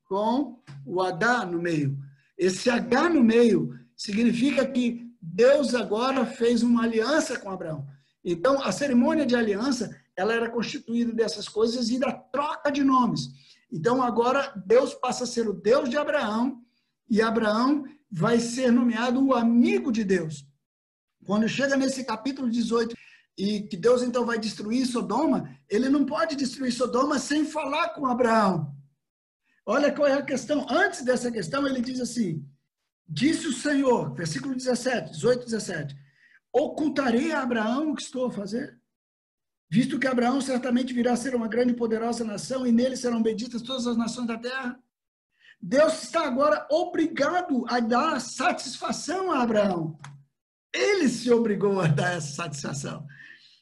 com 0.05 0.61
o 0.85 1.01
H 1.01 1.45
no 1.47 1.59
meio. 1.59 1.97
Esse 2.43 2.69
H 2.69 3.09
no 3.09 3.23
meio 3.23 3.79
significa 3.95 4.65
que 4.65 5.09
Deus 5.21 5.73
agora 5.73 6.25
fez 6.25 6.61
uma 6.61 6.83
aliança 6.83 7.39
com 7.39 7.49
Abraão. 7.49 7.87
Então, 8.21 8.61
a 8.61 8.69
cerimônia 8.69 9.25
de 9.25 9.33
aliança, 9.33 9.95
ela 10.13 10.33
era 10.33 10.49
constituída 10.49 11.13
dessas 11.13 11.47
coisas 11.47 11.89
e 11.89 11.97
da 11.97 12.11
troca 12.11 12.69
de 12.69 12.83
nomes. 12.83 13.29
Então, 13.71 14.03
agora 14.03 14.51
Deus 14.65 14.93
passa 14.93 15.23
a 15.23 15.27
ser 15.27 15.47
o 15.47 15.53
Deus 15.53 15.89
de 15.89 15.95
Abraão 15.95 16.61
e 17.09 17.21
Abraão 17.21 17.85
vai 18.11 18.41
ser 18.41 18.73
nomeado 18.73 19.25
o 19.25 19.33
amigo 19.33 19.89
de 19.89 20.03
Deus. 20.03 20.45
Quando 21.25 21.47
chega 21.47 21.77
nesse 21.77 22.03
capítulo 22.03 22.49
18 22.49 22.93
e 23.37 23.61
que 23.61 23.77
Deus 23.77 24.03
então 24.03 24.25
vai 24.25 24.37
destruir 24.37 24.85
Sodoma, 24.85 25.49
ele 25.69 25.87
não 25.87 26.05
pode 26.05 26.35
destruir 26.35 26.73
Sodoma 26.73 27.19
sem 27.19 27.45
falar 27.45 27.89
com 27.89 28.05
Abraão. 28.05 28.82
Olha 29.65 29.91
qual 29.91 30.07
é 30.07 30.13
a 30.13 30.21
questão. 30.21 30.65
Antes 30.69 31.03
dessa 31.03 31.31
questão, 31.31 31.65
ele 31.65 31.81
diz 31.81 31.99
assim: 31.99 32.45
Disse 33.07 33.47
o 33.47 33.53
Senhor, 33.53 34.13
versículo 34.13 34.55
17, 34.55 35.11
18, 35.11 35.45
17: 35.45 35.95
Ocultarei 36.51 37.31
a 37.31 37.41
Abraão 37.41 37.91
o 37.91 37.95
que 37.95 38.03
estou 38.03 38.27
a 38.27 38.31
fazer? 38.31 38.77
Visto 39.69 39.99
que 39.99 40.07
Abraão 40.07 40.39
certamente 40.39 40.93
virá 40.93 41.13
a 41.13 41.17
ser 41.17 41.33
uma 41.33 41.47
grande 41.47 41.73
e 41.73 41.75
poderosa 41.75 42.23
nação, 42.23 42.67
e 42.67 42.71
nele 42.71 42.95
serão 42.95 43.23
benditas 43.23 43.61
todas 43.61 43.87
as 43.87 43.97
nações 43.97 44.27
da 44.27 44.37
terra. 44.37 44.79
Deus 45.59 46.03
está 46.03 46.27
agora 46.27 46.67
obrigado 46.69 47.65
a 47.69 47.79
dar 47.79 48.19
satisfação 48.19 49.31
a 49.31 49.41
Abraão. 49.41 49.97
Ele 50.73 51.07
se 51.07 51.31
obrigou 51.31 51.79
a 51.79 51.87
dar 51.87 52.17
essa 52.17 52.33
satisfação. 52.33 53.05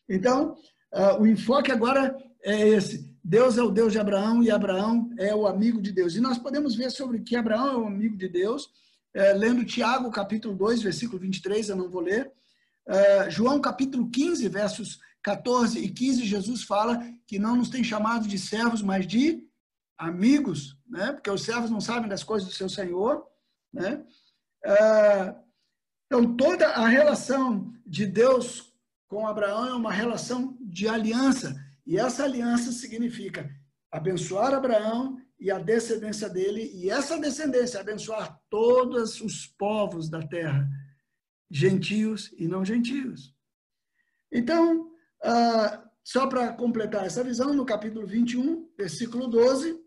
Então, 0.10 0.56
uh, 0.94 1.22
o 1.22 1.28
enfoque 1.28 1.72
agora 1.72 2.18
é 2.44 2.68
esse. 2.70 3.11
Deus 3.24 3.58
é 3.58 3.64
o 3.64 3.70
Deus 3.70 3.94
de 3.94 4.00
Abraão 4.00 4.42
e 4.42 4.50
Abraão 4.50 5.10
é 5.18 5.34
o 5.34 5.46
amigo 5.46 5.82
de 5.82 5.92
Deus. 5.92 6.16
E 6.16 6.22
nós 6.22 6.38
podemos 6.38 6.76
ver 6.76 6.92
sobre 6.92 7.22
que 7.22 7.36
Abraão 7.36 7.68
é 7.68 7.78
o 7.78 7.88
amigo 7.88 8.18
de 8.18 8.28
Deus, 8.28 8.70
é, 9.14 9.34
lendo 9.34 9.66
Tiago, 9.66 10.10
capítulo 10.10 10.56
2, 10.56 10.82
versículo 10.82 11.20
23, 11.20 11.70
eu 11.70 11.76
não 11.76 11.90
vou 11.90 12.02
ler. 12.02 12.32
É, 12.88 13.30
João, 13.30 13.62
capítulo 13.62 14.10
15, 14.10 14.48
versos 14.48 15.00
14 15.24 15.80
e 15.80 15.90
15, 15.90 16.26
Jesus 16.26 16.64
fala 16.64 17.00
que 17.28 17.38
não 17.38 17.56
nos 17.56 17.70
tem 17.70 17.84
chamado 17.84 18.28
de 18.28 18.40
servos, 18.40 18.82
mas 18.82 19.06
de 19.06 19.44
amigos, 19.98 20.78
né? 20.90 21.12
porque 21.14 21.30
os 21.30 21.44
servos 21.44 21.70
não 21.70 21.80
sabem 21.80 22.10
das 22.10 22.24
coisas 22.24 22.48
do 22.48 22.54
seu 22.56 22.68
Senhor. 22.68 23.24
Né? 23.72 24.04
É, 24.66 25.36
então, 26.08 26.36
toda 26.36 26.68
a 26.68 26.88
relação 26.88 27.72
de 27.86 28.06
Deus 28.06 28.74
com 29.08 29.28
Abraão 29.28 29.68
é 29.68 29.74
uma 29.74 29.92
relação 29.92 30.58
de 30.60 30.88
aliança. 30.88 31.56
E 31.92 31.98
essa 31.98 32.24
aliança 32.24 32.72
significa 32.72 33.54
abençoar 33.92 34.54
Abraão 34.54 35.22
e 35.38 35.52
a 35.52 35.60
descendência 35.60 36.30
dele, 36.30 36.72
e 36.74 36.90
essa 36.90 37.20
descendência 37.20 37.82
abençoar 37.82 38.42
todos 38.50 39.20
os 39.20 39.46
povos 39.46 40.10
da 40.10 40.26
terra, 40.26 40.70
gentios 41.50 42.34
e 42.38 42.48
não 42.48 42.64
gentios. 42.64 43.36
Então, 44.32 44.90
ah, 45.22 45.86
só 46.02 46.28
para 46.28 46.54
completar 46.54 47.06
essa 47.06 47.26
visão, 47.26 47.54
no 47.54 47.66
capítulo 47.66 48.08
21, 48.08 48.72
versículo 48.78 49.28
12, 49.28 49.78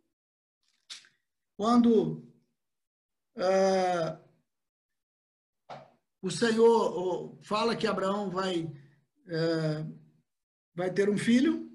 quando 1.57 2.31
ah, 3.39 4.21
o 6.21 6.31
Senhor 6.31 7.39
fala 7.43 7.75
que 7.75 7.87
Abraão 7.87 8.29
vai, 8.31 8.71
ah, 9.27 9.87
vai 10.75 10.93
ter 10.93 11.09
um 11.09 11.17
filho, 11.17 11.73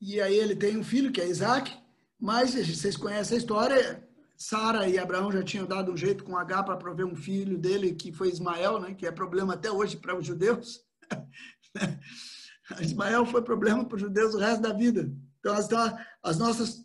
e 0.00 0.20
aí 0.20 0.34
ele 0.34 0.54
tem 0.54 0.76
um 0.76 0.84
filho, 0.84 1.12
que 1.12 1.20
é 1.20 1.28
Isaac, 1.28 1.72
mas 2.18 2.54
vocês 2.54 2.96
conhecem 2.96 3.36
a 3.36 3.38
história, 3.38 4.08
Sara 4.36 4.88
e 4.88 4.98
Abraão 4.98 5.32
já 5.32 5.42
tinham 5.42 5.66
dado 5.66 5.92
um 5.92 5.96
jeito 5.96 6.24
com 6.24 6.36
H 6.36 6.62
para 6.64 6.76
prover 6.76 7.06
um 7.06 7.16
filho 7.16 7.56
dele, 7.56 7.94
que 7.94 8.12
foi 8.12 8.28
Ismael, 8.28 8.80
né, 8.80 8.94
que 8.94 9.06
é 9.06 9.12
problema 9.12 9.54
até 9.54 9.70
hoje 9.70 9.96
para 9.96 10.16
os 10.16 10.26
judeus. 10.26 10.80
Ismael 12.80 13.26
foi 13.26 13.42
problema 13.42 13.84
para 13.84 13.96
os 13.96 14.02
judeus 14.02 14.34
o 14.34 14.38
resto 14.38 14.62
da 14.62 14.72
vida. 14.72 15.12
Então, 15.38 15.54
as, 15.54 15.68
as 16.22 16.38
nossas 16.38 16.84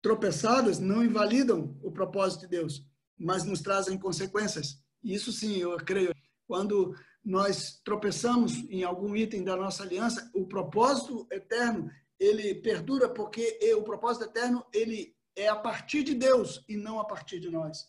tropeçadas 0.00 0.78
não 0.78 1.04
invalidam 1.04 1.76
o 1.82 1.90
propósito 1.90 2.42
de 2.42 2.48
Deus, 2.48 2.86
mas 3.18 3.44
nos 3.44 3.60
trazem 3.60 3.98
consequências. 3.98 4.80
Isso 5.02 5.32
sim, 5.32 5.56
eu 5.56 5.76
creio. 5.78 6.14
Quando 6.46 6.94
nós 7.24 7.80
tropeçamos 7.84 8.64
em 8.70 8.84
algum 8.84 9.14
item 9.14 9.44
da 9.44 9.56
nossa 9.56 9.82
aliança, 9.82 10.30
o 10.34 10.46
propósito 10.46 11.26
eterno 11.30 11.90
ele 12.18 12.54
perdura 12.56 13.08
porque 13.08 13.58
o 13.76 13.82
propósito 13.82 14.24
eterno 14.24 14.64
ele 14.72 15.14
é 15.36 15.48
a 15.48 15.56
partir 15.56 16.02
de 16.02 16.14
Deus 16.14 16.64
e 16.68 16.76
não 16.76 16.98
a 16.98 17.04
partir 17.04 17.38
de 17.38 17.50
nós. 17.50 17.86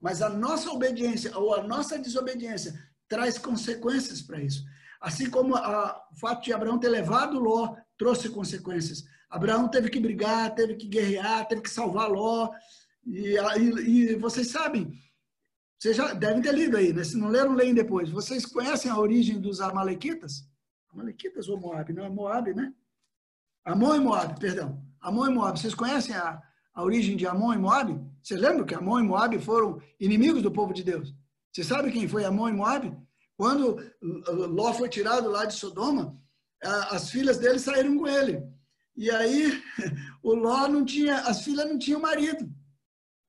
Mas 0.00 0.22
a 0.22 0.28
nossa 0.28 0.70
obediência 0.70 1.36
ou 1.36 1.54
a 1.54 1.62
nossa 1.62 1.98
desobediência 1.98 2.78
traz 3.08 3.36
consequências 3.36 4.22
para 4.22 4.40
isso. 4.40 4.64
Assim 5.00 5.28
como 5.28 5.56
a, 5.56 6.06
o 6.12 6.16
fato 6.16 6.44
de 6.44 6.52
Abraão 6.52 6.78
ter 6.78 6.88
levado 6.88 7.38
Ló 7.38 7.76
trouxe 7.98 8.28
consequências. 8.28 9.04
Abraão 9.28 9.68
teve 9.68 9.90
que 9.90 9.98
brigar, 9.98 10.54
teve 10.54 10.76
que 10.76 10.86
guerrear, 10.86 11.46
teve 11.48 11.62
que 11.62 11.70
salvar 11.70 12.08
Ló. 12.08 12.50
E, 13.04 13.36
e, 13.36 14.12
e 14.12 14.14
vocês 14.16 14.48
sabem, 14.48 14.92
vocês 15.78 15.96
já 15.96 16.12
devem 16.14 16.40
ter 16.40 16.54
lido 16.54 16.76
aí, 16.76 16.92
né? 16.92 17.04
Se 17.04 17.16
não 17.16 17.28
leram, 17.28 17.54
leem 17.54 17.74
depois. 17.74 18.10
Vocês 18.10 18.46
conhecem 18.46 18.90
a 18.90 18.98
origem 18.98 19.40
dos 19.40 19.60
Amalequitas? 19.60 20.46
Amalequitas 20.90 21.48
ou 21.48 21.58
Moab? 21.58 21.92
Não, 21.92 22.04
é 22.04 22.08
Moab, 22.08 22.54
né? 22.54 22.72
Amon 23.64 23.94
e 23.94 24.00
Moab, 24.00 24.38
perdão. 24.38 24.82
Amon 25.00 25.26
e 25.26 25.30
Moab. 25.30 25.58
Vocês 25.58 25.74
conhecem 25.74 26.14
a, 26.14 26.40
a 26.74 26.82
origem 26.82 27.16
de 27.16 27.26
Amon 27.26 27.52
e 27.52 27.58
Moab? 27.58 28.00
Vocês 28.22 28.40
lembram 28.40 28.64
que 28.64 28.74
Amon 28.74 29.00
e 29.00 29.02
Moab 29.02 29.38
foram 29.40 29.80
inimigos 29.98 30.42
do 30.42 30.52
povo 30.52 30.72
de 30.72 30.82
Deus? 30.82 31.14
Você 31.52 31.64
sabe 31.64 31.90
quem 31.90 32.08
foi 32.08 32.24
Amon 32.24 32.48
e 32.48 32.52
Moab? 32.52 32.96
Quando 33.36 33.78
Ló 34.02 34.72
foi 34.72 34.88
tirado 34.88 35.28
lá 35.28 35.44
de 35.44 35.54
Sodoma, 35.54 36.14
as 36.62 37.10
filhas 37.10 37.38
dele 37.38 37.58
saíram 37.58 37.98
com 37.98 38.06
ele. 38.06 38.42
E 38.96 39.10
aí 39.10 39.62
o 40.22 40.34
Ló 40.34 40.68
não 40.68 40.84
tinha, 40.84 41.16
as 41.20 41.42
filhas 41.42 41.68
não 41.68 41.78
tinham 41.78 42.00
marido. 42.00 42.48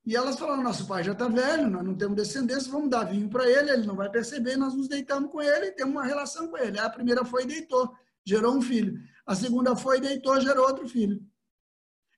E 0.05 0.15
elas 0.15 0.37
falaram: 0.37 0.61
nosso 0.61 0.87
pai 0.87 1.03
já 1.03 1.13
está 1.13 1.27
velho, 1.27 1.69
nós 1.69 1.83
não 1.83 1.95
temos 1.95 2.15
descendência, 2.15 2.71
vamos 2.71 2.89
dar 2.89 3.05
vinho 3.05 3.29
para 3.29 3.49
ele, 3.49 3.71
ele 3.71 3.87
não 3.87 3.95
vai 3.95 4.09
perceber, 4.09 4.55
nós 4.55 4.75
nos 4.75 4.87
deitamos 4.87 5.31
com 5.31 5.41
ele 5.41 5.67
e 5.67 5.71
temos 5.71 5.93
uma 5.93 6.05
relação 6.05 6.47
com 6.47 6.57
ele. 6.57 6.79
A 6.79 6.89
primeira 6.89 7.25
foi 7.25 7.43
e 7.43 7.47
deitou, 7.47 7.91
gerou 8.23 8.55
um 8.55 8.61
filho. 8.61 8.99
A 9.25 9.33
segunda 9.33 9.75
foi 9.75 9.97
e 9.97 10.01
deitou, 10.01 10.39
gerou 10.39 10.67
outro 10.67 10.87
filho. 10.87 11.25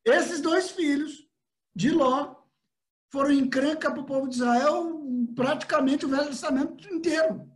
Esses 0.03 0.41
dois 0.41 0.71
filhos 0.71 1.27
de 1.75 1.91
Ló 1.91 2.35
foram 3.09 3.31
encrenca 3.31 3.89
para 3.89 4.01
o 4.01 4.05
povo 4.05 4.27
de 4.27 4.35
Israel 4.35 4.97
praticamente 5.35 6.05
o 6.05 6.09
Velho 6.09 6.27
Testamento 6.27 6.93
inteiro. 6.93 7.49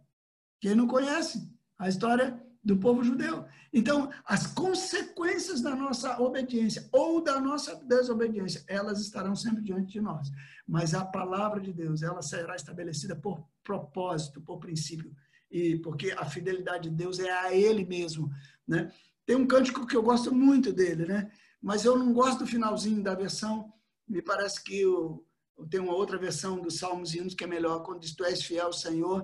Quem 0.61 0.75
não 0.75 0.87
conhece 0.87 1.49
a 1.77 1.89
história 1.89 2.41
do 2.63 2.77
povo 2.77 3.03
judeu. 3.03 3.45
Então, 3.73 4.11
as 4.25 4.45
consequências 4.47 5.61
da 5.61 5.75
nossa 5.75 6.21
obediência 6.21 6.87
ou 6.91 7.21
da 7.21 7.39
nossa 7.39 7.75
desobediência, 7.75 8.63
elas 8.67 8.99
estarão 8.99 9.35
sempre 9.35 9.63
diante 9.63 9.93
de 9.93 10.01
nós. 10.01 10.29
Mas 10.67 10.93
a 10.93 11.03
palavra 11.03 11.59
de 11.59 11.73
Deus, 11.73 12.03
ela 12.03 12.21
será 12.21 12.55
estabelecida 12.55 13.15
por 13.15 13.43
propósito, 13.63 14.41
por 14.41 14.59
princípio, 14.59 15.11
e 15.49 15.77
porque 15.77 16.11
a 16.11 16.25
fidelidade 16.25 16.89
de 16.89 16.95
Deus 16.95 17.19
é 17.19 17.31
a 17.31 17.53
ele 17.53 17.85
mesmo, 17.85 18.31
né? 18.67 18.91
Tem 19.25 19.35
um 19.35 19.47
cântico 19.47 19.85
que 19.85 19.95
eu 19.95 20.03
gosto 20.03 20.33
muito 20.33 20.73
dele, 20.73 21.05
né? 21.05 21.31
Mas 21.61 21.85
eu 21.85 21.97
não 21.97 22.13
gosto 22.13 22.39
do 22.39 22.47
finalzinho 22.47 23.03
da 23.03 23.13
versão. 23.13 23.71
Me 24.07 24.21
parece 24.21 24.63
que 24.63 24.81
eu, 24.81 25.25
eu 25.57 25.67
tenho 25.67 25.83
uma 25.83 25.93
outra 25.93 26.17
versão 26.17 26.59
dos 26.59 26.79
Salmos 26.79 27.13
e 27.13 27.19
Hinos 27.19 27.35
que 27.35 27.43
é 27.43 27.47
melhor, 27.47 27.83
quando 27.83 27.99
diz 27.99 28.15
Tu 28.15 28.25
és 28.25 28.41
fiel, 28.43 28.73
Senhor, 28.73 29.23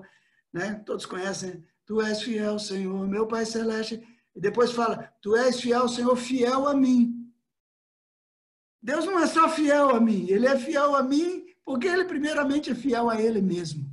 né? 0.52 0.74
Todos 0.86 1.04
conhecem. 1.04 1.64
Tu 1.88 2.02
és 2.02 2.22
fiel, 2.22 2.58
Senhor, 2.58 3.08
meu 3.08 3.26
Pai 3.26 3.46
Celeste. 3.46 4.06
E 4.36 4.40
depois 4.40 4.72
fala, 4.72 5.10
Tu 5.22 5.34
és 5.34 5.58
fiel, 5.58 5.88
Senhor, 5.88 6.14
fiel 6.16 6.68
a 6.68 6.74
mim. 6.74 7.32
Deus 8.82 9.06
não 9.06 9.18
é 9.18 9.26
só 9.26 9.48
fiel 9.48 9.88
a 9.88 9.98
mim, 9.98 10.26
Ele 10.28 10.46
é 10.46 10.56
fiel 10.58 10.94
a 10.94 11.02
mim 11.02 11.46
porque 11.64 11.88
Ele 11.88 12.04
primeiramente 12.04 12.70
é 12.70 12.74
fiel 12.74 13.08
a 13.08 13.20
Ele 13.20 13.40
mesmo. 13.40 13.90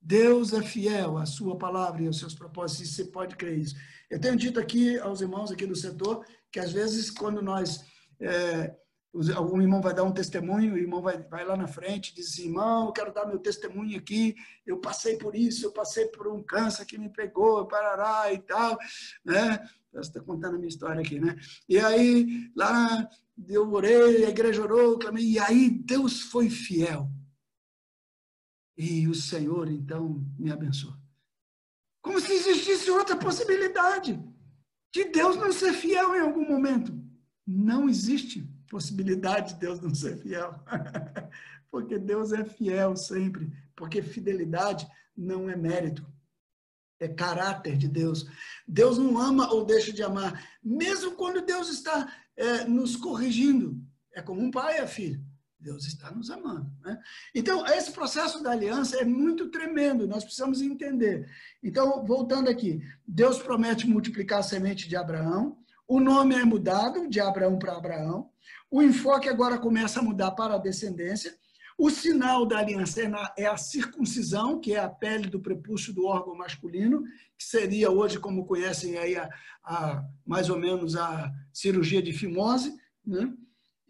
Deus 0.00 0.52
é 0.52 0.62
fiel 0.62 1.18
à 1.18 1.26
sua 1.26 1.58
palavra 1.58 2.02
e 2.02 2.06
aos 2.06 2.20
seus 2.20 2.34
propósitos, 2.34 2.88
e 2.88 2.94
você 2.94 3.04
pode 3.06 3.34
crer 3.34 3.58
isso. 3.58 3.74
Eu 4.08 4.20
tenho 4.20 4.36
dito 4.36 4.60
aqui 4.60 4.98
aos 5.00 5.20
irmãos 5.20 5.50
aqui 5.50 5.66
do 5.66 5.74
setor 5.74 6.24
que 6.50 6.60
às 6.60 6.72
vezes 6.72 7.10
quando 7.10 7.42
nós 7.42 7.84
é, 8.20 8.72
algum 9.36 9.60
irmão 9.60 9.82
vai 9.82 9.94
dar 9.94 10.04
um 10.04 10.12
testemunho, 10.12 10.72
o 10.72 10.78
irmão 10.78 11.02
vai, 11.02 11.22
vai 11.22 11.44
lá 11.44 11.56
na 11.56 11.66
frente 11.66 12.08
e 12.08 12.14
diz 12.14 12.32
assim, 12.32 12.46
irmão, 12.46 12.86
eu 12.86 12.92
quero 12.92 13.12
dar 13.12 13.26
meu 13.26 13.38
testemunho 13.38 13.98
aqui, 13.98 14.34
eu 14.66 14.78
passei 14.78 15.18
por 15.18 15.36
isso, 15.36 15.66
eu 15.66 15.72
passei 15.72 16.06
por 16.06 16.28
um 16.28 16.42
câncer 16.42 16.86
que 16.86 16.96
me 16.96 17.10
pegou, 17.10 17.66
parará 17.66 18.32
e 18.32 18.38
tal, 18.38 18.78
né? 19.24 19.58
Você 19.92 20.08
está 20.08 20.20
contando 20.20 20.54
a 20.54 20.58
minha 20.58 20.68
história 20.68 21.02
aqui, 21.02 21.20
né? 21.20 21.36
E 21.68 21.78
aí, 21.78 22.50
lá, 22.56 23.06
eu 23.46 23.70
orei, 23.70 24.24
a 24.24 24.30
igreja 24.30 24.62
orou, 24.62 24.98
clamei, 24.98 25.24
e 25.24 25.38
aí 25.38 25.68
Deus 25.68 26.22
foi 26.22 26.48
fiel. 26.48 27.10
E 28.78 29.06
o 29.06 29.14
Senhor, 29.14 29.70
então, 29.70 30.26
me 30.38 30.50
abençoou. 30.50 30.94
Como 32.00 32.18
se 32.18 32.32
existisse 32.32 32.90
outra 32.90 33.16
possibilidade 33.16 34.18
de 34.92 35.04
Deus 35.04 35.36
não 35.36 35.52
ser 35.52 35.74
fiel 35.74 36.14
em 36.14 36.20
algum 36.20 36.46
momento. 36.46 36.92
Não 37.46 37.88
existe 37.88 38.48
possibilidade 38.72 39.52
de 39.52 39.60
Deus 39.60 39.78
não 39.80 39.94
ser 39.94 40.16
fiel. 40.16 40.58
Porque 41.70 41.98
Deus 41.98 42.32
é 42.32 42.42
fiel 42.42 42.96
sempre. 42.96 43.52
Porque 43.76 44.00
fidelidade 44.00 44.88
não 45.14 45.48
é 45.50 45.54
mérito. 45.54 46.10
É 46.98 47.06
caráter 47.06 47.76
de 47.76 47.86
Deus. 47.86 48.26
Deus 48.66 48.96
não 48.96 49.18
ama 49.18 49.52
ou 49.52 49.66
deixa 49.66 49.92
de 49.92 50.02
amar. 50.02 50.42
Mesmo 50.64 51.12
quando 51.12 51.44
Deus 51.44 51.68
está 51.68 52.10
é, 52.34 52.64
nos 52.64 52.96
corrigindo. 52.96 53.78
É 54.14 54.22
como 54.22 54.40
um 54.40 54.50
pai 54.50 54.78
a 54.78 54.86
filho. 54.86 55.22
Deus 55.60 55.84
está 55.84 56.10
nos 56.10 56.30
amando. 56.30 56.72
Né? 56.82 56.98
Então, 57.34 57.66
esse 57.66 57.92
processo 57.92 58.42
da 58.42 58.52
aliança 58.52 58.96
é 58.96 59.04
muito 59.04 59.48
tremendo, 59.48 60.08
nós 60.08 60.24
precisamos 60.24 60.60
entender. 60.60 61.30
Então, 61.62 62.04
voltando 62.04 62.50
aqui, 62.50 62.82
Deus 63.06 63.38
promete 63.38 63.86
multiplicar 63.86 64.40
a 64.40 64.42
semente 64.42 64.88
de 64.88 64.96
Abraão, 64.96 65.61
o 65.86 66.00
nome 66.00 66.34
é 66.34 66.44
mudado 66.44 67.08
de 67.08 67.20
Abraão 67.20 67.58
para 67.58 67.76
Abraão, 67.76 68.30
o 68.70 68.82
enfoque 68.82 69.28
agora 69.28 69.58
começa 69.58 70.00
a 70.00 70.02
mudar 70.02 70.30
para 70.32 70.54
a 70.54 70.58
descendência, 70.58 71.36
o 71.78 71.90
sinal 71.90 72.46
da 72.46 72.58
aliança 72.58 73.02
é, 73.02 73.10
é 73.38 73.46
a 73.46 73.56
circuncisão, 73.56 74.60
que 74.60 74.74
é 74.74 74.78
a 74.78 74.88
pele 74.88 75.28
do 75.28 75.40
prepúcio 75.40 75.92
do 75.92 76.06
órgão 76.06 76.36
masculino, 76.36 77.02
que 77.36 77.44
seria 77.44 77.90
hoje, 77.90 78.18
como 78.18 78.46
conhecem 78.46 78.98
aí, 78.98 79.16
a, 79.16 79.28
a 79.64 80.04
mais 80.24 80.48
ou 80.48 80.58
menos 80.58 80.96
a 80.96 81.32
cirurgia 81.52 82.02
de 82.02 82.12
fimose, 82.12 82.76
né? 83.04 83.32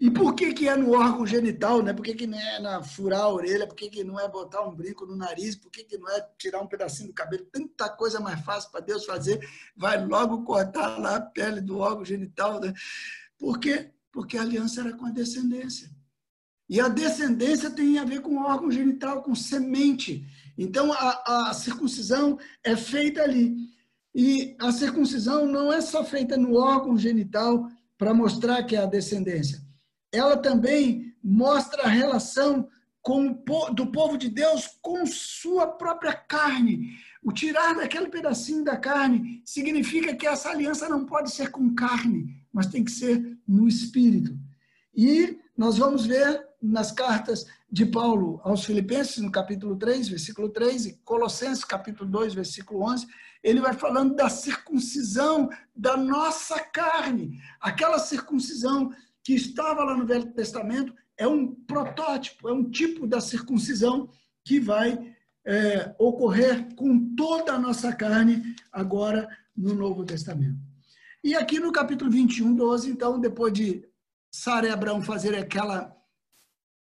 E 0.02 0.10
por 0.10 0.34
que, 0.34 0.52
que 0.52 0.66
é 0.66 0.76
no 0.76 0.94
órgão 0.98 1.24
genital, 1.24 1.80
né? 1.80 1.92
Por 1.92 2.02
que, 2.02 2.12
que 2.12 2.26
não 2.26 2.36
é 2.36 2.58
na 2.58 2.82
furar 2.82 3.20
a 3.20 3.28
orelha? 3.28 3.68
Por 3.68 3.76
que, 3.76 3.88
que 3.88 4.02
não 4.02 4.18
é 4.18 4.28
botar 4.28 4.60
um 4.62 4.74
brinco 4.74 5.06
no 5.06 5.14
nariz? 5.14 5.54
Por 5.54 5.70
que, 5.70 5.84
que 5.84 5.96
não 5.96 6.08
é 6.08 6.26
tirar 6.36 6.60
um 6.60 6.66
pedacinho 6.66 7.10
do 7.10 7.14
cabelo? 7.14 7.46
Tanta 7.52 7.88
coisa 7.88 8.18
mais 8.18 8.40
fácil 8.40 8.72
para 8.72 8.80
Deus 8.80 9.04
fazer. 9.04 9.38
Vai 9.76 10.04
logo 10.04 10.42
cortar 10.42 10.98
lá 10.98 11.14
a 11.14 11.20
pele 11.20 11.60
do 11.60 11.78
órgão 11.78 12.04
genital, 12.04 12.58
né? 12.58 12.74
Por 13.38 13.60
quê? 13.60 13.92
Porque 14.10 14.36
a 14.36 14.42
aliança 14.42 14.80
era 14.80 14.92
com 14.92 15.06
a 15.06 15.10
descendência. 15.10 15.88
E 16.68 16.80
a 16.80 16.88
descendência 16.88 17.70
tem 17.70 17.96
a 18.00 18.04
ver 18.04 18.22
com 18.22 18.38
o 18.38 18.44
órgão 18.44 18.72
genital, 18.72 19.22
com 19.22 19.36
semente. 19.36 20.26
Então, 20.58 20.92
a, 20.92 21.50
a 21.50 21.54
circuncisão 21.54 22.40
é 22.64 22.74
feita 22.74 23.22
ali. 23.22 23.54
E 24.12 24.56
a 24.58 24.72
circuncisão 24.72 25.46
não 25.46 25.72
é 25.72 25.80
só 25.80 26.04
feita 26.04 26.36
no 26.36 26.56
órgão 26.56 26.98
genital 26.98 27.70
para 27.96 28.12
mostrar 28.12 28.64
que 28.64 28.74
é 28.74 28.80
a 28.80 28.86
descendência 28.86 29.62
ela 30.12 30.36
também 30.36 31.14
mostra 31.22 31.84
a 31.84 31.88
relação 31.88 32.68
com, 33.00 33.32
do 33.74 33.86
povo 33.90 34.16
de 34.16 34.28
Deus 34.28 34.78
com 34.80 35.04
sua 35.06 35.66
própria 35.66 36.12
carne. 36.12 36.96
O 37.22 37.32
tirar 37.32 37.74
daquele 37.74 38.08
pedacinho 38.08 38.64
da 38.64 38.76
carne 38.76 39.42
significa 39.44 40.14
que 40.14 40.26
essa 40.26 40.50
aliança 40.50 40.88
não 40.88 41.06
pode 41.06 41.32
ser 41.32 41.50
com 41.50 41.74
carne, 41.74 42.36
mas 42.52 42.66
tem 42.66 42.84
que 42.84 42.90
ser 42.90 43.38
no 43.46 43.66
espírito. 43.66 44.38
E 44.94 45.38
nós 45.56 45.78
vamos 45.78 46.06
ver 46.06 46.46
nas 46.60 46.92
cartas 46.92 47.46
de 47.70 47.86
Paulo 47.86 48.40
aos 48.44 48.64
Filipenses, 48.64 49.18
no 49.18 49.32
capítulo 49.32 49.76
3, 49.76 50.08
versículo 50.08 50.48
3, 50.48 50.86
e 50.86 50.92
Colossenses, 51.04 51.64
capítulo 51.64 52.08
2, 52.08 52.34
versículo 52.34 52.82
11, 52.84 53.06
ele 53.42 53.60
vai 53.60 53.72
falando 53.72 54.14
da 54.14 54.28
circuncisão 54.28 55.48
da 55.74 55.96
nossa 55.96 56.60
carne. 56.60 57.40
Aquela 57.60 57.98
circuncisão 57.98 58.92
que 59.22 59.34
estava 59.34 59.84
lá 59.84 59.96
no 59.96 60.06
Velho 60.06 60.32
Testamento 60.32 60.94
é 61.16 61.26
um 61.26 61.54
protótipo, 61.54 62.48
é 62.48 62.52
um 62.52 62.68
tipo 62.68 63.06
da 63.06 63.20
circuncisão 63.20 64.08
que 64.44 64.58
vai 64.58 65.14
é, 65.44 65.94
ocorrer 65.98 66.74
com 66.74 67.14
toda 67.14 67.52
a 67.52 67.58
nossa 67.58 67.94
carne 67.94 68.56
agora 68.72 69.28
no 69.56 69.74
Novo 69.74 70.04
Testamento. 70.04 70.58
E 71.22 71.34
aqui 71.34 71.60
no 71.60 71.70
capítulo 71.70 72.10
21, 72.10 72.54
12, 72.54 72.90
então, 72.90 73.20
depois 73.20 73.52
de 73.52 73.88
Sara 74.30 74.66
e 74.66 74.70
Abraão 74.70 75.00
fazerem 75.02 75.38
aquela, 75.38 75.94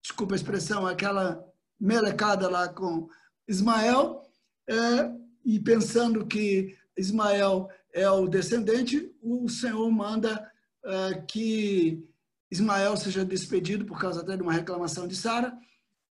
desculpa 0.03 0.34
a 0.34 0.36
expressão, 0.36 0.86
aquela 0.86 1.45
melecada 1.80 2.49
lá 2.49 2.68
com 2.68 3.09
Ismael, 3.49 4.22
é, 4.68 5.11
e 5.45 5.59
pensando 5.59 6.26
que 6.26 6.76
Ismael 6.97 7.68
é 7.93 8.09
o 8.09 8.28
descendente, 8.28 9.12
o 9.20 9.49
Senhor 9.49 9.91
manda 9.91 10.49
é, 10.84 11.14
que 11.26 12.07
Ismael 12.51 12.96
seja 12.96 13.24
despedido 13.24 13.84
por 13.84 13.99
causa 14.01 14.22
até 14.22 14.36
de 14.36 14.42
uma 14.42 14.53
reclamação 14.53 15.07
de 15.07 15.14
Sara, 15.14 15.57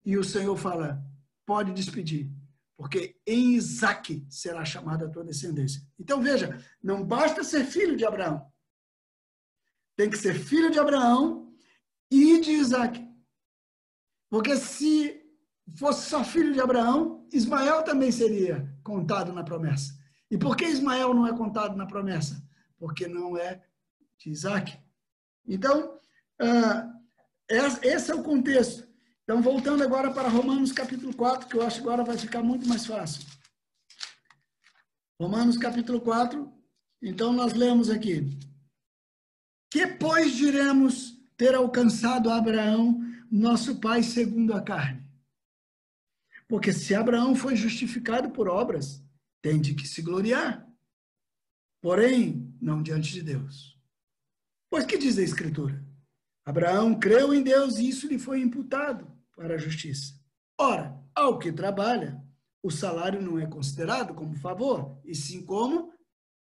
e 0.04 0.16
o 0.16 0.24
Senhor 0.24 0.56
fala: 0.56 1.02
pode 1.44 1.72
despedir, 1.72 2.30
porque 2.76 3.20
em 3.26 3.54
Isaac 3.54 4.24
será 4.28 4.64
chamada 4.64 5.06
a 5.06 5.08
tua 5.08 5.24
descendência. 5.24 5.82
Então 5.98 6.20
veja, 6.22 6.58
não 6.82 7.04
basta 7.04 7.42
ser 7.42 7.64
filho 7.64 7.96
de 7.96 8.04
Abraão, 8.04 8.50
tem 9.96 10.08
que 10.08 10.16
ser 10.16 10.34
filho 10.34 10.70
de 10.70 10.78
Abraão 10.78 11.52
e 12.10 12.40
de 12.40 12.52
Isaac. 12.52 13.06
Porque 14.28 14.56
se 14.56 15.20
fosse 15.76 16.08
só 16.08 16.24
filho 16.24 16.52
de 16.52 16.60
Abraão, 16.60 17.26
Ismael 17.32 17.82
também 17.82 18.10
seria 18.10 18.72
contado 18.82 19.32
na 19.32 19.42
promessa. 19.42 19.98
E 20.30 20.38
por 20.38 20.56
que 20.56 20.64
Ismael 20.64 21.12
não 21.12 21.26
é 21.26 21.36
contado 21.36 21.76
na 21.76 21.86
promessa? 21.86 22.40
Porque 22.78 23.08
não 23.08 23.36
é 23.36 23.62
de 24.16 24.30
Isaac. 24.30 24.78
Então, 25.46 25.98
esse 27.82 28.10
é 28.10 28.14
o 28.14 28.22
contexto. 28.22 28.88
Então, 29.22 29.42
voltando 29.42 29.82
agora 29.82 30.12
para 30.12 30.28
Romanos 30.28 30.72
capítulo 30.72 31.14
4, 31.14 31.48
que 31.48 31.56
eu 31.56 31.62
acho 31.62 31.76
que 31.80 31.86
agora 31.86 32.02
vai 32.02 32.18
ficar 32.18 32.42
muito 32.42 32.66
mais 32.66 32.86
fácil. 32.86 33.24
Romanos 35.20 35.56
capítulo 35.58 36.00
4, 36.00 36.52
então 37.02 37.32
nós 37.32 37.52
lemos 37.52 37.90
aqui. 37.90 38.28
Que, 39.70 39.86
pois, 39.86 40.34
diremos 40.34 41.16
ter 41.36 41.54
alcançado 41.54 42.30
Abraão, 42.30 43.00
nosso 43.30 43.78
pai, 43.80 44.02
segundo 44.02 44.52
a 44.52 44.62
carne? 44.62 45.08
Porque 46.48 46.72
se 46.72 46.94
Abraão 46.94 47.36
foi 47.36 47.54
justificado 47.54 48.30
por 48.30 48.48
obras, 48.48 49.00
tem 49.40 49.60
de 49.60 49.74
que 49.74 49.86
se 49.86 50.02
gloriar. 50.02 50.68
Porém, 51.80 52.52
não 52.60 52.82
diante 52.82 53.12
de 53.12 53.22
Deus. 53.22 53.78
Pois 54.68 54.84
que 54.84 54.98
diz 54.98 55.16
a 55.18 55.22
Escritura? 55.22 55.88
Abraão 56.50 56.98
creu 56.98 57.32
em 57.32 57.44
Deus 57.44 57.78
e 57.78 57.88
isso 57.88 58.08
lhe 58.08 58.18
foi 58.18 58.40
imputado 58.40 59.06
para 59.36 59.54
a 59.54 59.58
justiça. 59.58 60.14
Ora, 60.58 61.00
ao 61.14 61.38
que 61.38 61.52
trabalha, 61.52 62.20
o 62.60 62.72
salário 62.72 63.22
não 63.22 63.38
é 63.38 63.46
considerado 63.46 64.14
como 64.14 64.34
favor, 64.34 65.00
e 65.04 65.14
sim 65.14 65.46
como 65.46 65.94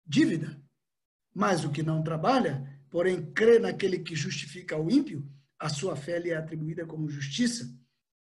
dívida. 0.03 0.59
Mas 1.31 1.63
o 1.63 1.69
que 1.69 1.83
não 1.83 2.01
trabalha, 2.01 2.67
porém 2.89 3.31
crê 3.33 3.59
naquele 3.59 3.99
que 3.99 4.15
justifica 4.15 4.75
o 4.75 4.89
ímpio, 4.89 5.31
a 5.59 5.69
sua 5.69 5.95
fé 5.95 6.17
lhe 6.17 6.31
é 6.31 6.37
atribuída 6.37 6.87
como 6.87 7.07
justiça. 7.07 7.71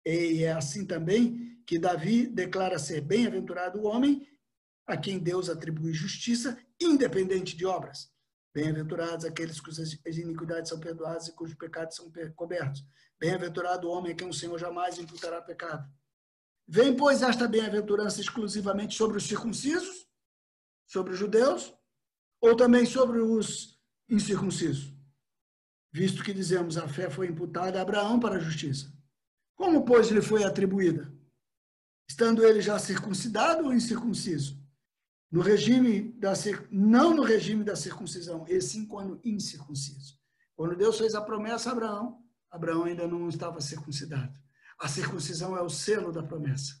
E 0.05 0.43
é 0.43 0.51
assim 0.51 0.85
também 0.85 1.59
que 1.65 1.79
Davi 1.79 2.27
declara 2.27 2.77
ser 2.77 3.01
bem-aventurado 3.01 3.79
o 3.79 3.87
homem 3.87 4.27
a 4.85 4.95
quem 4.95 5.17
Deus 5.17 5.49
atribui 5.49 5.91
justiça, 5.91 6.55
independente 6.79 7.57
de 7.57 7.65
obras. 7.65 8.11
Bem-aventurados 8.59 9.23
aqueles 9.23 9.61
cujas 9.61 9.97
iniquidades 10.05 10.67
são 10.67 10.81
perdoadas 10.81 11.29
e 11.29 11.31
cujos 11.31 11.55
pecados 11.55 11.95
são 11.95 12.11
cobertos. 12.35 12.85
Bem-aventurado 13.17 13.87
o 13.87 13.91
homem 13.91 14.11
a 14.11 14.15
quem 14.15 14.27
o 14.27 14.33
Senhor 14.33 14.59
jamais 14.59 14.97
imputará 14.97 15.41
pecado. 15.41 15.89
Vem, 16.67 16.93
pois, 16.93 17.21
esta 17.21 17.47
bem-aventurança 17.47 18.19
exclusivamente 18.19 18.95
sobre 18.95 19.15
os 19.15 19.23
circuncisos, 19.23 20.05
sobre 20.85 21.13
os 21.13 21.17
judeus, 21.17 21.73
ou 22.41 22.53
também 22.53 22.85
sobre 22.85 23.19
os 23.21 23.79
incircuncisos? 24.09 24.93
Visto 25.89 26.21
que 26.21 26.33
dizemos 26.33 26.77
a 26.77 26.85
fé 26.85 27.09
foi 27.09 27.27
imputada 27.27 27.79
a 27.79 27.81
Abraão 27.81 28.19
para 28.19 28.35
a 28.35 28.39
justiça. 28.39 28.93
Como, 29.55 29.85
pois, 29.85 30.09
lhe 30.09 30.21
foi 30.21 30.43
atribuída? 30.43 31.09
Estando 32.09 32.43
ele 32.43 32.59
já 32.59 32.77
circuncidado 32.77 33.63
ou 33.63 33.73
incircunciso? 33.73 34.58
No 35.31 35.41
regime 35.41 36.11
da 36.13 36.33
não 36.71 37.13
no 37.13 37.23
regime 37.23 37.63
da 37.63 37.75
circuncisão, 37.75 38.45
e 38.47 38.59
sim 38.61 38.85
quando 38.85 39.19
incircunciso. 39.23 40.17
Quando 40.55 40.75
Deus 40.75 40.97
fez 40.97 41.13
a 41.13 41.21
promessa 41.21 41.69
a 41.69 41.71
Abraão, 41.73 42.21
Abraão 42.49 42.83
ainda 42.83 43.07
não 43.07 43.29
estava 43.29 43.61
circuncidado. 43.61 44.37
A 44.79 44.87
circuncisão 44.87 45.55
é 45.55 45.61
o 45.61 45.69
selo 45.69 46.11
da 46.11 46.23
promessa. 46.23 46.73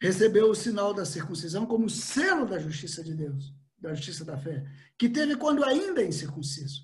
Recebeu 0.00 0.50
o 0.50 0.54
sinal 0.54 0.94
da 0.94 1.04
circuncisão 1.04 1.66
como 1.66 1.88
selo 1.88 2.46
da 2.46 2.58
justiça 2.58 3.02
de 3.02 3.14
Deus, 3.14 3.54
da 3.78 3.94
justiça 3.94 4.24
da 4.24 4.36
fé, 4.36 4.64
que 4.98 5.08
teve 5.08 5.36
quando 5.36 5.64
ainda 5.64 6.02
incircunciso, 6.02 6.82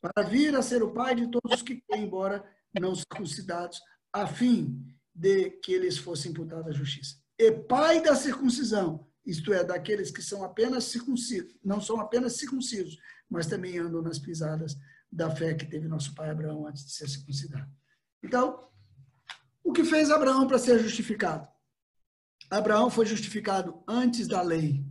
para 0.00 0.26
vir 0.26 0.54
a 0.54 0.62
ser 0.62 0.82
o 0.82 0.92
pai 0.92 1.14
de 1.14 1.28
todos 1.28 1.52
os 1.52 1.62
que 1.62 1.82
embora 1.92 2.44
não 2.78 2.94
circuncidados, 2.94 3.80
a 4.12 4.26
fim 4.26 4.84
de 5.14 5.50
que 5.50 5.72
eles 5.72 5.98
fossem 5.98 6.30
imputados 6.30 6.68
à 6.68 6.72
justiça. 6.72 7.16
E 7.38 7.50
pai 7.52 8.02
da 8.02 8.14
circuncisão, 8.14 9.09
isto 9.24 9.52
é, 9.52 9.62
daqueles 9.62 10.10
que 10.10 10.22
são 10.22 10.42
apenas 10.42 10.84
circuncisos, 10.84 11.56
não 11.62 11.80
são 11.80 12.00
apenas 12.00 12.36
circuncisos, 12.36 12.98
mas 13.28 13.46
também 13.46 13.78
andam 13.78 14.02
nas 14.02 14.18
pisadas 14.18 14.76
da 15.10 15.30
fé 15.30 15.54
que 15.54 15.66
teve 15.66 15.88
nosso 15.88 16.14
pai 16.14 16.30
Abraão 16.30 16.66
antes 16.66 16.84
de 16.84 16.92
ser 16.92 17.08
circuncidado. 17.08 17.70
Então, 18.22 18.68
o 19.62 19.72
que 19.72 19.84
fez 19.84 20.10
Abraão 20.10 20.46
para 20.46 20.58
ser 20.58 20.78
justificado? 20.78 21.48
Abraão 22.50 22.90
foi 22.90 23.06
justificado 23.06 23.82
antes 23.86 24.26
da 24.26 24.42
lei. 24.42 24.84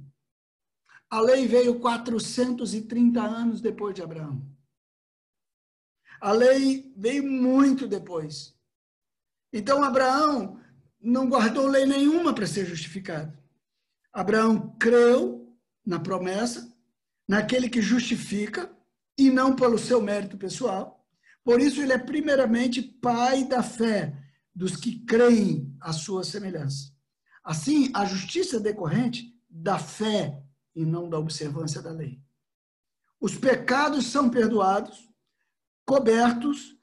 A 1.10 1.20
lei 1.20 1.48
veio 1.48 1.80
430 1.80 3.22
anos 3.22 3.62
depois 3.62 3.96
de 3.96 4.02
Abraão. 4.02 4.48
A 6.22 6.32
lei 6.32 6.94
veio 6.96 7.24
muito 7.24 7.88
depois. 7.88 8.56
Então, 9.52 9.84
Abraão 9.84 10.62
não 11.02 11.28
guardou 11.28 11.66
lei 11.66 11.86
nenhuma 11.86 12.34
para 12.34 12.46
ser 12.46 12.66
justificado. 12.66 13.38
Abraão 14.14 14.76
creu 14.80 15.56
na 15.86 16.00
promessa, 16.00 16.74
naquele 17.28 17.70
que 17.70 17.82
justifica, 17.82 18.76
e 19.18 19.30
não 19.30 19.56
pelo 19.56 19.78
seu 19.78 20.02
mérito 20.02 20.38
pessoal. 20.38 21.06
Por 21.44 21.60
isso, 21.60 21.82
ele 21.82 21.94
é 21.94 21.98
primeiramente 21.98 22.82
pai 22.82 23.44
da 23.44 23.62
fé, 23.62 24.18
dos 24.56 24.76
que 24.76 25.00
creem 25.06 25.76
à 25.80 25.92
sua 25.92 26.24
semelhança. 26.24 26.92
Assim, 27.44 27.92
a 27.94 28.06
justiça 28.06 28.58
é 28.58 28.60
decorrente 28.60 29.34
da 29.50 29.80
fé 29.80 30.42
e 30.76 30.86
não 30.86 31.10
da 31.10 31.18
observância 31.18 31.82
da 31.82 31.92
lei. 31.92 32.22
Os 33.20 33.36
pecados 33.36 34.06
são 34.06 34.30
perdoados, 34.30 35.10
cobertos 35.86 36.78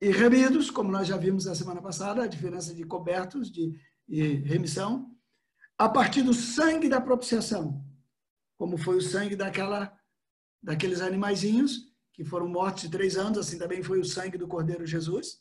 e 0.00 0.10
remidos, 0.10 0.70
como 0.70 0.90
nós 0.90 1.06
já 1.06 1.16
vimos 1.16 1.44
na 1.44 1.54
semana 1.54 1.82
passada, 1.82 2.22
a 2.22 2.26
diferença 2.26 2.74
de 2.74 2.84
cobertos 2.84 3.50
de, 3.50 3.78
e 4.08 4.22
remissão 4.36 5.11
a 5.82 5.88
partir 5.88 6.22
do 6.22 6.32
sangue 6.32 6.88
da 6.88 7.00
propiciação, 7.00 7.84
como 8.56 8.78
foi 8.78 8.98
o 8.98 9.02
sangue 9.02 9.34
daquela, 9.34 9.92
daqueles 10.62 11.00
animaizinhos 11.00 11.92
que 12.12 12.24
foram 12.24 12.46
mortos 12.46 12.82
de 12.82 12.88
três 12.88 13.16
anos, 13.16 13.36
assim 13.36 13.58
também 13.58 13.82
foi 13.82 13.98
o 13.98 14.04
sangue 14.04 14.38
do 14.38 14.46
Cordeiro 14.46 14.86
Jesus. 14.86 15.40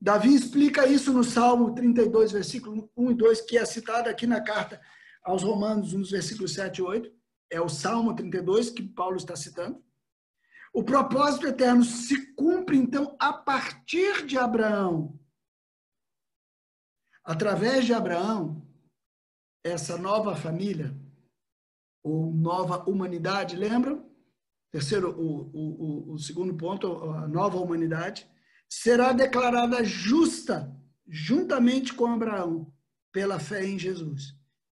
Davi 0.00 0.34
explica 0.34 0.88
isso 0.88 1.12
no 1.12 1.22
Salmo 1.22 1.74
32, 1.74 2.32
versículo 2.32 2.90
1 2.96 3.10
e 3.10 3.14
2, 3.14 3.40
que 3.42 3.58
é 3.58 3.66
citado 3.66 4.08
aqui 4.08 4.26
na 4.26 4.40
carta 4.40 4.80
aos 5.22 5.42
Romanos, 5.42 5.92
nos 5.92 6.10
versículos 6.10 6.54
7 6.54 6.78
e 6.78 6.82
8. 6.82 7.12
É 7.50 7.60
o 7.60 7.68
Salmo 7.68 8.14
32 8.14 8.70
que 8.70 8.82
Paulo 8.82 9.18
está 9.18 9.36
citando. 9.36 9.84
O 10.72 10.82
propósito 10.82 11.46
eterno 11.46 11.84
se 11.84 12.32
cumpre, 12.32 12.78
então, 12.78 13.14
a 13.20 13.30
partir 13.30 14.24
de 14.24 14.38
Abraão. 14.38 15.20
Através 17.22 17.84
de 17.84 17.92
Abraão, 17.92 18.69
essa 19.64 19.96
nova 19.96 20.34
família, 20.34 20.96
ou 22.02 22.32
nova 22.32 22.88
humanidade, 22.88 23.56
lembram? 23.56 24.08
Terceiro, 24.70 25.10
o, 25.10 25.50
o, 25.52 26.12
o 26.14 26.18
segundo 26.18 26.54
ponto, 26.54 26.92
a 27.10 27.28
nova 27.28 27.58
humanidade, 27.58 28.26
será 28.68 29.12
declarada 29.12 29.84
justa, 29.84 30.74
juntamente 31.06 31.92
com 31.92 32.06
Abraão, 32.06 32.72
pela 33.12 33.40
fé 33.40 33.66
em 33.66 33.78
Jesus, 33.78 34.34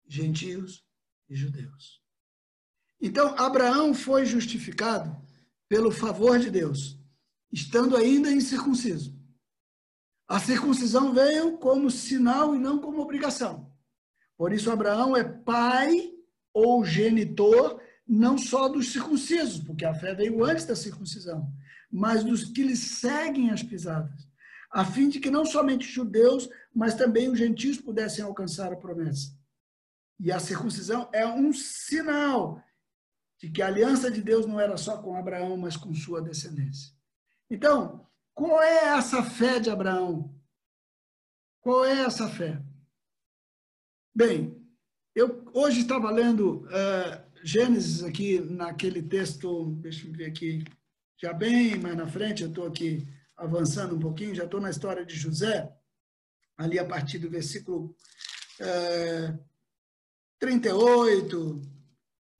gentios 0.08 0.84
e 1.28 1.36
judeus. 1.36 2.02
Então, 3.00 3.36
Abraão 3.38 3.92
foi 3.92 4.24
justificado 4.24 5.14
pelo 5.68 5.90
favor 5.90 6.38
de 6.38 6.50
Deus, 6.50 6.98
estando 7.52 7.96
ainda 7.96 8.30
incircunciso. 8.30 9.20
A 10.26 10.40
circuncisão 10.40 11.12
veio 11.12 11.58
como 11.58 11.90
sinal 11.90 12.54
e 12.54 12.58
não 12.58 12.78
como 12.78 13.02
obrigação. 13.02 13.71
Por 14.36 14.52
isso, 14.52 14.70
Abraão 14.70 15.16
é 15.16 15.24
pai 15.24 16.12
ou 16.52 16.84
genitor 16.84 17.80
não 18.06 18.36
só 18.36 18.68
dos 18.68 18.92
circuncisos, 18.92 19.58
porque 19.60 19.84
a 19.84 19.94
fé 19.94 20.14
veio 20.14 20.44
antes 20.44 20.64
da 20.64 20.76
circuncisão, 20.76 21.50
mas 21.90 22.24
dos 22.24 22.44
que 22.44 22.62
lhe 22.62 22.76
seguem 22.76 23.50
as 23.50 23.62
pisadas, 23.62 24.28
a 24.70 24.84
fim 24.84 25.08
de 25.08 25.20
que 25.20 25.30
não 25.30 25.44
somente 25.44 25.86
os 25.86 25.92
judeus, 25.92 26.48
mas 26.74 26.94
também 26.94 27.28
os 27.28 27.38
gentios 27.38 27.78
pudessem 27.78 28.24
alcançar 28.24 28.72
a 28.72 28.76
promessa. 28.76 29.36
E 30.18 30.30
a 30.30 30.38
circuncisão 30.38 31.08
é 31.12 31.26
um 31.26 31.52
sinal 31.52 32.62
de 33.38 33.50
que 33.50 33.60
a 33.60 33.66
aliança 33.66 34.10
de 34.10 34.22
Deus 34.22 34.46
não 34.46 34.60
era 34.60 34.76
só 34.76 35.00
com 35.02 35.16
Abraão, 35.16 35.56
mas 35.56 35.76
com 35.76 35.94
sua 35.94 36.22
descendência. 36.22 36.94
Então, 37.50 38.06
qual 38.32 38.62
é 38.62 38.96
essa 38.96 39.22
fé 39.22 39.58
de 39.58 39.68
Abraão? 39.68 40.34
Qual 41.60 41.84
é 41.84 42.02
essa 42.02 42.28
fé? 42.28 42.62
Bem, 44.14 44.62
eu 45.14 45.42
hoje 45.54 45.80
estava 45.80 46.10
lendo 46.10 46.66
uh, 46.66 47.42
Gênesis 47.42 48.04
aqui 48.04 48.38
naquele 48.40 49.02
texto, 49.02 49.74
deixa 49.76 50.06
eu 50.06 50.12
ver 50.12 50.26
aqui, 50.26 50.62
já 51.18 51.32
bem 51.32 51.78
mais 51.78 51.96
na 51.96 52.06
frente, 52.06 52.42
eu 52.42 52.50
estou 52.50 52.66
aqui 52.66 53.08
avançando 53.34 53.96
um 53.96 53.98
pouquinho, 53.98 54.34
já 54.34 54.44
estou 54.44 54.60
na 54.60 54.68
história 54.68 55.02
de 55.06 55.16
José, 55.16 55.74
ali 56.58 56.78
a 56.78 56.84
partir 56.84 57.20
do 57.20 57.30
versículo 57.30 57.96
uh, 58.60 59.38
38, 60.38 61.62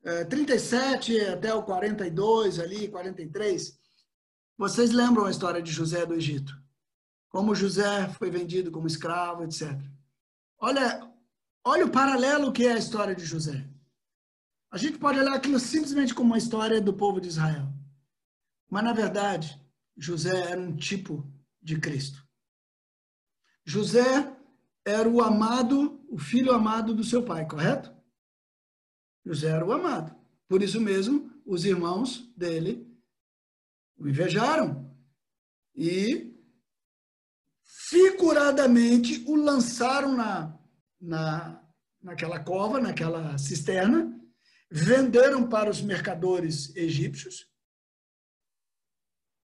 uh, 0.05 0.29
37 0.29 1.21
até 1.21 1.55
o 1.55 1.63
42, 1.63 2.59
ali, 2.59 2.87
43. 2.87 3.81
Vocês 4.59 4.93
lembram 4.93 5.25
a 5.25 5.31
história 5.31 5.63
de 5.63 5.73
José 5.73 6.05
do 6.05 6.13
Egito? 6.13 6.55
Como 7.31 7.55
José 7.55 8.11
foi 8.19 8.31
vendido 8.31 8.71
como 8.71 8.87
escravo, 8.87 9.45
etc. 9.45 9.81
Olha, 10.59 11.11
olha 11.65 11.87
o 11.87 11.91
paralelo 11.91 12.53
que 12.53 12.67
é 12.67 12.73
a 12.73 12.79
história 12.79 13.15
de 13.15 13.25
José. 13.25 13.69
A 14.71 14.79
gente 14.79 14.99
pode 14.99 15.19
olhar 15.19 15.35
aquilo 15.35 15.59
simplesmente 15.61 16.15
como 16.15 16.31
uma 16.31 16.39
história 16.39 16.81
do 16.81 16.95
povo 16.95 17.21
de 17.21 17.29
Israel. 17.29 17.69
Mas, 18.71 18.85
na 18.85 18.93
verdade, 18.93 19.61
José 19.97 20.51
era 20.51 20.61
um 20.61 20.75
tipo 20.75 21.31
de 21.61 21.79
Cristo. 21.79 22.27
José 23.65 24.35
era 24.85 25.09
o 25.09 25.21
amado, 25.21 26.05
o 26.09 26.19
filho 26.19 26.53
amado 26.53 26.95
do 26.95 27.05
seu 27.05 27.23
pai, 27.23 27.47
correto? 27.47 27.95
José 29.25 29.49
era 29.49 29.65
o 29.65 29.73
amado. 29.73 30.17
Por 30.49 30.63
isso 30.63 30.81
mesmo, 30.81 31.31
os 31.45 31.65
irmãos 31.65 32.33
dele 32.37 32.91
o 33.97 34.09
invejaram 34.09 34.91
e 35.75 36.35
figuradamente 37.63 39.23
o 39.27 39.37
lançaram 39.37 40.17
na, 40.17 40.59
na, 41.03 41.61
naquela 42.01 42.39
cova, 42.39 42.81
naquela 42.81 43.37
cisterna, 43.37 44.19
venderam 44.71 45.49
para 45.49 45.69
os 45.69 45.83
mercadores 45.83 46.75
egípcios. 46.77 47.51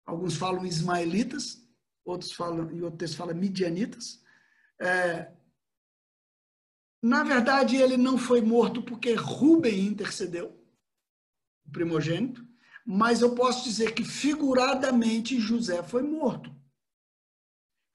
Alguns 0.06 0.36
falam 0.36 0.66
ismaelitas, 0.66 1.66
outros 2.04 2.32
falam, 2.32 2.70
e 2.72 2.84
outros 2.84 3.16
falam 3.16 3.34
midianitas. 3.34 4.22
É, 4.80 5.32
na 7.02 7.24
verdade, 7.24 7.78
ele 7.78 7.98
não 7.98 8.18
foi 8.18 8.42
morto 8.42 8.84
porque 8.84 9.14
Rubem 9.14 9.88
intercedeu, 9.88 10.62
o 11.66 11.72
primogênito 11.72 12.46
mas 12.86 13.22
eu 13.22 13.34
posso 13.34 13.64
dizer 13.64 13.96
que 13.96 14.04
figuradamente 14.04 15.40
José 15.40 15.82
foi 15.82 16.04
morto. 16.04 16.56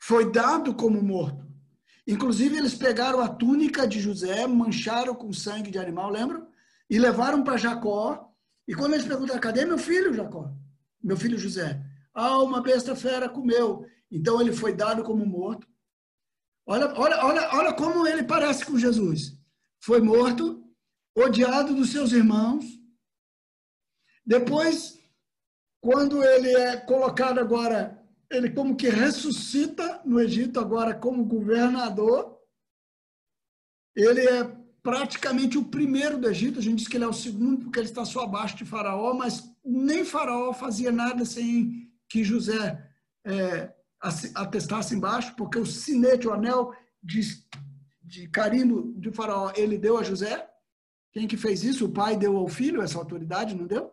Foi 0.03 0.33
dado 0.33 0.75
como 0.75 1.01
morto. 1.01 1.49
Inclusive, 2.07 2.57
eles 2.57 2.75
pegaram 2.75 3.21
a 3.21 3.29
túnica 3.29 3.87
de 3.87 4.01
José, 4.01 4.47
mancharam 4.47 5.15
com 5.15 5.33
sangue 5.33 5.71
de 5.71 5.79
animal, 5.79 6.11
lembram? 6.11 6.49
E 6.89 6.99
levaram 6.99 7.45
para 7.45 7.57
Jacó. 7.57 8.33
E 8.67 8.75
quando 8.75 8.95
eles 8.95 9.07
perguntaram, 9.07 9.41
cadê 9.41 9.65
meu 9.65 9.79
filho, 9.79 10.15
Jacó? 10.15 10.53
Meu 11.03 11.17
filho 11.17 11.39
José. 11.39 11.81
Ah, 12.13 12.39
uma 12.39 12.61
besta 12.61 12.97
fera 12.97 13.29
comeu. 13.29 13.87
Então 14.11 14.41
ele 14.41 14.53
foi 14.53 14.73
dado 14.73 15.03
como 15.03 15.25
morto. 15.25 15.67
Olha, 16.67 16.93
olha, 16.97 17.25
olha, 17.25 17.51
olha 17.53 17.73
como 17.75 18.07
ele 18.07 18.23
parece 18.25 18.65
com 18.65 18.79
Jesus. 18.79 19.39
Foi 19.83 20.01
morto, 20.01 20.63
odiado 21.15 21.75
dos 21.75 21.91
seus 21.91 22.13
irmãos, 22.13 22.65
depois, 24.31 24.97
quando 25.81 26.23
ele 26.23 26.55
é 26.55 26.77
colocado 26.77 27.41
agora, 27.41 28.00
ele 28.31 28.51
como 28.51 28.77
que 28.77 28.89
ressuscita 28.89 30.01
no 30.05 30.21
Egito 30.21 30.61
agora 30.61 30.95
como 30.95 31.25
governador, 31.25 32.39
ele 33.95 34.21
é 34.21 34.57
praticamente 34.83 35.59
o 35.59 35.65
primeiro 35.65 36.17
do 36.17 36.29
Egito, 36.29 36.59
a 36.59 36.63
gente 36.63 36.79
diz 36.79 36.89
que 36.89 36.97
ele 36.97 37.05
é 37.05 37.09
o 37.09 37.13
segundo 37.13 37.65
porque 37.65 37.79
ele 37.81 37.89
está 37.89 38.05
só 38.05 38.21
abaixo 38.23 38.57
de 38.57 38.65
Faraó, 38.65 39.13
mas 39.13 39.51
nem 39.65 40.05
Faraó 40.05 40.53
fazia 40.53 40.93
nada 40.93 41.25
sem 41.25 41.91
que 42.09 42.25
José 42.25 42.89
é, 43.25 43.73
atestasse 44.35 44.95
embaixo, 44.95 45.35
porque 45.37 45.59
o 45.59 45.67
sinete, 45.67 46.27
o 46.27 46.33
anel 46.33 46.73
de, 47.03 47.21
de 48.03 48.29
carimbo 48.29 48.95
de 48.99 49.11
Faraó, 49.11 49.53
ele 49.55 49.77
deu 49.77 49.99
a 49.99 50.03
José. 50.03 50.49
Quem 51.13 51.27
que 51.27 51.37
fez 51.37 51.65
isso? 51.65 51.87
O 51.87 51.93
pai 51.93 52.17
deu 52.17 52.37
ao 52.37 52.49
filho 52.49 52.81
essa 52.81 52.99
autoridade, 52.99 53.55
não 53.55 53.67
deu? 53.67 53.93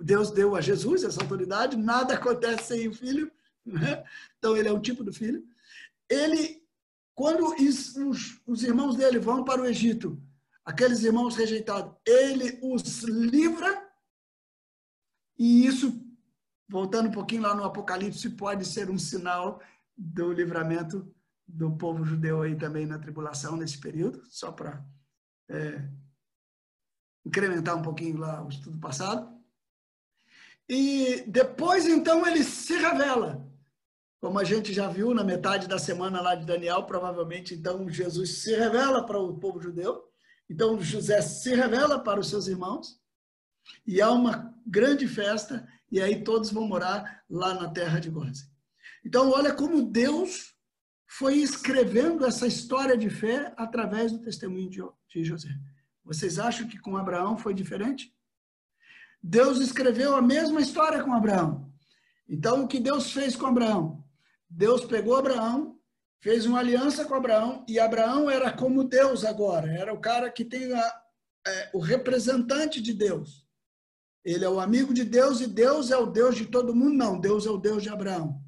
Deus 0.00 0.30
deu 0.30 0.54
a 0.54 0.60
Jesus 0.60 1.02
essa 1.02 1.22
autoridade, 1.22 1.76
nada 1.76 2.14
acontece 2.14 2.64
sem 2.64 2.88
o 2.88 2.92
filho, 2.92 3.30
então 4.38 4.56
ele 4.56 4.68
é 4.68 4.72
o 4.72 4.80
tipo 4.80 5.04
do 5.04 5.12
filho. 5.12 5.44
Ele, 6.08 6.62
quando 7.14 7.54
os, 7.54 8.40
os 8.46 8.62
irmãos 8.62 8.96
dele 8.96 9.18
vão 9.18 9.44
para 9.44 9.62
o 9.62 9.66
Egito, 9.66 10.20
aqueles 10.64 11.02
irmãos 11.02 11.36
rejeitados, 11.36 11.94
ele 12.06 12.58
os 12.62 13.02
livra, 13.02 13.88
e 15.38 15.66
isso, 15.66 16.04
voltando 16.68 17.08
um 17.08 17.12
pouquinho 17.12 17.42
lá 17.42 17.54
no 17.54 17.64
Apocalipse, 17.64 18.28
pode 18.30 18.66
ser 18.66 18.90
um 18.90 18.98
sinal 18.98 19.60
do 19.96 20.32
livramento 20.32 21.14
do 21.46 21.76
povo 21.76 22.04
judeu 22.04 22.42
aí 22.42 22.56
também 22.56 22.86
na 22.86 22.98
tribulação 22.98 23.56
nesse 23.56 23.78
período, 23.78 24.24
só 24.26 24.52
para 24.52 24.84
é, 25.48 25.88
incrementar 27.24 27.76
um 27.76 27.82
pouquinho 27.82 28.18
lá 28.18 28.42
o 28.44 28.48
estudo 28.48 28.78
passado. 28.78 29.38
E 30.68 31.22
depois, 31.26 31.86
então, 31.86 32.26
ele 32.26 32.44
se 32.44 32.74
revela. 32.74 33.49
Como 34.20 34.38
a 34.38 34.44
gente 34.44 34.72
já 34.72 34.86
viu 34.86 35.14
na 35.14 35.24
metade 35.24 35.66
da 35.66 35.78
semana 35.78 36.20
lá 36.20 36.34
de 36.34 36.44
Daniel, 36.44 36.82
provavelmente, 36.84 37.54
então, 37.54 37.88
Jesus 37.88 38.42
se 38.42 38.54
revela 38.54 39.04
para 39.06 39.18
o 39.18 39.38
povo 39.38 39.60
judeu. 39.60 40.04
Então, 40.48 40.78
José 40.80 41.22
se 41.22 41.54
revela 41.54 41.98
para 41.98 42.20
os 42.20 42.28
seus 42.28 42.46
irmãos. 42.46 43.00
E 43.86 44.00
há 44.02 44.10
uma 44.10 44.54
grande 44.66 45.08
festa, 45.08 45.66
e 45.90 46.00
aí 46.00 46.22
todos 46.22 46.50
vão 46.50 46.66
morar 46.66 47.24
lá 47.30 47.54
na 47.54 47.70
terra 47.70 47.98
de 47.98 48.10
Gósen. 48.10 48.46
Então, 49.04 49.30
olha 49.30 49.54
como 49.54 49.90
Deus 49.90 50.54
foi 51.06 51.38
escrevendo 51.38 52.26
essa 52.26 52.46
história 52.46 52.96
de 52.96 53.08
fé 53.08 53.54
através 53.56 54.12
do 54.12 54.20
testemunho 54.20 54.68
de 54.68 55.24
José. 55.24 55.50
Vocês 56.04 56.38
acham 56.38 56.68
que 56.68 56.78
com 56.78 56.96
Abraão 56.96 57.38
foi 57.38 57.54
diferente? 57.54 58.14
Deus 59.22 59.60
escreveu 59.60 60.14
a 60.14 60.22
mesma 60.22 60.60
história 60.60 61.02
com 61.02 61.12
Abraão. 61.12 61.72
Então, 62.28 62.64
o 62.64 62.68
que 62.68 62.78
Deus 62.78 63.12
fez 63.12 63.34
com 63.34 63.46
Abraão? 63.46 64.04
Deus 64.50 64.84
pegou 64.84 65.16
Abraão, 65.16 65.78
fez 66.20 66.44
uma 66.44 66.58
aliança 66.58 67.04
com 67.04 67.14
Abraão, 67.14 67.64
e 67.68 67.78
Abraão 67.78 68.28
era 68.28 68.52
como 68.52 68.84
Deus 68.84 69.24
agora, 69.24 69.72
era 69.72 69.94
o 69.94 70.00
cara 70.00 70.30
que 70.30 70.44
tem 70.44 70.72
a, 70.74 71.02
é, 71.46 71.70
o 71.72 71.78
representante 71.78 72.80
de 72.80 72.92
Deus. 72.92 73.48
Ele 74.24 74.44
é 74.44 74.48
o 74.48 74.60
amigo 74.60 74.92
de 74.92 75.04
Deus 75.04 75.40
e 75.40 75.46
Deus 75.46 75.90
é 75.90 75.96
o 75.96 76.06
Deus 76.06 76.36
de 76.36 76.46
todo 76.46 76.74
mundo? 76.74 76.94
Não, 76.94 77.18
Deus 77.18 77.46
é 77.46 77.50
o 77.50 77.56
Deus 77.56 77.82
de 77.82 77.88
Abraão. 77.88 78.38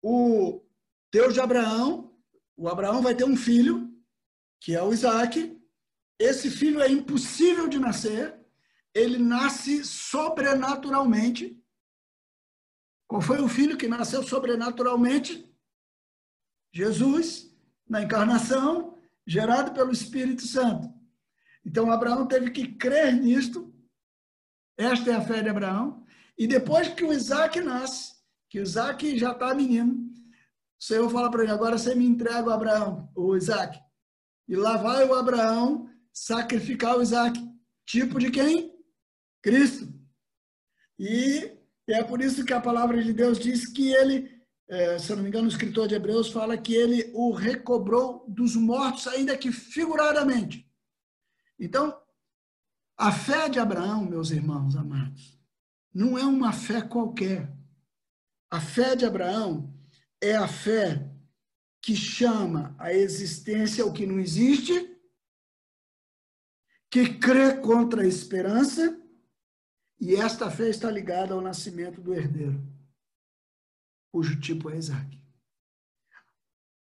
O 0.00 0.62
Deus 1.12 1.34
de 1.34 1.40
Abraão, 1.40 2.14
o 2.56 2.68
Abraão 2.68 3.02
vai 3.02 3.14
ter 3.14 3.24
um 3.24 3.36
filho, 3.36 3.90
que 4.60 4.74
é 4.74 4.82
o 4.82 4.92
Isaac. 4.92 5.58
Esse 6.18 6.50
filho 6.50 6.80
é 6.80 6.88
impossível 6.88 7.66
de 7.66 7.78
nascer, 7.78 8.38
ele 8.94 9.18
nasce 9.18 9.84
sobrenaturalmente. 9.84 11.60
Qual 13.12 13.20
foi 13.20 13.42
o 13.42 13.48
filho 13.48 13.76
que 13.76 13.86
nasceu 13.86 14.22
sobrenaturalmente? 14.22 15.46
Jesus, 16.72 17.54
na 17.86 18.02
encarnação, 18.02 18.98
gerado 19.26 19.74
pelo 19.74 19.92
Espírito 19.92 20.40
Santo. 20.46 20.90
Então, 21.62 21.92
Abraão 21.92 22.26
teve 22.26 22.50
que 22.50 22.68
crer 22.68 23.12
nisto. 23.12 23.70
Esta 24.78 25.10
é 25.10 25.14
a 25.14 25.20
fé 25.20 25.42
de 25.42 25.50
Abraão. 25.50 26.06
E 26.38 26.46
depois 26.46 26.88
que 26.88 27.04
o 27.04 27.12
Isaac 27.12 27.60
nasce, 27.60 28.14
que 28.48 28.58
o 28.58 28.62
Isaac 28.62 29.18
já 29.18 29.32
está 29.32 29.54
menino, 29.54 30.10
O 30.80 30.82
Senhor 30.82 31.10
fala 31.10 31.30
para 31.30 31.42
ele: 31.42 31.52
agora 31.52 31.76
você 31.76 31.94
me 31.94 32.06
entrega 32.06 32.48
o 32.48 32.50
Abraão, 32.50 33.12
o 33.14 33.36
Isaac. 33.36 33.78
E 34.48 34.56
lá 34.56 34.78
vai 34.78 35.06
o 35.06 35.12
Abraão 35.12 35.86
sacrificar 36.14 36.96
o 36.96 37.02
Isaac. 37.02 37.38
Tipo 37.84 38.18
de 38.18 38.30
quem? 38.30 38.74
Cristo. 39.42 39.92
E 40.98 41.61
é 41.94 42.04
por 42.04 42.20
isso 42.20 42.44
que 42.44 42.52
a 42.52 42.60
palavra 42.60 43.02
de 43.02 43.12
Deus 43.12 43.38
diz 43.38 43.66
que 43.66 43.92
ele, 43.92 44.30
é, 44.68 44.98
se 44.98 45.10
eu 45.10 45.16
não 45.16 45.22
me 45.22 45.28
engano, 45.28 45.46
o 45.46 45.50
escritor 45.50 45.88
de 45.88 45.94
Hebreus 45.94 46.30
fala 46.30 46.56
que 46.56 46.74
ele 46.74 47.10
o 47.14 47.32
recobrou 47.32 48.24
dos 48.28 48.56
mortos, 48.56 49.06
ainda 49.06 49.36
que 49.36 49.52
figuradamente. 49.52 50.70
Então, 51.58 52.00
a 52.96 53.10
fé 53.10 53.48
de 53.48 53.58
Abraão, 53.58 54.04
meus 54.04 54.30
irmãos 54.30 54.76
amados, 54.76 55.38
não 55.92 56.16
é 56.16 56.24
uma 56.24 56.52
fé 56.52 56.80
qualquer. 56.80 57.52
A 58.50 58.60
fé 58.60 58.94
de 58.94 59.04
Abraão 59.04 59.74
é 60.20 60.36
a 60.36 60.46
fé 60.46 61.10
que 61.80 61.96
chama 61.96 62.76
a 62.78 62.92
existência 62.92 63.84
o 63.84 63.92
que 63.92 64.06
não 64.06 64.20
existe, 64.20 64.96
que 66.88 67.18
crê 67.18 67.56
contra 67.56 68.02
a 68.02 68.06
esperança, 68.06 69.01
e 70.02 70.16
esta 70.16 70.50
fé 70.50 70.68
está 70.68 70.90
ligada 70.90 71.32
ao 71.32 71.40
nascimento 71.40 72.00
do 72.00 72.12
herdeiro, 72.12 72.60
cujo 74.12 74.38
tipo 74.40 74.68
é 74.68 74.76
Isaac. 74.76 75.18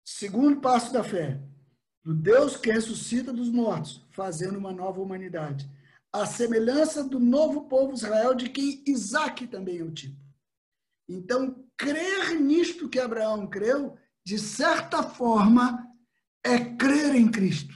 Segundo 0.04 0.60
passo 0.60 0.92
da 0.92 1.04
fé, 1.04 1.40
do 2.02 2.14
Deus 2.14 2.56
que 2.56 2.72
ressuscita 2.72 3.32
dos 3.32 3.50
mortos, 3.50 4.04
fazendo 4.10 4.58
uma 4.58 4.72
nova 4.72 5.00
humanidade 5.00 5.70
a 6.12 6.26
semelhança 6.26 7.02
do 7.02 7.18
novo 7.18 7.62
povo 7.62 7.94
Israel, 7.94 8.34
de 8.34 8.50
quem 8.50 8.82
Isaac 8.86 9.46
também 9.46 9.78
é 9.78 9.82
o 9.82 9.90
tipo. 9.90 10.20
Então, 11.08 11.64
crer 11.76 12.38
nisto 12.38 12.88
que 12.88 13.00
Abraão 13.00 13.46
creu, 13.46 13.96
de 14.24 14.38
certa 14.38 15.02
forma, 15.02 15.88
é 16.44 16.58
crer 16.76 17.14
em 17.14 17.30
Cristo, 17.30 17.74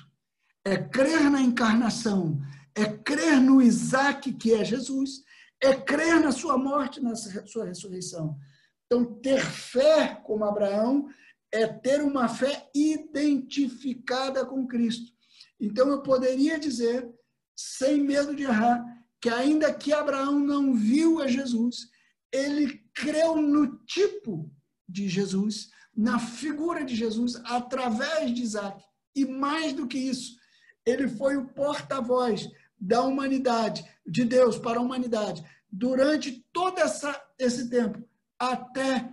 é 0.64 0.76
crer 0.76 1.30
na 1.30 1.40
encarnação, 1.40 2.38
é 2.74 2.84
crer 2.84 3.40
no 3.40 3.62
Isaac, 3.62 4.32
que 4.34 4.52
é 4.52 4.62
Jesus, 4.64 5.24
é 5.62 5.74
crer 5.74 6.20
na 6.20 6.32
sua 6.32 6.58
morte, 6.58 7.00
na 7.00 7.14
sua 7.14 7.64
ressurreição. 7.64 8.38
Então, 8.86 9.04
ter 9.20 9.40
fé 9.40 10.14
como 10.24 10.44
Abraão 10.44 11.08
é 11.52 11.66
ter 11.66 12.02
uma 12.02 12.28
fé 12.28 12.68
identificada 12.74 14.44
com 14.44 14.66
Cristo. 14.66 15.12
Então, 15.58 15.88
eu 15.88 16.02
poderia 16.02 16.58
dizer 16.58 17.08
sem 17.56 18.02
medo 18.02 18.34
de 18.34 18.42
errar, 18.42 18.84
que 19.20 19.30
ainda 19.30 19.72
que 19.72 19.92
Abraão 19.92 20.38
não 20.38 20.74
viu 20.74 21.22
a 21.22 21.26
Jesus, 21.26 21.88
ele 22.30 22.84
creu 22.92 23.36
no 23.36 23.78
tipo 23.84 24.52
de 24.86 25.08
Jesus, 25.08 25.70
na 25.96 26.18
figura 26.18 26.84
de 26.84 26.94
Jesus, 26.94 27.36
através 27.46 28.34
de 28.34 28.42
Isaac. 28.42 28.84
E 29.14 29.24
mais 29.24 29.72
do 29.72 29.86
que 29.86 29.96
isso, 29.96 30.36
ele 30.84 31.08
foi 31.08 31.36
o 31.38 31.48
porta-voz 31.48 32.48
da 32.78 33.02
humanidade, 33.02 33.88
de 34.06 34.24
Deus 34.24 34.58
para 34.58 34.78
a 34.78 34.82
humanidade, 34.82 35.44
durante 35.70 36.44
todo 36.52 36.78
essa, 36.78 37.20
esse 37.38 37.68
tempo, 37.68 38.02
até 38.38 39.12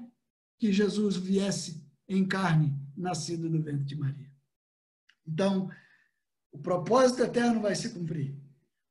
que 0.58 0.72
Jesus 0.72 1.18
viesse 1.18 1.84
em 2.08 2.26
carne, 2.26 2.74
nascido 2.96 3.50
do 3.50 3.62
ventre 3.62 3.86
de 3.86 3.96
Maria. 3.96 4.32
Então, 5.26 5.70
o 6.52 6.60
propósito 6.60 7.24
eterno 7.24 7.62
vai 7.62 7.76
se 7.76 7.90
cumprir. 7.90 8.36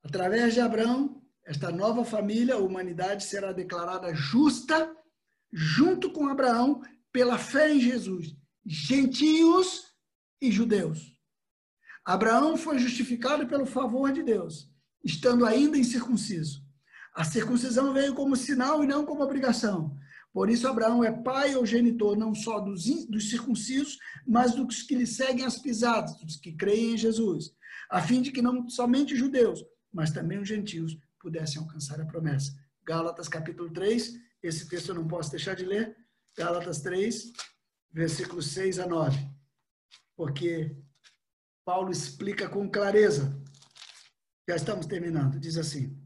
Através 0.02 0.54
de 0.54 0.60
Abraão, 0.60 1.22
esta 1.44 1.70
nova 1.70 2.04
família, 2.04 2.54
a 2.54 2.58
humanidade, 2.58 3.24
será 3.24 3.52
declarada 3.52 4.14
justa, 4.14 4.94
junto 5.52 6.10
com 6.10 6.28
Abraão, 6.28 6.82
pela 7.12 7.38
fé 7.38 7.72
em 7.72 7.80
Jesus, 7.80 8.34
gentios 8.64 9.94
e 10.40 10.50
judeus. 10.50 11.16
Abraão 12.04 12.56
foi 12.56 12.78
justificado 12.78 13.46
pelo 13.46 13.66
favor 13.66 14.12
de 14.12 14.22
Deus, 14.22 14.71
estando 15.04 15.44
ainda 15.44 15.78
incircunciso. 15.78 16.62
A 17.14 17.24
circuncisão 17.24 17.92
veio 17.92 18.14
como 18.14 18.36
sinal 18.36 18.82
e 18.82 18.86
não 18.86 19.04
como 19.04 19.22
obrigação. 19.22 19.96
Por 20.32 20.48
isso, 20.48 20.66
Abraão 20.66 21.04
é 21.04 21.12
pai 21.12 21.54
ou 21.54 21.66
genitor 21.66 22.16
não 22.16 22.34
só 22.34 22.58
dos, 22.58 22.84
dos 23.06 23.28
circuncisos, 23.28 23.98
mas 24.26 24.54
dos 24.54 24.82
que 24.82 24.94
lhe 24.94 25.06
seguem 25.06 25.44
as 25.44 25.58
pisadas, 25.58 26.16
dos 26.16 26.36
que 26.36 26.52
creem 26.52 26.94
em 26.94 26.98
Jesus, 26.98 27.54
a 27.90 28.00
fim 28.00 28.22
de 28.22 28.32
que 28.32 28.40
não 28.40 28.66
somente 28.68 29.14
judeus, 29.14 29.62
mas 29.92 30.10
também 30.10 30.38
os 30.38 30.48
gentios 30.48 30.96
pudessem 31.20 31.60
alcançar 31.60 32.00
a 32.00 32.06
promessa. 32.06 32.52
Gálatas 32.84 33.28
capítulo 33.28 33.70
3, 33.70 34.14
esse 34.42 34.66
texto 34.68 34.88
eu 34.88 34.94
não 34.94 35.06
posso 35.06 35.30
deixar 35.30 35.54
de 35.54 35.66
ler. 35.66 35.94
Gálatas 36.36 36.80
3, 36.80 37.30
versículos 37.92 38.46
6 38.52 38.78
a 38.78 38.86
9. 38.86 39.18
Porque 40.16 40.74
Paulo 41.64 41.92
explica 41.92 42.48
com 42.48 42.68
clareza. 42.70 43.41
Já 44.48 44.56
estamos 44.56 44.86
terminando. 44.86 45.38
Diz 45.38 45.56
assim: 45.56 45.96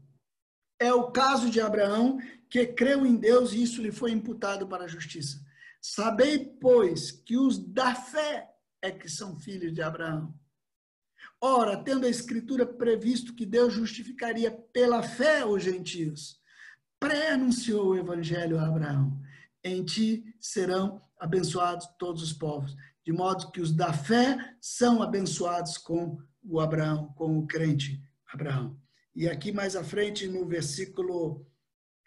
É 0.79 0.93
o 0.93 1.11
caso 1.11 1.49
de 1.49 1.59
Abraão 1.59 2.19
que 2.49 2.65
creu 2.65 3.05
em 3.05 3.15
Deus 3.15 3.51
e 3.51 3.61
isso 3.61 3.81
lhe 3.81 3.91
foi 3.91 4.11
imputado 4.11 4.67
para 4.67 4.85
a 4.85 4.87
justiça. 4.87 5.43
Sabei, 5.81 6.45
pois, 6.59 7.11
que 7.11 7.37
os 7.37 7.57
da 7.57 7.93
fé 7.95 8.49
é 8.81 8.91
que 8.91 9.09
são 9.09 9.37
filhos 9.37 9.73
de 9.73 9.81
Abraão. 9.81 10.33
Ora, 11.41 11.77
tendo 11.77 12.05
a 12.05 12.09
Escritura 12.09 12.65
previsto 12.65 13.35
que 13.35 13.45
Deus 13.45 13.73
justificaria 13.73 14.51
pela 14.51 15.03
fé 15.03 15.45
os 15.45 15.63
gentios, 15.63 16.39
pré-anunciou 16.99 17.89
o 17.89 17.95
Evangelho 17.95 18.59
a 18.59 18.67
Abraão: 18.67 19.19
Em 19.63 19.83
ti 19.83 20.35
serão 20.39 21.01
abençoados 21.19 21.87
todos 21.97 22.21
os 22.21 22.33
povos, 22.33 22.75
de 23.05 23.11
modo 23.11 23.51
que 23.51 23.61
os 23.61 23.71
da 23.71 23.93
fé 23.93 24.55
são 24.61 25.01
abençoados 25.01 25.77
com 25.77 26.17
o 26.43 26.59
Abraão, 26.59 27.13
com 27.13 27.37
o 27.37 27.47
crente 27.47 28.01
Abraão. 28.31 28.77
E 29.15 29.27
aqui 29.27 29.51
mais 29.51 29.75
à 29.75 29.83
frente, 29.83 30.27
no 30.27 30.45
versículo 30.45 31.45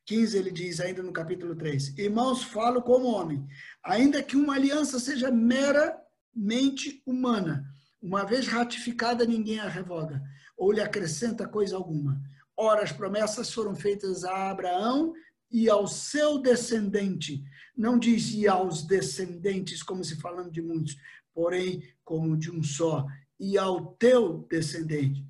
15, 0.07 0.37
ele 0.37 0.51
diz, 0.51 0.81
ainda 0.81 1.03
no 1.03 1.13
capítulo 1.13 1.55
3: 1.55 1.99
Irmãos, 1.99 2.43
falo 2.43 2.83
como 2.83 3.07
homem, 3.07 3.47
ainda 3.85 4.23
que 4.23 4.37
uma 4.37 4.55
aliança 4.55 4.99
seja 4.99 5.31
meramente 5.31 7.03
humana 7.07 7.65
uma 8.03 8.25
vez 8.25 8.47
ratificada, 8.47 9.27
ninguém 9.27 9.61
a 9.61 9.69
revoga, 9.69 10.23
ou 10.57 10.73
lhe 10.73 10.81
acrescenta 10.81 11.47
coisa 11.47 11.77
alguma. 11.77 12.21
Ora, 12.57 12.83
as 12.83 12.93
promessas 12.93 13.53
foram 13.53 13.75
feitas 13.75 14.25
a 14.25 14.51
Abraão 14.51 15.13
e 15.51 15.69
ao 15.69 15.87
seu 15.87 16.39
descendente. 16.39 17.43
Não 17.77 17.99
diz 17.99 18.33
e 18.33 18.49
aos 18.49 18.83
descendentes, 18.83 19.83
como 19.83 20.05
se 20.05 20.17
falando 20.17 20.51
de 20.51 20.63
muitos, 20.63 20.97
porém 21.35 21.83
como 22.05 22.37
de 22.37 22.51
um 22.51 22.63
só. 22.63 23.07
E 23.39 23.57
ao 23.57 23.95
teu 23.95 24.47
descendente, 24.51 25.27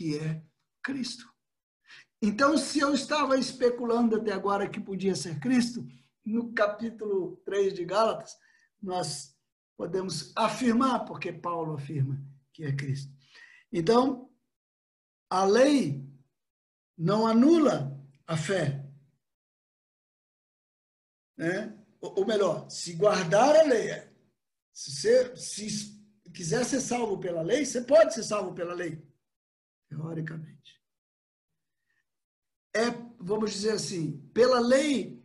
que 0.00 0.16
é 0.16 0.42
Cristo. 0.82 1.30
Então, 2.22 2.56
se 2.56 2.80
eu 2.80 2.94
estava 2.94 3.36
especulando 3.36 4.16
até 4.16 4.32
agora 4.32 4.66
que 4.66 4.80
podia 4.80 5.14
ser 5.14 5.38
Cristo, 5.38 5.86
no 6.24 6.54
capítulo 6.54 7.36
3 7.44 7.74
de 7.74 7.84
Gálatas, 7.84 8.34
nós 8.80 9.36
podemos 9.76 10.32
afirmar, 10.34 11.04
porque 11.04 11.30
Paulo 11.30 11.74
afirma 11.74 12.18
que 12.50 12.64
é 12.64 12.74
Cristo. 12.74 13.12
Então, 13.70 14.32
a 15.28 15.44
lei 15.44 16.02
não 16.96 17.26
anula 17.26 18.02
a 18.26 18.38
fé. 18.38 18.90
Né? 21.36 21.78
Ou 22.00 22.24
melhor, 22.24 22.70
se 22.70 22.94
guardar 22.94 23.54
a 23.54 23.64
lei, 23.64 23.90
se 24.72 25.36
se 25.36 26.00
quiser 26.32 26.64
ser 26.64 26.80
salvo 26.80 27.18
pela 27.20 27.42
lei, 27.42 27.66
você 27.66 27.82
pode 27.82 28.14
ser 28.14 28.22
salvo 28.22 28.54
pela 28.54 28.72
lei, 28.72 29.09
teoricamente. 29.90 30.80
É, 32.74 32.90
vamos 33.18 33.50
dizer 33.50 33.72
assim, 33.72 34.30
pela 34.32 34.60
lei 34.60 35.20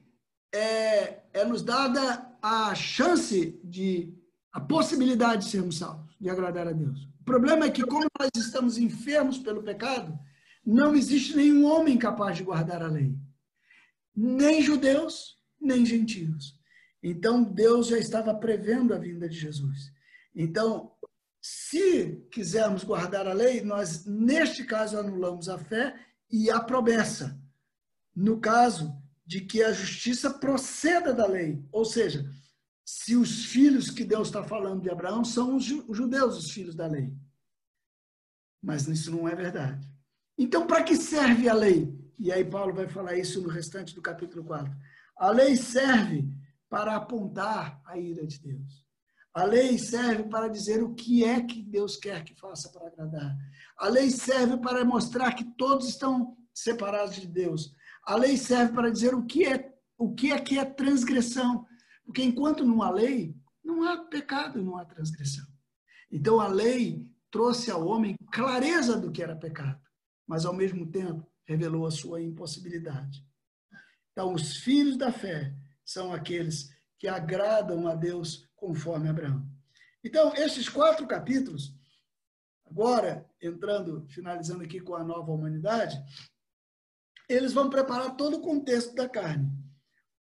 é, 0.52 1.24
é 1.32 1.46
nos 1.46 1.62
dada 1.62 2.36
a 2.42 2.74
chance 2.74 3.60
de 3.64 4.18
a 4.52 4.60
possibilidade 4.60 5.46
de 5.46 5.52
sermos 5.52 5.78
salvos, 5.78 6.16
de 6.20 6.30
agradar 6.30 6.68
a 6.68 6.72
Deus. 6.72 7.04
O 7.22 7.24
problema 7.24 7.66
é 7.66 7.72
que, 7.72 7.86
como 7.86 8.08
nós 8.20 8.30
estamos 8.36 8.78
enfermos 8.78 9.38
pelo 9.38 9.62
pecado, 9.62 10.18
não 10.66 10.96
existe 10.96 11.36
nenhum 11.36 11.66
homem 11.66 11.98
capaz 11.98 12.38
de 12.38 12.44
guardar 12.44 12.82
a 12.82 12.88
lei. 12.88 13.16
Nem 14.16 14.62
judeus, 14.62 15.38
nem 15.60 15.86
gentios. 15.86 16.58
Então, 17.04 17.44
Deus 17.44 17.88
já 17.88 18.00
estava 18.00 18.34
prevendo 18.34 18.94
a 18.94 18.98
vinda 18.98 19.30
de 19.30 19.38
Jesus. 19.38 19.92
Então, 20.34 20.95
se 21.48 22.26
quisermos 22.32 22.84
guardar 22.84 23.28
a 23.28 23.34
lei, 23.34 23.62
nós, 23.62 24.04
neste 24.04 24.64
caso, 24.64 24.98
anulamos 24.98 25.48
a 25.48 25.60
fé 25.60 25.96
e 26.28 26.50
a 26.50 26.60
promessa. 26.60 27.40
No 28.16 28.40
caso 28.40 29.00
de 29.24 29.42
que 29.42 29.62
a 29.62 29.72
justiça 29.72 30.34
proceda 30.34 31.14
da 31.14 31.28
lei. 31.28 31.64
Ou 31.72 31.86
seja, 31.86 32.28
se 32.84 33.16
os 33.16 33.46
filhos 33.46 33.92
que 33.92 34.04
Deus 34.04 34.30
está 34.30 34.44
falando 34.44 34.82
de 34.82 34.90
Abraão 34.90 35.24
são 35.24 35.56
os 35.56 35.64
judeus, 35.64 36.36
os 36.36 36.50
filhos 36.50 36.74
da 36.74 36.88
lei. 36.88 37.14
Mas 38.60 38.88
isso 38.88 39.12
não 39.12 39.30
é 39.30 39.36
verdade. 39.36 39.88
Então, 40.36 40.66
para 40.66 40.82
que 40.82 40.96
serve 40.98 41.48
a 41.48 41.54
lei? 41.54 41.96
E 42.18 42.32
aí 42.32 42.44
Paulo 42.44 42.74
vai 42.74 42.88
falar 42.88 43.18
isso 43.18 43.40
no 43.40 43.50
restante 43.50 43.94
do 43.94 44.02
capítulo 44.02 44.44
4. 44.44 44.76
A 45.16 45.30
lei 45.30 45.56
serve 45.56 46.28
para 46.68 46.96
apontar 46.96 47.80
a 47.86 48.00
ira 48.00 48.26
de 48.26 48.40
Deus. 48.40 48.85
A 49.36 49.44
lei 49.44 49.78
serve 49.78 50.24
para 50.24 50.48
dizer 50.48 50.82
o 50.82 50.96
que 50.96 51.26
é 51.26 51.42
que 51.42 51.62
Deus 51.62 51.98
quer 51.98 52.24
que 52.24 52.34
faça 52.34 52.70
para 52.70 52.88
agradar. 52.88 53.36
A 53.78 53.90
lei 53.90 54.10
serve 54.10 54.56
para 54.58 54.86
mostrar 54.86 55.34
que 55.34 55.44
todos 55.44 55.90
estão 55.90 56.38
separados 56.54 57.16
de 57.18 57.28
Deus. 57.28 57.76
A 58.06 58.16
lei 58.16 58.38
serve 58.38 58.72
para 58.72 58.90
dizer 58.90 59.14
o 59.14 59.26
que 59.26 59.44
é 59.44 59.76
o 59.98 60.14
que 60.14 60.32
é 60.32 60.40
que 60.40 60.58
é 60.58 60.64
transgressão. 60.64 61.66
Porque 62.06 62.24
enquanto 62.24 62.64
não 62.64 62.82
há 62.82 62.90
lei, 62.90 63.36
não 63.62 63.84
há 63.84 64.06
pecado, 64.06 64.64
não 64.64 64.78
há 64.78 64.86
transgressão. 64.86 65.46
Então 66.10 66.40
a 66.40 66.48
lei 66.48 67.06
trouxe 67.30 67.70
ao 67.70 67.86
homem 67.86 68.16
clareza 68.32 68.98
do 68.98 69.12
que 69.12 69.22
era 69.22 69.36
pecado, 69.36 69.82
mas 70.26 70.46
ao 70.46 70.54
mesmo 70.54 70.90
tempo 70.90 71.28
revelou 71.44 71.86
a 71.86 71.92
sua 71.92 72.22
impossibilidade. 72.22 73.22
Então 74.14 74.34
os 74.34 74.58
filhos 74.58 74.96
da 74.96 75.12
fé 75.12 75.54
são 75.84 76.14
aqueles 76.14 76.70
que 76.98 77.08
agradam 77.10 77.86
a 77.86 77.96
Deus 77.96 78.45
conforme 78.56 79.10
Abraão. 79.10 79.46
Então, 80.04 80.34
esses 80.36 80.70
quatro 80.70 81.08
capítulos, 81.08 81.76
agora 82.66 83.28
entrando, 83.42 84.06
finalizando 84.10 84.64
aqui 84.64 84.80
com 84.80 84.96
a 84.96 85.04
nova 85.04 85.32
humanidade, 85.32 85.98
eles 87.28 87.54
vão 87.54 87.70
preparar 87.70 88.16
todo 88.16 88.38
o 88.38 88.42
contexto 88.42 88.94
da 88.94 89.10
carne, 89.10 89.52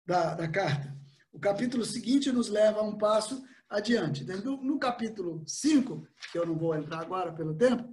da, 0.06 0.36
da 0.36 0.48
carta. 0.48 0.98
O 1.32 1.40
capítulo 1.40 1.84
seguinte 1.84 2.32
nos 2.32 2.48
leva 2.48 2.80
a 2.80 2.84
um 2.84 2.98
passo 2.98 3.44
adiante. 3.70 4.24
No, 4.24 4.64
no 4.64 4.80
capítulo 4.80 5.44
5, 5.46 6.08
que 6.32 6.38
eu 6.38 6.46
não 6.46 6.58
vou 6.58 6.76
entrar 6.76 7.02
agora 7.02 7.34
pelo 7.34 7.56
tempo, 7.56 7.92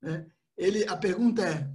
né, 0.00 0.26
ele, 0.56 0.86
a 0.88 0.96
pergunta 0.96 1.42
é, 1.42 1.68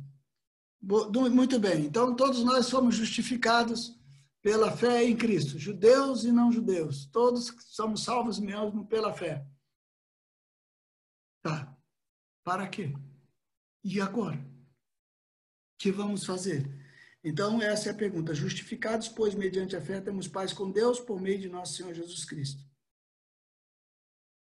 muito 1.29 1.59
bem, 1.59 1.85
então 1.85 2.15
todos 2.15 2.43
nós 2.43 2.67
somos 2.67 2.95
justificados 2.95 3.96
pela 4.47 4.71
fé 4.71 5.03
em 5.03 5.13
Cristo, 5.13 5.59
judeus 5.59 6.23
e 6.23 6.31
não 6.31 6.49
judeus, 6.49 7.05
todos 7.07 7.53
somos 7.65 8.05
salvos 8.05 8.39
mesmo 8.39 8.87
pela 8.87 9.13
fé. 9.13 9.45
Tá, 11.43 11.77
para 12.45 12.65
quê? 12.69 12.93
E 13.83 13.99
agora? 13.99 14.37
O 14.37 15.77
que 15.77 15.91
vamos 15.91 16.25
fazer? 16.25 16.65
Então, 17.21 17.61
essa 17.61 17.89
é 17.89 17.91
a 17.91 17.97
pergunta. 17.97 18.33
Justificados, 18.33 19.09
pois, 19.09 19.35
mediante 19.35 19.75
a 19.75 19.81
fé, 19.81 19.99
temos 19.99 20.29
paz 20.29 20.53
com 20.53 20.71
Deus 20.71 20.97
por 20.97 21.19
meio 21.19 21.41
de 21.41 21.49
nosso 21.49 21.73
Senhor 21.75 21.93
Jesus 21.93 22.23
Cristo. 22.23 22.63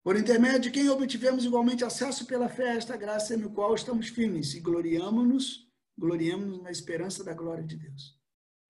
Por 0.02 0.16
intermédio 0.16 0.60
de 0.60 0.70
quem 0.70 0.88
obtivemos 0.88 1.44
igualmente 1.44 1.84
acesso 1.84 2.24
pela 2.24 2.48
fé 2.48 2.70
a 2.70 2.76
esta 2.76 2.96
graça 2.96 3.36
no 3.36 3.52
qual 3.52 3.74
estamos 3.74 4.08
firmes 4.08 4.54
e 4.54 4.60
gloriamos-nos, 4.60 5.70
gloriamos 5.94 6.62
na 6.62 6.70
esperança 6.70 7.22
da 7.22 7.34
glória 7.34 7.64
de 7.64 7.76
Deus. 7.76 8.18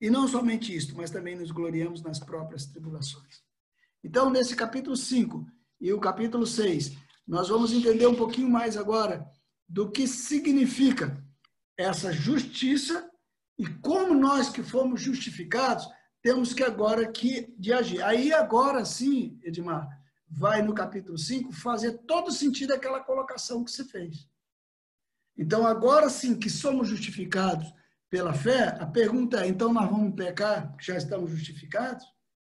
E 0.01 0.09
não 0.09 0.27
somente 0.27 0.75
isto, 0.75 0.97
mas 0.97 1.11
também 1.11 1.37
nos 1.37 1.51
gloriamos 1.51 2.03
nas 2.03 2.19
próprias 2.19 2.67
tribulações. 2.67 3.43
Então, 4.03 4.31
nesse 4.31 4.57
capítulo 4.57 4.97
5 4.97 5.47
e 5.81 5.93
o 5.93 6.01
capítulo 6.01 6.47
6, 6.47 6.97
nós 7.27 7.49
vamos 7.49 7.73
entender 7.73 8.07
um 8.07 8.15
pouquinho 8.15 8.49
mais 8.49 8.77
agora 8.77 9.27
do 9.69 9.91
que 9.91 10.07
significa 10.07 11.23
essa 11.77 12.13
justiça 12.13 13.11
e 13.59 13.67
como 13.67 14.15
nós 14.15 14.49
que 14.49 14.63
fomos 14.63 15.03
justificados 15.03 15.87
temos 16.23 16.53
que 16.53 16.63
agora 16.63 17.11
que 17.11 17.55
de 17.59 17.73
agir. 17.73 18.03
Aí 18.03 18.33
agora 18.33 18.85
sim, 18.85 19.39
Edmar, 19.43 19.89
vai 20.29 20.63
no 20.63 20.75
capítulo 20.75 21.17
5 21.17 21.53
fazer 21.53 21.99
todo 22.07 22.31
sentido 22.31 22.73
aquela 22.73 23.01
colocação 23.01 23.65
que 23.65 23.71
você 23.71 23.85
fez. 23.85 24.29
Então 25.37 25.67
agora 25.67 26.11
sim 26.11 26.39
que 26.39 26.51
somos 26.51 26.89
justificados 26.89 27.73
pela 28.11 28.35
fé, 28.35 28.77
a 28.81 28.87
pergunta 28.87 29.45
é: 29.45 29.49
então 29.49 29.73
nós 29.73 29.89
vamos 29.89 30.15
pecar 30.15 30.77
já 30.81 30.97
estamos 30.97 31.31
justificados? 31.31 32.05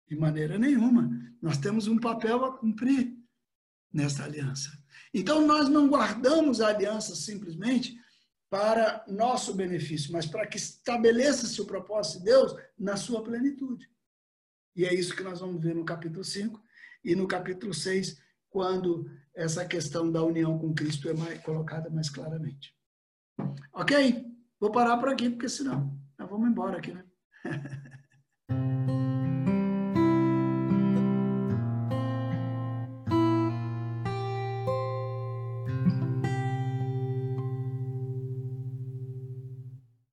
De 0.07 0.17
maneira 0.17 0.59
nenhuma. 0.59 1.11
Nós 1.43 1.59
temos 1.59 1.87
um 1.87 1.99
papel 1.99 2.43
a 2.45 2.57
cumprir 2.57 3.15
nessa 3.93 4.25
aliança. 4.25 4.71
Então 5.13 5.47
nós 5.47 5.69
não 5.69 5.89
guardamos 5.89 6.61
a 6.61 6.69
aliança 6.69 7.15
simplesmente 7.15 7.99
para 8.49 9.05
nosso 9.07 9.53
benefício, 9.53 10.11
mas 10.13 10.25
para 10.25 10.47
que 10.47 10.57
estabeleça-se 10.57 11.61
o 11.61 11.67
propósito 11.67 12.21
de 12.21 12.25
Deus 12.27 12.55
na 12.79 12.97
sua 12.97 13.23
plenitude. 13.23 13.91
E 14.75 14.87
é 14.87 14.95
isso 14.95 15.15
que 15.15 15.23
nós 15.23 15.41
vamos 15.41 15.63
ver 15.63 15.75
no 15.75 15.85
capítulo 15.85 16.25
5 16.25 16.63
e 17.05 17.15
no 17.15 17.27
capítulo 17.29 17.75
6, 17.75 18.19
quando 18.49 19.11
essa 19.35 19.67
questão 19.67 20.11
da 20.11 20.23
união 20.23 20.59
com 20.59 20.73
Cristo 20.73 21.09
é 21.09 21.15
mais, 21.15 21.43
colocada 21.43 21.91
mais 21.91 22.09
claramente. 22.09 22.75
Ok? 23.75 24.25
Vou 24.61 24.71
parar 24.71 24.97
por 24.99 25.09
aqui, 25.09 25.31
porque 25.31 25.49
senão 25.49 25.99
nós 26.19 26.29
vamos 26.29 26.49
embora 26.49 26.79
aqui, 26.79 26.93
né? 26.93 27.05